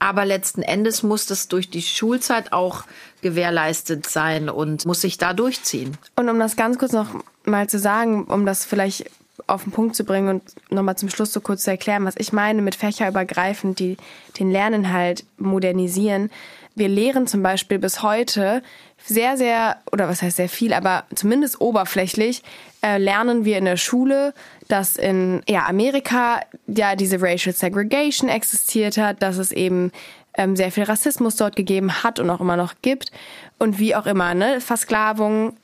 Aber 0.02 0.24
letzten 0.24 0.62
Endes 0.62 1.02
muss 1.02 1.26
das 1.26 1.48
durch 1.48 1.68
die 1.68 1.82
Schulzeit 1.82 2.54
auch 2.54 2.84
gewährleistet 3.20 4.06
sein 4.06 4.48
und 4.48 4.86
muss 4.86 5.02
sich 5.02 5.18
da 5.18 5.34
durchziehen. 5.34 5.96
Und 6.16 6.28
um 6.30 6.38
das 6.38 6.56
ganz 6.56 6.78
kurz 6.78 6.92
noch 6.92 7.08
mal 7.44 7.68
zu 7.68 7.78
sagen, 7.78 8.24
um 8.24 8.46
das 8.46 8.64
vielleicht 8.64 9.10
auf 9.46 9.64
den 9.64 9.72
Punkt 9.72 9.96
zu 9.96 10.04
bringen 10.04 10.28
und 10.28 10.72
nochmal 10.72 10.96
zum 10.96 11.08
Schluss 11.08 11.32
so 11.32 11.40
kurz 11.40 11.64
zu 11.64 11.70
erklären, 11.70 12.04
was 12.04 12.14
ich 12.18 12.32
meine 12.32 12.62
mit 12.62 12.74
fächerübergreifend, 12.74 13.78
die 13.78 13.96
den 14.38 14.50
Lerninhalt 14.50 15.24
modernisieren. 15.38 16.30
Wir 16.74 16.88
lehren 16.88 17.26
zum 17.26 17.42
Beispiel 17.42 17.78
bis 17.78 18.02
heute 18.02 18.62
sehr, 19.04 19.36
sehr, 19.36 19.78
oder 19.92 20.08
was 20.08 20.22
heißt 20.22 20.36
sehr 20.36 20.48
viel, 20.48 20.72
aber 20.72 21.04
zumindest 21.14 21.60
oberflächlich 21.60 22.42
äh, 22.82 22.98
lernen 22.98 23.44
wir 23.44 23.58
in 23.58 23.64
der 23.64 23.76
Schule, 23.76 24.34
dass 24.68 24.96
in 24.96 25.42
ja, 25.48 25.66
Amerika 25.66 26.40
ja 26.66 26.96
diese 26.96 27.20
Racial 27.20 27.54
Segregation 27.54 28.28
existiert 28.28 28.96
hat, 28.98 29.22
dass 29.22 29.36
es 29.36 29.52
eben 29.52 29.90
ähm, 30.34 30.56
sehr 30.56 30.70
viel 30.70 30.84
Rassismus 30.84 31.36
dort 31.36 31.56
gegeben 31.56 32.02
hat 32.02 32.18
und 32.18 32.30
auch 32.30 32.40
immer 32.40 32.56
noch 32.56 32.74
gibt 32.82 33.10
und 33.58 33.78
wie 33.78 33.94
auch 33.94 34.06
immer, 34.06 34.34
ne, 34.34 34.60
Versklavung, 34.60 35.56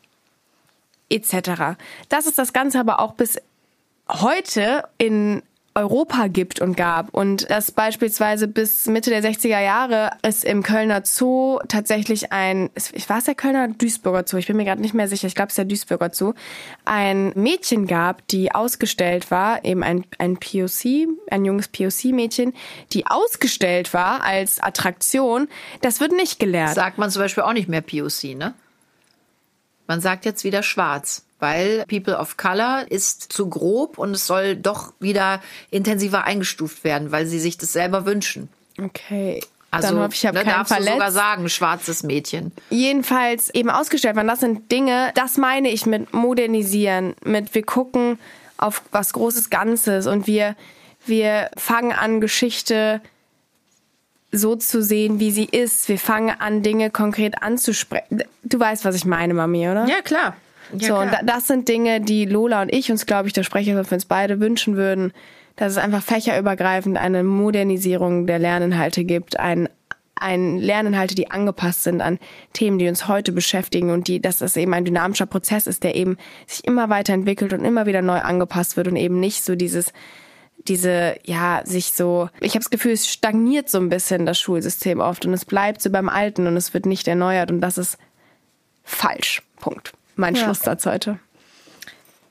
etc. 1.08 1.76
Dass 2.08 2.26
es 2.26 2.34
das 2.34 2.52
Ganze 2.52 2.80
aber 2.80 3.00
auch 3.00 3.14
bis 3.14 3.38
heute 4.08 4.84
in 4.98 5.42
Europa 5.76 6.28
gibt 6.28 6.60
und 6.60 6.74
gab 6.74 7.12
und 7.12 7.50
dass 7.50 7.70
beispielsweise 7.70 8.48
bis 8.48 8.86
Mitte 8.86 9.10
der 9.10 9.22
60er 9.22 9.60
Jahre 9.60 10.10
es 10.22 10.42
im 10.42 10.62
Kölner 10.62 11.02
Zoo 11.04 11.58
tatsächlich 11.68 12.32
ein, 12.32 12.70
ich 12.92 13.08
war 13.10 13.18
es 13.18 13.24
der 13.24 13.34
Kölner 13.34 13.68
Duisburger 13.68 14.24
Zoo, 14.26 14.38
ich 14.38 14.46
bin 14.46 14.56
mir 14.56 14.64
gerade 14.64 14.80
nicht 14.80 14.94
mehr 14.94 15.06
sicher, 15.06 15.26
ich 15.26 15.34
glaube 15.34 15.48
es 15.48 15.52
ist 15.52 15.58
der 15.58 15.64
Duisburger 15.66 16.10
Zoo, 16.14 16.32
ein 16.86 17.30
Mädchen 17.34 17.86
gab, 17.86 18.26
die 18.28 18.52
ausgestellt 18.52 19.30
war, 19.30 19.66
eben 19.66 19.82
ein, 19.82 20.04
ein 20.18 20.38
POC, 20.38 21.08
ein 21.30 21.44
junges 21.44 21.68
POC-Mädchen, 21.68 22.54
die 22.92 23.06
ausgestellt 23.06 23.92
war 23.92 24.24
als 24.24 24.60
Attraktion, 24.60 25.46
das 25.82 26.00
wird 26.00 26.12
nicht 26.12 26.38
gelehrt. 26.38 26.74
Sagt 26.74 26.96
man 26.96 27.10
zum 27.10 27.20
Beispiel 27.20 27.42
auch 27.42 27.52
nicht 27.52 27.68
mehr 27.68 27.82
POC, 27.82 28.34
ne? 28.34 28.54
Man 29.88 30.00
sagt 30.00 30.24
jetzt 30.24 30.42
wieder 30.42 30.62
schwarz, 30.64 31.25
weil 31.38 31.84
People 31.86 32.16
of 32.18 32.36
Color 32.36 32.86
ist 32.90 33.32
zu 33.32 33.48
grob 33.48 33.98
und 33.98 34.12
es 34.12 34.26
soll 34.26 34.56
doch 34.56 34.92
wieder 35.00 35.40
intensiver 35.70 36.24
eingestuft 36.24 36.84
werden, 36.84 37.12
weil 37.12 37.26
sie 37.26 37.38
sich 37.38 37.58
das 37.58 37.72
selber 37.72 38.06
wünschen. 38.06 38.48
Okay. 38.82 39.42
Also 39.70 39.88
Dann 39.88 39.98
hoffe 39.98 40.12
ich, 40.14 40.20
ich 40.22 40.26
habe 40.26 40.38
ne, 40.38 40.44
keinen 40.44 40.54
darfst 40.54 40.72
du 40.72 40.76
sogar 40.76 40.96
verletzt. 40.96 41.14
sagen, 41.14 41.48
schwarzes 41.48 42.02
Mädchen. 42.02 42.52
jedenfalls 42.70 43.50
eben 43.52 43.68
ausgestellt 43.68 44.16
waren. 44.16 44.28
Das 44.28 44.40
sind 44.40 44.70
Dinge, 44.72 45.10
das 45.14 45.36
meine 45.36 45.68
ich 45.70 45.84
mit 45.86 46.14
modernisieren, 46.14 47.14
mit 47.24 47.54
wir 47.54 47.62
gucken 47.64 48.18
auf 48.58 48.82
was 48.92 49.12
Großes 49.12 49.50
Ganzes 49.50 50.06
und 50.06 50.26
wir, 50.26 50.56
wir 51.04 51.50
fangen 51.58 51.92
an, 51.92 52.20
Geschichte 52.22 53.02
so 54.32 54.56
zu 54.56 54.82
sehen, 54.82 55.20
wie 55.20 55.30
sie 55.30 55.44
ist. 55.44 55.88
Wir 55.88 55.98
fangen 55.98 56.34
an, 56.38 56.62
Dinge 56.62 56.90
konkret 56.90 57.42
anzusprechen. 57.42 58.22
Du 58.44 58.58
weißt, 58.58 58.84
was 58.84 58.94
ich 58.94 59.04
meine, 59.04 59.34
Mami, 59.34 59.68
oder? 59.68 59.86
Ja, 59.86 60.00
klar. 60.02 60.36
Ja, 60.78 60.88
so, 60.88 60.96
und 60.98 61.12
da, 61.12 61.20
das 61.24 61.46
sind 61.46 61.68
Dinge, 61.68 62.00
die 62.00 62.24
Lola 62.24 62.62
und 62.62 62.72
ich 62.72 62.90
uns, 62.90 63.06
glaube 63.06 63.28
ich, 63.28 63.32
da 63.32 63.42
spreche 63.42 63.70
ich 63.70 63.86
für 63.86 63.94
uns 63.94 64.04
beide 64.04 64.40
wünschen 64.40 64.76
würden, 64.76 65.12
dass 65.56 65.72
es 65.72 65.78
einfach 65.78 66.02
fächerübergreifend 66.02 66.98
eine 66.98 67.22
Modernisierung 67.22 68.26
der 68.26 68.38
Lerninhalte 68.38 69.04
gibt, 69.04 69.38
ein, 69.38 69.68
ein 70.14 70.58
Lerninhalte, 70.58 71.14
die 71.14 71.30
angepasst 71.30 71.82
sind 71.82 72.00
an 72.00 72.18
Themen, 72.52 72.78
die 72.78 72.88
uns 72.88 73.08
heute 73.08 73.32
beschäftigen 73.32 73.90
und 73.90 74.08
die, 74.08 74.20
dass 74.20 74.38
das 74.38 74.56
eben 74.56 74.74
ein 74.74 74.84
dynamischer 74.84 75.26
Prozess 75.26 75.66
ist, 75.66 75.82
der 75.82 75.94
eben 75.94 76.18
sich 76.46 76.64
immer 76.64 76.90
weiterentwickelt 76.90 77.52
und 77.52 77.64
immer 77.64 77.86
wieder 77.86 78.02
neu 78.02 78.18
angepasst 78.18 78.76
wird 78.76 78.88
und 78.88 78.96
eben 78.96 79.20
nicht 79.20 79.44
so 79.44 79.54
dieses 79.54 79.92
diese, 80.68 81.16
ja, 81.24 81.62
sich 81.64 81.92
so, 81.92 82.28
ich 82.40 82.52
habe 82.52 82.60
das 82.60 82.70
Gefühl, 82.70 82.92
es 82.92 83.08
stagniert 83.08 83.68
so 83.68 83.78
ein 83.78 83.88
bisschen 83.88 84.26
das 84.26 84.40
Schulsystem 84.40 85.00
oft 85.00 85.24
und 85.24 85.32
es 85.32 85.44
bleibt 85.44 85.80
so 85.80 85.90
beim 85.90 86.08
Alten 86.08 86.46
und 86.46 86.56
es 86.56 86.74
wird 86.74 86.86
nicht 86.86 87.06
erneuert 87.06 87.50
und 87.50 87.60
das 87.60 87.78
ist 87.78 87.98
falsch. 88.82 89.42
Punkt. 89.60 89.92
Mein 90.16 90.34
Ja. 90.34 90.44
Schlusssatz 90.44 90.86
heute. 90.86 91.18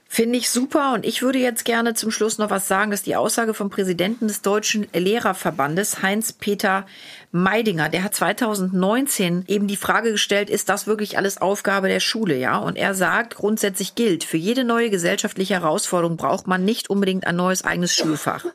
Finde 0.08 0.38
ich 0.38 0.50
super 0.50 0.94
und 0.94 1.06
ich 1.06 1.22
würde 1.22 1.40
jetzt 1.40 1.66
gerne 1.66 1.94
zum 1.94 2.10
Schluss 2.10 2.38
noch 2.38 2.50
was 2.50 2.70
sagen, 2.70 2.90
dass 2.90 3.02
die 3.02 3.18
Aussage 3.18 3.54
vom 3.54 3.70
Präsidenten 3.70 4.30
des 4.30 4.42
Deutschen 4.42 4.88
Lehrerverbandes, 4.94 6.02
Heinz-Peter 6.02 6.86
Meidinger, 7.34 7.90
der 7.90 8.04
hat 8.04 8.16
2019 8.16 9.44
eben 9.48 9.68
die 9.68 9.76
Frage 9.76 10.12
gestellt, 10.12 10.50
ist 10.50 10.70
das 10.70 10.88
wirklich 10.88 11.18
alles 11.18 11.42
Aufgabe 11.42 11.90
der 11.90 12.00
Schule, 12.00 12.38
ja? 12.38 12.58
Und 12.58 12.78
er 12.78 12.94
sagt, 12.94 13.36
grundsätzlich 13.36 13.96
gilt, 13.96 14.24
für 14.24 14.38
jede 14.38 14.64
neue 14.64 14.90
gesellschaftliche 14.90 15.56
Herausforderung 15.56 16.16
braucht 16.16 16.48
man 16.48 16.64
nicht 16.64 16.90
unbedingt 16.90 17.28
ein 17.28 17.36
neues 17.36 17.66
eigenes 17.66 17.94
Schulfach. 17.94 18.46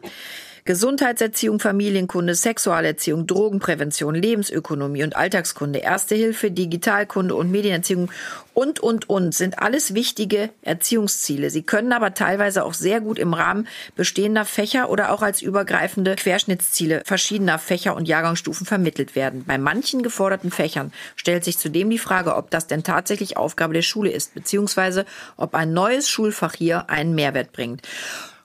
Gesundheitserziehung, 0.64 1.60
Familienkunde, 1.60 2.34
Sexualerziehung, 2.34 3.26
Drogenprävention, 3.26 4.14
Lebensökonomie 4.14 5.02
und 5.02 5.16
Alltagskunde, 5.16 5.80
Erste 5.80 6.14
Hilfe, 6.14 6.50
Digitalkunde 6.50 7.34
und 7.34 7.50
Medienerziehung 7.50 8.10
und, 8.54 8.80
und, 8.80 9.08
und 9.08 9.34
sind 9.34 9.58
alles 9.58 9.94
wichtige 9.94 10.50
Erziehungsziele. 10.62 11.50
Sie 11.50 11.62
können 11.62 11.92
aber 11.92 12.14
teilweise 12.14 12.64
auch 12.64 12.74
sehr 12.74 13.00
gut 13.00 13.18
im 13.18 13.32
Rahmen 13.32 13.66
bestehender 13.96 14.44
Fächer 14.44 14.90
oder 14.90 15.12
auch 15.12 15.22
als 15.22 15.40
übergreifende 15.40 16.16
Querschnittsziele 16.16 17.02
verschiedener 17.04 17.58
Fächer 17.58 17.96
und 17.96 18.08
Jahrgangsstufen 18.08 18.66
vermittelt 18.66 19.14
werden. 19.14 19.44
Bei 19.46 19.56
manchen 19.56 20.02
geforderten 20.02 20.50
Fächern 20.50 20.92
stellt 21.16 21.44
sich 21.44 21.58
zudem 21.58 21.90
die 21.90 21.98
Frage, 21.98 22.36
ob 22.36 22.50
das 22.50 22.66
denn 22.66 22.82
tatsächlich 22.82 23.36
Aufgabe 23.36 23.74
der 23.74 23.82
Schule 23.82 24.10
ist, 24.10 24.34
beziehungsweise 24.34 25.06
ob 25.36 25.54
ein 25.54 25.72
neues 25.72 26.08
Schulfach 26.08 26.54
hier 26.54 26.90
einen 26.90 27.14
Mehrwert 27.14 27.52
bringt. 27.52 27.82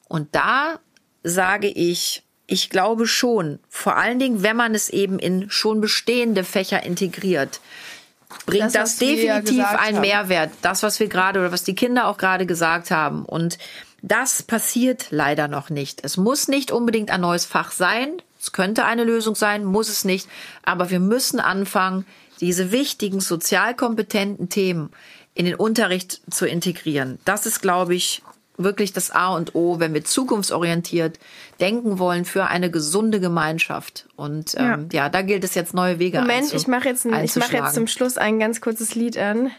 Und 0.07 0.33
da 0.33 0.79
sage 1.25 1.67
ich, 1.67 2.23
ich 2.47 2.69
glaube 2.69 3.07
schon, 3.07 3.59
vor 3.67 3.97
allen 3.97 4.19
Dingen, 4.19 4.43
wenn 4.43 4.55
man 4.55 4.75
es 4.75 4.89
eben 4.89 5.17
in 5.17 5.49
schon 5.49 5.81
bestehende 5.81 6.43
Fächer 6.43 6.83
integriert, 6.83 7.59
bringt 8.45 8.65
das, 8.65 8.73
das 8.73 8.97
definitiv 8.97 9.57
ja 9.57 9.69
einen 9.71 9.97
haben. 9.97 10.01
Mehrwert. 10.01 10.51
Das, 10.61 10.83
was 10.83 10.99
wir 10.99 11.07
gerade 11.07 11.39
oder 11.39 11.51
was 11.51 11.63
die 11.63 11.75
Kinder 11.75 12.07
auch 12.07 12.17
gerade 12.17 12.45
gesagt 12.45 12.91
haben. 12.91 13.25
Und 13.25 13.57
das 14.03 14.43
passiert 14.43 15.07
leider 15.09 15.47
noch 15.47 15.71
nicht. 15.71 16.03
Es 16.03 16.17
muss 16.17 16.47
nicht 16.47 16.71
unbedingt 16.71 17.09
ein 17.09 17.21
neues 17.21 17.45
Fach 17.45 17.71
sein. 17.71 18.21
Es 18.39 18.51
könnte 18.51 18.85
eine 18.85 19.03
Lösung 19.03 19.33
sein, 19.33 19.65
muss 19.65 19.89
es 19.89 20.05
nicht. 20.05 20.27
Aber 20.63 20.91
wir 20.91 20.99
müssen 20.99 21.39
anfangen, 21.39 22.05
diese 22.39 22.71
wichtigen 22.71 23.19
sozialkompetenten 23.21 24.49
Themen 24.49 24.91
in 25.33 25.45
den 25.45 25.55
Unterricht 25.55 26.21
zu 26.29 26.45
integrieren. 26.45 27.17
Das 27.25 27.47
ist, 27.47 27.61
glaube 27.61 27.95
ich, 27.95 28.21
wirklich 28.57 28.93
das 28.93 29.11
A 29.11 29.35
und 29.35 29.55
O, 29.55 29.79
wenn 29.79 29.93
wir 29.93 30.03
zukunftsorientiert 30.03 31.19
denken 31.59 31.99
wollen 31.99 32.25
für 32.25 32.47
eine 32.47 32.69
gesunde 32.69 33.19
Gemeinschaft. 33.19 34.07
Und 34.15 34.55
ähm, 34.57 34.89
ja. 34.91 35.03
ja 35.03 35.09
da 35.09 35.21
gilt 35.21 35.43
es 35.43 35.55
jetzt 35.55 35.73
neue 35.73 35.99
Wege 35.99 36.19
Moment, 36.19 36.53
ich 36.53 36.67
mache 36.67 36.89
jetzt, 36.89 37.05
ich 37.05 37.35
mach 37.35 37.51
jetzt 37.51 37.73
zum 37.73 37.87
Schluss 37.87 38.17
ein 38.17 38.39
ganz 38.39 38.61
kurzes 38.61 38.95
Lied 38.95 39.17
an. 39.17 39.51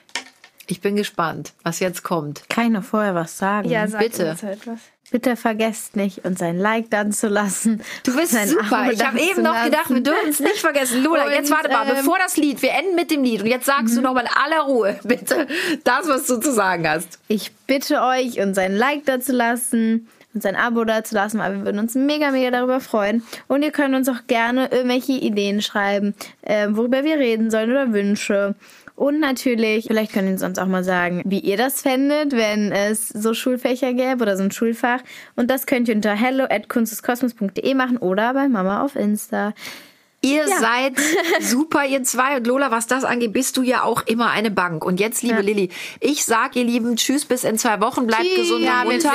Ich 0.66 0.80
bin 0.80 0.96
gespannt, 0.96 1.52
was 1.62 1.78
jetzt 1.78 2.02
kommt. 2.02 2.48
Kann 2.48 2.66
ich 2.66 2.72
noch 2.72 2.82
vorher 2.82 3.14
was 3.14 3.38
sagen? 3.38 3.68
Ja, 3.68 3.86
sag 3.86 4.00
bitte. 4.00 4.30
Uns 4.30 4.42
halt 4.42 4.66
was. 4.66 4.80
Bitte 5.10 5.36
vergesst 5.36 5.94
nicht, 5.94 6.24
uns 6.24 6.42
ein 6.42 6.58
Like 6.58 6.90
dann 6.90 7.12
zu 7.12 7.28
lassen. 7.28 7.80
Du 8.02 8.16
bist 8.16 8.32
super. 8.32 8.78
Abo 8.78 8.90
ich 8.90 9.04
habe 9.04 9.20
eben 9.20 9.42
noch 9.42 9.64
gedacht, 9.64 9.90
wir 9.90 10.00
dürfen 10.00 10.30
es 10.30 10.40
nicht 10.40 10.58
vergessen. 10.58 11.04
Lola, 11.04 11.24
und, 11.26 11.30
jetzt 11.30 11.50
warte 11.50 11.68
mal, 11.68 11.86
ähm, 11.88 11.94
bevor 11.96 12.18
das 12.18 12.36
Lied, 12.36 12.60
wir 12.60 12.72
enden 12.72 12.96
mit 12.96 13.12
dem 13.12 13.22
Lied. 13.22 13.42
Und 13.42 13.46
jetzt 13.46 13.66
sagst 13.66 13.94
du 13.94 13.98
mhm. 13.98 14.04
noch 14.04 14.14
mal 14.14 14.22
in 14.22 14.28
aller 14.28 14.62
Ruhe, 14.62 14.98
bitte, 15.04 15.46
das, 15.84 16.08
was 16.08 16.26
du 16.26 16.38
zu 16.38 16.52
sagen 16.52 16.88
hast. 16.88 17.20
Ich 17.28 17.52
bitte 17.66 18.02
euch, 18.02 18.40
uns 18.40 18.58
ein 18.58 18.74
Like 18.74 19.06
da 19.06 19.20
zu 19.20 19.32
lassen, 19.32 20.08
uns 20.34 20.44
ein 20.44 20.56
Abo 20.56 20.84
da 20.84 21.04
zu 21.04 21.14
lassen, 21.14 21.38
weil 21.38 21.54
wir 21.54 21.64
würden 21.64 21.78
uns 21.78 21.94
mega, 21.94 22.32
mega 22.32 22.50
darüber 22.50 22.80
freuen. 22.80 23.22
Und 23.46 23.62
ihr 23.62 23.70
könnt 23.70 23.94
uns 23.94 24.08
auch 24.08 24.26
gerne 24.26 24.68
irgendwelche 24.72 25.12
Ideen 25.12 25.62
schreiben, 25.62 26.14
äh, 26.42 26.66
worüber 26.70 27.04
wir 27.04 27.18
reden 27.18 27.50
sollen 27.50 27.70
oder 27.70 27.92
Wünsche. 27.92 28.56
Und 28.96 29.20
natürlich, 29.20 29.86
vielleicht 29.88 30.12
könnt 30.12 30.26
ihr 30.26 30.46
uns 30.46 30.58
auch 30.58 30.66
mal 30.66 30.82
sagen, 30.82 31.22
wie 31.26 31.38
ihr 31.38 31.58
das 31.58 31.82
fändet, 31.82 32.32
wenn 32.32 32.72
es 32.72 33.08
so 33.08 33.34
Schulfächer 33.34 33.92
gäbe 33.92 34.22
oder 34.22 34.38
so 34.38 34.42
ein 34.42 34.50
Schulfach. 34.50 35.00
Und 35.36 35.50
das 35.50 35.66
könnt 35.66 35.88
ihr 35.88 35.94
unter 35.94 36.14
hello 36.14 36.44
at 36.48 36.70
kunsteskosmos.de 36.70 37.74
machen 37.74 37.98
oder 37.98 38.32
bei 38.32 38.48
Mama 38.48 38.82
auf 38.82 38.96
Insta. 38.96 39.52
Ihr 40.22 40.48
ja. 40.48 40.58
seid 40.58 40.94
super, 41.40 41.84
ihr 41.84 42.02
zwei. 42.02 42.36
Und 42.36 42.46
Lola, 42.46 42.70
was 42.70 42.86
das 42.86 43.04
angeht, 43.04 43.32
bist 43.32 43.56
du 43.56 43.62
ja 43.62 43.82
auch 43.82 44.02
immer 44.06 44.30
eine 44.30 44.50
Bank. 44.50 44.84
Und 44.84 44.98
jetzt, 44.98 45.22
liebe 45.22 45.36
ja. 45.36 45.40
Lilly, 45.40 45.70
ich 46.00 46.24
sag 46.24 46.56
ihr 46.56 46.64
Lieben, 46.64 46.96
tschüss 46.96 47.24
bis 47.24 47.44
in 47.44 47.58
zwei 47.58 47.80
Wochen. 47.80 48.06
Bleibt 48.06 48.24
tschüss. 48.24 48.38
gesund 48.38 48.64
ja, 48.64 48.82
und 48.82 48.88
munter. 48.88 49.12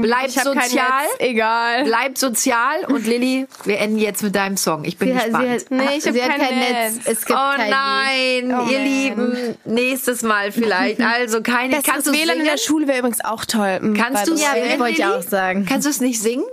Bleibt 0.00 0.30
sozial. 0.30 1.04
Egal. 1.18 1.84
Bleibt 1.84 2.18
sozial. 2.18 2.84
Und 2.86 3.06
Lilly, 3.06 3.46
wir 3.64 3.78
enden 3.78 3.98
jetzt 3.98 4.22
mit 4.22 4.34
deinem 4.34 4.56
Song. 4.56 4.84
Ich 4.84 4.98
bin 4.98 5.08
sie 5.08 5.14
gespannt. 5.14 5.48
Hat, 5.48 5.60
sie 5.60 5.64
hat, 5.64 5.70
nee, 5.70 5.96
ich 5.96 6.06
habe 6.06 6.18
kein, 6.18 6.40
kein 6.40 6.58
Netz. 6.58 6.94
Netz. 6.96 7.06
Es 7.06 7.24
gibt 7.24 7.38
oh 7.38 7.56
kein 7.56 7.70
nein, 7.70 8.54
oh 8.54 8.70
ihr. 8.70 8.82
Lieben. 8.82 9.56
Nächstes 9.64 10.22
Mal 10.22 10.52
vielleicht. 10.52 11.00
Also 11.12 11.42
keine. 11.42 11.76
Das 11.76 11.84
kannst 11.84 12.06
du 12.06 12.12
WLAN 12.12 12.38
in 12.38 12.44
der 12.44 12.56
Schule 12.56 12.88
wäre 12.88 13.00
übrigens 13.00 13.22
auch 13.22 13.44
toll. 13.44 13.94
Kannst 13.96 14.28
du 14.28 14.34
ja, 14.34 14.54
wollte 14.78 14.92
ich 14.92 15.04
auch 15.04 15.22
sagen. 15.22 15.66
Kannst 15.68 15.86
du 15.86 15.90
es 15.90 16.00
nicht 16.00 16.20
singen? 16.20 16.44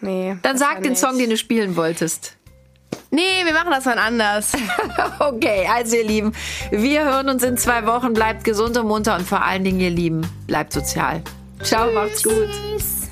Nee. 0.00 0.36
Dann 0.42 0.56
sag 0.56 0.82
den 0.82 0.94
Song, 0.94 1.18
den 1.18 1.30
du 1.30 1.36
spielen 1.36 1.76
wolltest. 1.76 2.36
Nee, 3.10 3.44
wir 3.44 3.52
machen 3.52 3.70
das 3.70 3.84
mal 3.84 3.98
anders. 3.98 4.52
okay, 5.18 5.68
also 5.72 5.96
ihr 5.96 6.04
Lieben, 6.04 6.32
wir 6.70 7.04
hören 7.04 7.28
uns 7.28 7.42
in 7.42 7.56
zwei 7.56 7.86
Wochen. 7.86 8.12
Bleibt 8.12 8.44
gesund 8.44 8.76
und 8.76 8.86
munter 8.86 9.16
und 9.16 9.26
vor 9.26 9.44
allen 9.44 9.64
Dingen, 9.64 9.80
ihr 9.80 9.90
Lieben, 9.90 10.26
bleibt 10.46 10.72
sozial. 10.72 11.22
Ciao, 11.62 11.86
Tschüss. 11.86 11.94
macht's 11.94 12.22
gut. 12.22 13.03